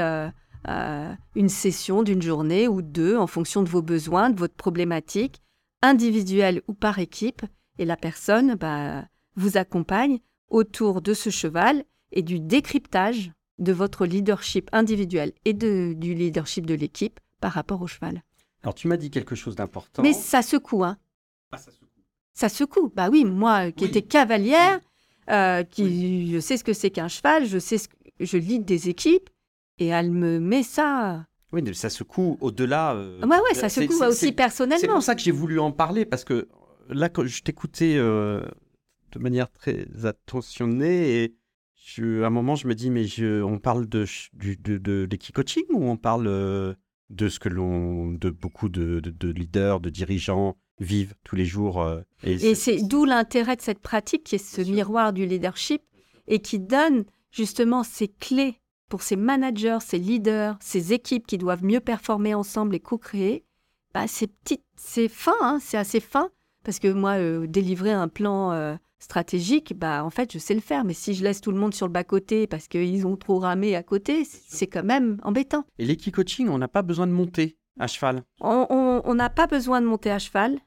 une 1.36 1.50
session 1.50 2.04
d'une 2.04 2.22
journée 2.22 2.68
ou 2.68 2.82
deux 2.82 3.18
en 3.18 3.28
fonction 3.28 3.64
de 3.64 3.70
vos 3.70 3.82
besoins, 3.82 4.30
de 4.30 4.40
votre 4.40 4.56
problématique 4.56 5.42
individuel 5.82 6.62
ou 6.68 6.74
par 6.74 7.00
équipe, 7.00 7.46
et 7.78 7.86
la 7.86 7.96
personne 7.96 8.56
bah, 8.56 9.06
vous 9.36 9.58
accompagne 9.58 10.20
autour 10.50 11.02
de 11.02 11.14
ce 11.14 11.30
cheval 11.30 11.86
et 12.12 12.22
du 12.22 12.40
décryptage 12.40 13.32
de 13.60 13.72
votre 13.72 14.06
leadership 14.06 14.70
individuel 14.74 15.32
et 15.46 15.54
de, 15.54 15.94
du 15.96 16.14
leadership 16.14 16.66
de 16.66 16.74
l'équipe 16.74 17.20
par 17.40 17.54
rapport 17.54 17.82
au 17.82 17.88
cheval. 17.88 18.24
Alors 18.64 18.76
tu 18.76 18.88
m'as 18.88 18.98
dit 18.98 19.10
quelque 19.10 19.36
chose 19.36 19.56
d'important. 19.56 20.02
Mais 20.02 20.14
ça 20.14 20.42
secoue, 20.42 20.84
hein. 20.84 20.98
Ah, 21.52 21.58
ça 21.58 21.72
secoue. 21.72 21.86
Ça 22.34 22.50
secoue. 22.50 22.92
Bah 22.94 23.10
oui, 23.10 23.24
moi 23.24 23.72
qui 23.72 23.86
étais 23.86 24.02
cavalière, 24.02 24.82
euh, 25.30 25.64
qui 25.64 26.32
je 26.32 26.40
sais 26.40 26.58
ce 26.58 26.64
que 26.64 26.74
c'est 26.74 26.90
qu'un 26.90 27.08
cheval, 27.08 27.46
je 27.46 27.60
sais 27.60 27.78
ce 27.78 27.88
que 27.88 27.96
je 28.20 28.38
lis 28.38 28.60
des 28.60 28.90
équipes, 28.90 29.30
et 29.78 29.88
elle 29.88 30.12
me 30.12 30.40
met 30.40 30.64
ça 30.64 31.26
oui, 31.52 31.62
mais 31.64 31.74
ça 31.74 31.90
secoue 31.90 32.38
au-delà. 32.42 32.94
Euh, 32.94 33.22
ouais, 33.22 33.40
ouais, 33.40 33.54
ça 33.54 33.70
secoue 33.70 34.04
aussi 34.04 34.32
personnellement. 34.32 34.80
C'est 34.80 34.88
pour 34.88 35.02
ça 35.02 35.16
que 35.16 35.22
j'ai 35.22 35.32
voulu 35.32 35.60
en 35.60 35.72
parler, 35.72 36.06
parce 36.06 36.24
que 36.24 36.48
là, 36.90 37.10
quand 37.10 37.26
je 37.26 37.42
t'écoutais 37.42 37.96
euh, 37.98 38.42
de 39.12 39.20
manière 39.20 39.52
très 39.52 39.88
attentionnée, 40.04 41.24
et 41.24 41.36
à 42.00 42.28
un 42.28 42.30
moment, 42.30 42.56
je 42.56 42.68
me 42.68 42.76
dis, 42.76 42.92
mais 42.92 43.06
je, 43.06 43.42
on 43.42 43.58
parle 43.58 43.88
de, 43.88 44.06
de, 44.34 44.78
de, 44.78 45.06
de 45.08 45.32
coaching 45.34 45.64
ou 45.72 45.90
on 45.90 45.98
parle 45.98 46.28
euh, 46.28 46.76
de 47.10 47.30
ce 47.30 47.40
que 47.40 47.50
l'on, 47.50 48.12
de 48.12 48.30
beaucoup 48.30 48.70
de, 48.70 49.00
de, 49.00 49.30
leaders, 49.30 49.80
de 49.80 49.90
dirigeants 49.90 50.56
vivent 50.80 51.16
tous 51.24 51.36
les 51.36 51.46
jours 51.46 51.86
Et, 52.24 52.54
c'est 52.54 52.84
d'où 52.84 53.06
l'intérêt 53.06 53.56
de 53.56 53.62
cette 53.62 53.80
pratique, 53.80 54.24
qui 54.24 54.36
est 54.36 54.38
ce 54.38 54.62
miroir 54.62 55.14
du 55.14 55.26
leadership, 55.26 55.82
et 56.28 56.40
qui 56.40 56.60
donne 56.60 57.06
justement 57.32 57.84
ces 57.84 58.08
clés 58.08 58.60
pour 58.90 59.02
ces 59.04 59.16
managers, 59.16 59.78
ces 59.82 60.00
leaders, 60.00 60.58
ces 60.60 60.94
équipes 60.94 61.28
qui 61.28 61.38
doivent 61.38 61.64
mieux 61.64 61.80
performer 61.80 62.34
ensemble 62.34 62.76
et 62.76 62.80
co-créer, 62.80 63.46
bah, 63.94 64.08
c'est 64.08 64.28
petit, 64.28 64.62
c'est 64.76 65.08
fin, 65.08 65.36
hein, 65.42 65.60
c'est 65.62 65.78
assez 65.78 66.00
fin. 66.00 66.30
Parce 66.64 66.80
que 66.80 66.92
moi, 66.92 67.12
euh, 67.18 67.48
délivrer 67.48 67.92
un 67.92 68.08
plan 68.08 68.52
euh, 68.52 68.76
stratégique, 69.00 69.74
bah, 69.78 70.04
en 70.04 70.10
fait, 70.10 70.34
je 70.34 70.40
sais 70.40 70.54
le 70.54 70.60
faire. 70.60 70.84
Mais 70.84 70.94
si 70.94 71.14
je 71.14 71.24
laisse 71.24 71.42
tout 71.42 71.52
le 71.52 71.58
monde 71.58 71.74
sur 71.74 71.88
le 71.88 71.94
bas-côté 71.94 72.48
parce 72.48 72.68
qu'ils 72.68 73.08
ont 73.08 73.16
trop 73.16 73.40
ramé 73.40 73.76
à 73.76 73.84
côté, 73.84 74.26
c'est 74.26 74.68
quand 74.68 74.84
même 74.84 75.20
embêtant. 75.24 75.66
Et 75.78 75.86
l'équicoaching, 75.86 76.50
on 76.50 76.58
n'a 76.58 76.68
pas 76.68 76.82
besoin 76.82 77.08
de 77.08 77.14
monter 77.14 77.58
à 77.80 77.88
cheval 77.88 78.24
On 78.42 79.16
n'a 79.16 79.30
pas 79.30 79.48
besoin 79.48 79.82
de 79.82 79.88
monter 79.88 80.12
à 80.12 80.20
cheval. 80.20 80.60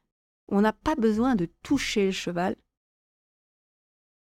On 0.49 0.61
n'a 0.61 0.73
pas 0.73 0.95
besoin 0.95 1.35
de 1.35 1.49
toucher 1.63 2.07
le 2.07 2.13
cheval. 2.13 2.57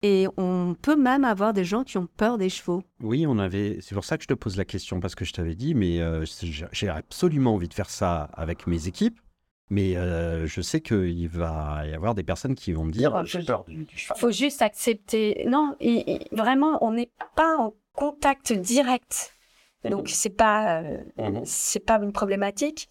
Et 0.01 0.27
on 0.37 0.75
peut 0.81 0.95
même 0.95 1.25
avoir 1.25 1.53
des 1.53 1.65
gens 1.65 1.83
qui 1.83 1.97
ont 1.97 2.07
peur 2.07 2.37
des 2.37 2.49
chevaux. 2.49 2.83
Oui, 3.01 3.25
on 3.27 3.37
avait. 3.37 3.79
C'est 3.81 3.95
pour 3.95 4.05
ça 4.05 4.17
que 4.17 4.23
je 4.23 4.29
te 4.29 4.33
pose 4.33 4.55
la 4.55 4.63
question 4.63 5.01
parce 5.01 5.13
que 5.13 5.25
je 5.25 5.33
t'avais 5.33 5.55
dit, 5.55 5.75
mais 5.75 5.99
euh, 5.99 6.25
j'ai 6.71 6.87
absolument 6.87 7.55
envie 7.55 7.67
de 7.67 7.73
faire 7.73 7.89
ça 7.89 8.29
avec 8.33 8.65
mes 8.65 8.87
équipes. 8.87 9.19
Mais 9.71 9.97
euh, 9.97 10.47
je 10.47 10.61
sais 10.61 10.81
qu'il 10.81 11.29
va 11.29 11.83
y 11.85 11.93
avoir 11.93 12.15
des 12.15 12.23
personnes 12.23 12.55
qui 12.55 12.71
vont 12.71 12.85
me 12.85 12.91
dire 12.91 13.23
j'ai 13.25 13.43
peur 13.43 13.65
du, 13.65 13.85
cheval. 13.93 14.15
Il 14.15 14.19
faut 14.19 14.31
juste 14.31 14.61
accepter. 14.61 15.45
Non, 15.47 15.75
vraiment, 16.31 16.83
on 16.83 16.93
n'est 16.93 17.11
pas 17.35 17.57
en 17.57 17.73
contact 17.93 18.53
direct. 18.53 19.35
Donc 19.83 20.09
c'est 20.09 20.35
pas 20.35 20.81
euh, 20.81 20.97
mhm. 21.17 21.41
c'est 21.45 21.85
pas 21.85 21.99
une 22.01 22.13
problématique. 22.13 22.89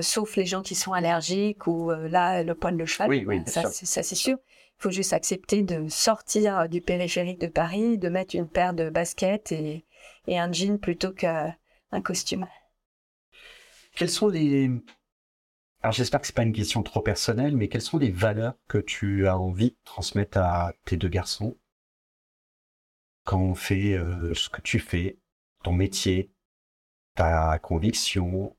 sauf 0.00 0.36
les 0.36 0.46
gens 0.46 0.62
qui 0.62 0.74
sont 0.74 0.92
allergiques 0.92 1.66
ou 1.66 1.90
là 1.90 2.42
le 2.42 2.54
poil 2.54 2.76
de 2.76 2.84
cheval. 2.84 3.08
Oui, 3.08 3.24
oui, 3.26 3.42
ça 3.46 3.70
c'est 3.70 4.14
sûr. 4.14 4.36
Faut 4.80 4.90
juste 4.90 5.12
accepter 5.12 5.62
de 5.62 5.88
sortir 5.88 6.68
du 6.68 6.80
périphérique 6.80 7.40
de 7.40 7.46
Paris, 7.46 7.98
de 7.98 8.08
mettre 8.08 8.34
une 8.34 8.48
paire 8.48 8.74
de 8.74 8.90
baskets 8.90 9.52
et, 9.52 9.84
un 10.26 10.50
jean 10.52 10.78
plutôt 10.78 11.12
qu'un 11.12 11.54
costume. 12.02 12.46
Quelles 13.94 14.10
sont 14.10 14.28
les... 14.28 14.70
Alors 15.82 15.92
j'espère 15.92 16.20
que 16.20 16.26
c'est 16.26 16.36
pas 16.36 16.42
une 16.42 16.52
question 16.52 16.82
trop 16.82 17.00
personnelle, 17.00 17.56
mais 17.56 17.68
quelles 17.68 17.80
sont 17.82 17.98
les 17.98 18.10
valeurs 18.10 18.54
que 18.68 18.78
tu 18.78 19.28
as 19.28 19.38
envie 19.38 19.70
de 19.70 19.78
transmettre 19.84 20.38
à 20.38 20.72
tes 20.84 20.96
deux 20.96 21.08
garçons 21.08 21.56
quand 23.24 23.40
on 23.40 23.54
fait 23.54 23.92
euh, 23.92 24.34
ce 24.34 24.48
que 24.48 24.60
tu 24.60 24.78
fais, 24.78 25.18
ton 25.62 25.72
métier, 25.72 26.32
ta 27.14 27.58
conviction, 27.58 28.56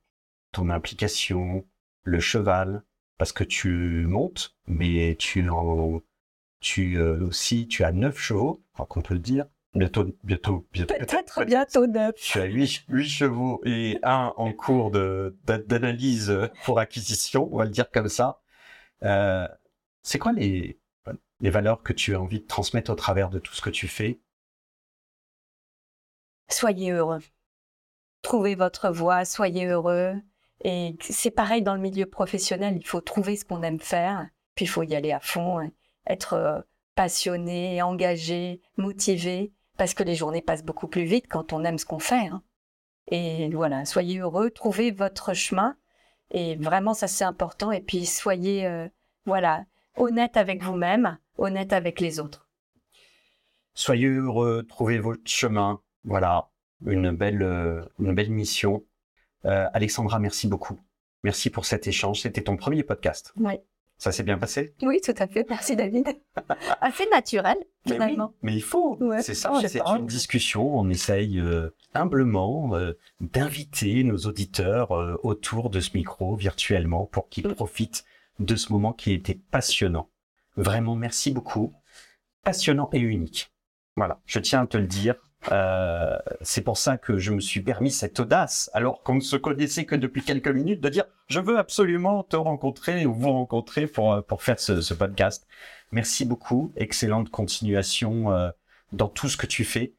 ton 0.51 0.69
implication, 0.69 1.67
le 2.03 2.19
cheval, 2.19 2.83
parce 3.17 3.33
que 3.33 3.43
tu 3.43 4.05
montes, 4.07 4.55
mais 4.67 5.15
tu 5.19 5.49
en, 5.49 6.01
tu 6.61 6.97
euh, 6.97 7.27
aussi, 7.27 7.67
tu 7.67 7.83
as 7.83 7.91
neuf 7.91 8.17
chevaux, 8.17 8.63
qu'on 8.87 9.01
peut 9.01 9.13
le 9.13 9.19
dire. 9.19 9.45
Bientôt, 9.73 10.05
bientôt, 10.23 10.67
bientôt. 10.73 10.93
Peut-être 10.93 11.45
bientôt 11.45 11.87
neuf. 11.87 12.15
Tu 12.15 12.39
as 12.39 12.45
huit, 12.45 12.83
huit 12.89 13.07
chevaux 13.07 13.61
et 13.65 13.99
un 14.03 14.33
en 14.35 14.51
cours 14.53 14.91
de, 14.91 15.37
d'analyse 15.45 16.33
pour 16.65 16.79
acquisition, 16.79 17.49
on 17.51 17.57
va 17.57 17.65
le 17.65 17.71
dire 17.71 17.89
comme 17.89 18.09
ça. 18.09 18.41
Euh, 19.03 19.47
c'est 20.03 20.19
quoi 20.19 20.33
les, 20.33 20.79
les 21.39 21.49
valeurs 21.49 21.83
que 21.83 21.93
tu 21.93 22.15
as 22.15 22.21
envie 22.21 22.41
de 22.41 22.47
transmettre 22.47 22.91
au 22.91 22.95
travers 22.95 23.29
de 23.29 23.39
tout 23.39 23.53
ce 23.53 23.61
que 23.61 23.69
tu 23.69 23.87
fais? 23.87 24.19
Soyez 26.49 26.91
heureux. 26.91 27.21
Trouvez 28.21 28.55
votre 28.55 28.89
voie, 28.91 29.25
soyez 29.25 29.65
heureux. 29.65 30.15
Et 30.63 30.95
c'est 30.99 31.31
pareil 31.31 31.61
dans 31.61 31.75
le 31.75 31.81
milieu 31.81 32.05
professionnel, 32.05 32.75
il 32.77 32.85
faut 32.85 33.01
trouver 33.01 33.35
ce 33.35 33.45
qu'on 33.45 33.63
aime 33.63 33.79
faire, 33.79 34.29
puis 34.53 34.65
il 34.65 34.67
faut 34.67 34.83
y 34.83 34.93
aller 34.95 35.11
à 35.11 35.19
fond, 35.19 35.59
hein. 35.59 35.71
Être 36.07 36.33
euh, 36.33 36.61
passionné, 36.95 37.81
engagé, 37.81 38.61
motivé, 38.77 39.53
parce 39.77 39.93
que 39.93 40.03
les 40.03 40.15
journées 40.15 40.41
passent 40.41 40.65
beaucoup 40.65 40.87
plus 40.87 41.03
vite 41.03 41.27
quand 41.29 41.53
on 41.53 41.63
aime 41.63 41.77
ce 41.77 41.85
qu'on 41.85 41.99
fait. 41.99 42.27
Hein. 42.27 42.43
Et 43.07 43.49
voilà, 43.49 43.85
soyez 43.85 44.19
heureux, 44.19 44.51
trouvez 44.51 44.91
votre 44.91 45.33
chemin, 45.33 45.75
et 46.29 46.55
vraiment 46.55 46.93
ça 46.93 47.07
c'est 47.07 47.23
important. 47.23 47.71
Et 47.71 47.81
puis 47.81 48.05
soyez, 48.05 48.65
euh, 48.65 48.87
voilà, 49.25 49.65
honnête 49.97 50.37
avec 50.37 50.63
vous-même, 50.63 51.17
honnête 51.37 51.73
avec 51.73 51.99
les 51.99 52.19
autres. 52.19 52.47
Soyez 53.73 54.07
heureux, 54.07 54.65
trouvez 54.67 54.99
votre 54.99 55.21
chemin. 55.25 55.81
Voilà, 56.03 56.49
une 56.85 57.11
belle, 57.11 57.41
euh, 57.41 57.85
une 57.99 58.13
belle 58.13 58.31
mission. 58.31 58.83
Euh, 59.45 59.67
Alexandra, 59.73 60.19
merci 60.19 60.47
beaucoup. 60.47 60.79
Merci 61.23 61.49
pour 61.49 61.65
cet 61.65 61.87
échange. 61.87 62.21
C'était 62.21 62.43
ton 62.43 62.57
premier 62.57 62.83
podcast. 62.83 63.33
Oui. 63.37 63.53
Ça 64.01 64.11
s'est 64.11 64.23
bien 64.23 64.39
passé? 64.39 64.73
Oui, 64.81 64.99
tout 64.99 65.13
à 65.15 65.27
fait. 65.27 65.45
Merci 65.47 65.75
David. 65.75 66.07
Assez 66.81 67.07
naturel, 67.11 67.55
finalement. 67.87 68.33
Mais, 68.41 68.55
il 68.55 68.63
faut. 68.63 68.97
c'est 69.21 69.35
ça, 69.35 69.53
c'est 69.67 69.79
une 69.79 70.07
discussion. 70.07 70.75
On 70.75 70.89
essaye 70.89 71.37
euh, 71.37 71.69
humblement 71.93 72.71
d'inviter 73.19 74.03
nos 74.03 74.17
auditeurs 74.17 74.89
autour 75.23 75.69
de 75.69 75.79
ce 75.79 75.91
micro 75.93 76.35
virtuellement 76.35 77.05
pour 77.05 77.29
qu'ils 77.29 77.47
mm. 77.47 77.53
profitent 77.53 78.03
de 78.39 78.55
ce 78.55 78.73
moment 78.73 78.91
qui 78.91 79.13
était 79.13 79.39
passionnant. 79.51 80.09
Vraiment, 80.57 80.95
merci 80.95 81.29
beaucoup. 81.29 81.71
Passionnant 82.43 82.89
et 82.93 82.99
unique. 82.99 83.53
Voilà, 83.95 84.19
je 84.25 84.39
tiens 84.39 84.63
à 84.63 84.65
te 84.65 84.77
le 84.77 84.87
dire. 84.87 85.13
Euh, 85.51 86.17
c'est 86.41 86.61
pour 86.61 86.77
ça 86.77 86.97
que 86.97 87.17
je 87.17 87.31
me 87.31 87.39
suis 87.39 87.61
permis 87.61 87.91
cette 87.91 88.19
audace, 88.19 88.69
alors 88.73 89.01
qu'on 89.01 89.15
ne 89.15 89.21
se 89.21 89.35
connaissait 89.35 89.85
que 89.85 89.95
depuis 89.95 90.21
quelques 90.21 90.47
minutes, 90.47 90.81
de 90.81 90.89
dire 90.89 91.05
je 91.29 91.39
veux 91.39 91.57
absolument 91.57 92.23
te 92.23 92.35
rencontrer 92.35 93.05
ou 93.05 93.13
vous 93.13 93.31
rencontrer 93.31 93.87
pour 93.87 94.13
euh, 94.13 94.21
pour 94.21 94.43
faire 94.43 94.59
ce, 94.59 94.93
podcast. 94.93 95.47
Merci 95.91 96.25
beaucoup, 96.25 96.71
excellente 96.75 97.29
continuation 97.29 98.31
euh, 98.31 98.49
dans 98.91 99.07
tout 99.07 99.29
ce 99.29 99.37
que 99.37 99.47
tu 99.47 99.63
fais. 99.63 99.93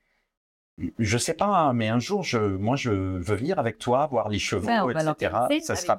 Je 0.99 1.19
sais 1.19 1.35
pas, 1.35 1.47
hein, 1.47 1.75
mais 1.75 1.89
un 1.89 1.99
jour, 1.99 2.23
je, 2.23 2.39
moi, 2.39 2.77
je 2.77 2.91
veux 2.91 3.37
venir 3.37 3.59
avec 3.59 3.79
toi, 3.79 4.07
voir 4.07 4.31
les 4.31 4.39
chevaux, 4.39 4.91
etc. 4.91 5.37
Ça 5.61 5.77
sera 5.77 5.99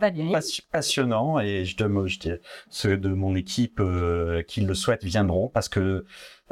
passionnant 0.72 1.40
et 1.40 1.64
je, 1.64 1.78
de, 1.78 2.42
ceux 2.70 2.98
de 2.98 3.10
mon 3.10 3.36
équipe 3.36 3.80
euh, 3.80 4.42
qui 4.42 4.62
le 4.62 4.74
souhaitent 4.74 5.04
viendront 5.04 5.48
parce 5.48 5.70
que 5.70 6.06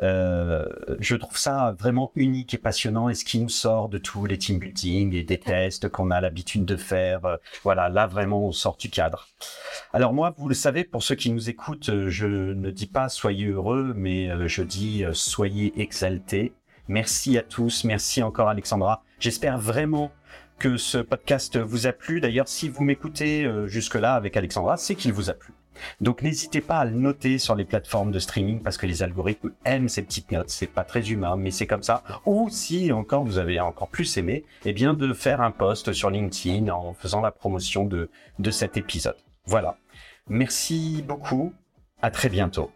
euh, 0.03 0.65
je 0.99 1.15
trouve 1.15 1.37
ça 1.37 1.75
vraiment 1.79 2.11
unique 2.15 2.53
et 2.53 2.57
passionnant 2.59 3.09
et 3.09 3.15
ce 3.15 3.25
qui 3.25 3.39
nous 3.39 3.49
sort 3.49 3.89
de 3.89 3.97
tous 3.97 4.25
les 4.25 4.37
team 4.37 4.59
building 4.59 5.13
et 5.15 5.23
des 5.23 5.39
tests 5.39 5.89
qu'on 5.89 6.11
a 6.11 6.21
l'habitude 6.21 6.63
de 6.63 6.75
faire. 6.75 7.25
Euh, 7.25 7.37
voilà, 7.63 7.89
là 7.89 8.05
vraiment 8.05 8.45
on 8.45 8.51
sort 8.51 8.77
du 8.77 8.91
cadre. 8.91 9.29
Alors 9.93 10.13
moi, 10.13 10.33
vous 10.37 10.47
le 10.47 10.55
savez, 10.55 10.83
pour 10.83 11.01
ceux 11.01 11.15
qui 11.15 11.31
nous 11.31 11.49
écoutent, 11.49 12.07
je 12.07 12.27
ne 12.27 12.69
dis 12.69 12.87
pas 12.87 13.09
soyez 13.09 13.47
heureux, 13.47 13.93
mais 13.95 14.29
je 14.47 14.61
dis 14.61 15.03
soyez 15.11 15.73
exaltés 15.81 16.53
Merci 16.91 17.37
à 17.37 17.41
tous, 17.41 17.85
merci 17.85 18.21
encore 18.21 18.49
Alexandra. 18.49 19.01
J'espère 19.17 19.57
vraiment 19.57 20.11
que 20.59 20.75
ce 20.75 20.97
podcast 20.97 21.57
vous 21.57 21.87
a 21.87 21.93
plu. 21.93 22.19
D'ailleurs, 22.19 22.49
si 22.49 22.67
vous 22.67 22.83
m'écoutez 22.83 23.45
euh, 23.45 23.65
jusque-là 23.65 24.13
avec 24.13 24.35
Alexandra, 24.35 24.75
c'est 24.75 24.95
qu'il 24.95 25.13
vous 25.13 25.29
a 25.29 25.33
plu. 25.33 25.53
Donc 26.01 26.21
n'hésitez 26.21 26.59
pas 26.59 26.79
à 26.79 26.83
le 26.85 26.91
noter 26.91 27.37
sur 27.37 27.55
les 27.55 27.63
plateformes 27.63 28.11
de 28.11 28.19
streaming 28.19 28.61
parce 28.61 28.75
que 28.75 28.87
les 28.87 29.03
algorithmes 29.03 29.53
aiment 29.63 29.87
ces 29.87 30.01
petites 30.01 30.33
notes. 30.33 30.49
C'est 30.49 30.67
pas 30.67 30.83
très 30.83 31.11
humain, 31.11 31.37
mais 31.37 31.51
c'est 31.51 31.65
comme 31.65 31.81
ça. 31.81 32.03
Ou 32.25 32.49
si 32.49 32.91
encore 32.91 33.23
vous 33.23 33.37
avez 33.37 33.61
encore 33.61 33.87
plus 33.87 34.17
aimé, 34.17 34.43
eh 34.65 34.73
bien 34.73 34.93
de 34.93 35.13
faire 35.13 35.39
un 35.39 35.51
post 35.51 35.93
sur 35.93 36.09
LinkedIn 36.09 36.67
en 36.73 36.93
faisant 36.93 37.21
la 37.21 37.31
promotion 37.31 37.85
de, 37.85 38.09
de 38.37 38.51
cet 38.51 38.75
épisode. 38.75 39.15
Voilà. 39.45 39.77
Merci 40.27 41.05
beaucoup. 41.07 41.53
À 42.01 42.11
très 42.11 42.27
bientôt. 42.27 42.69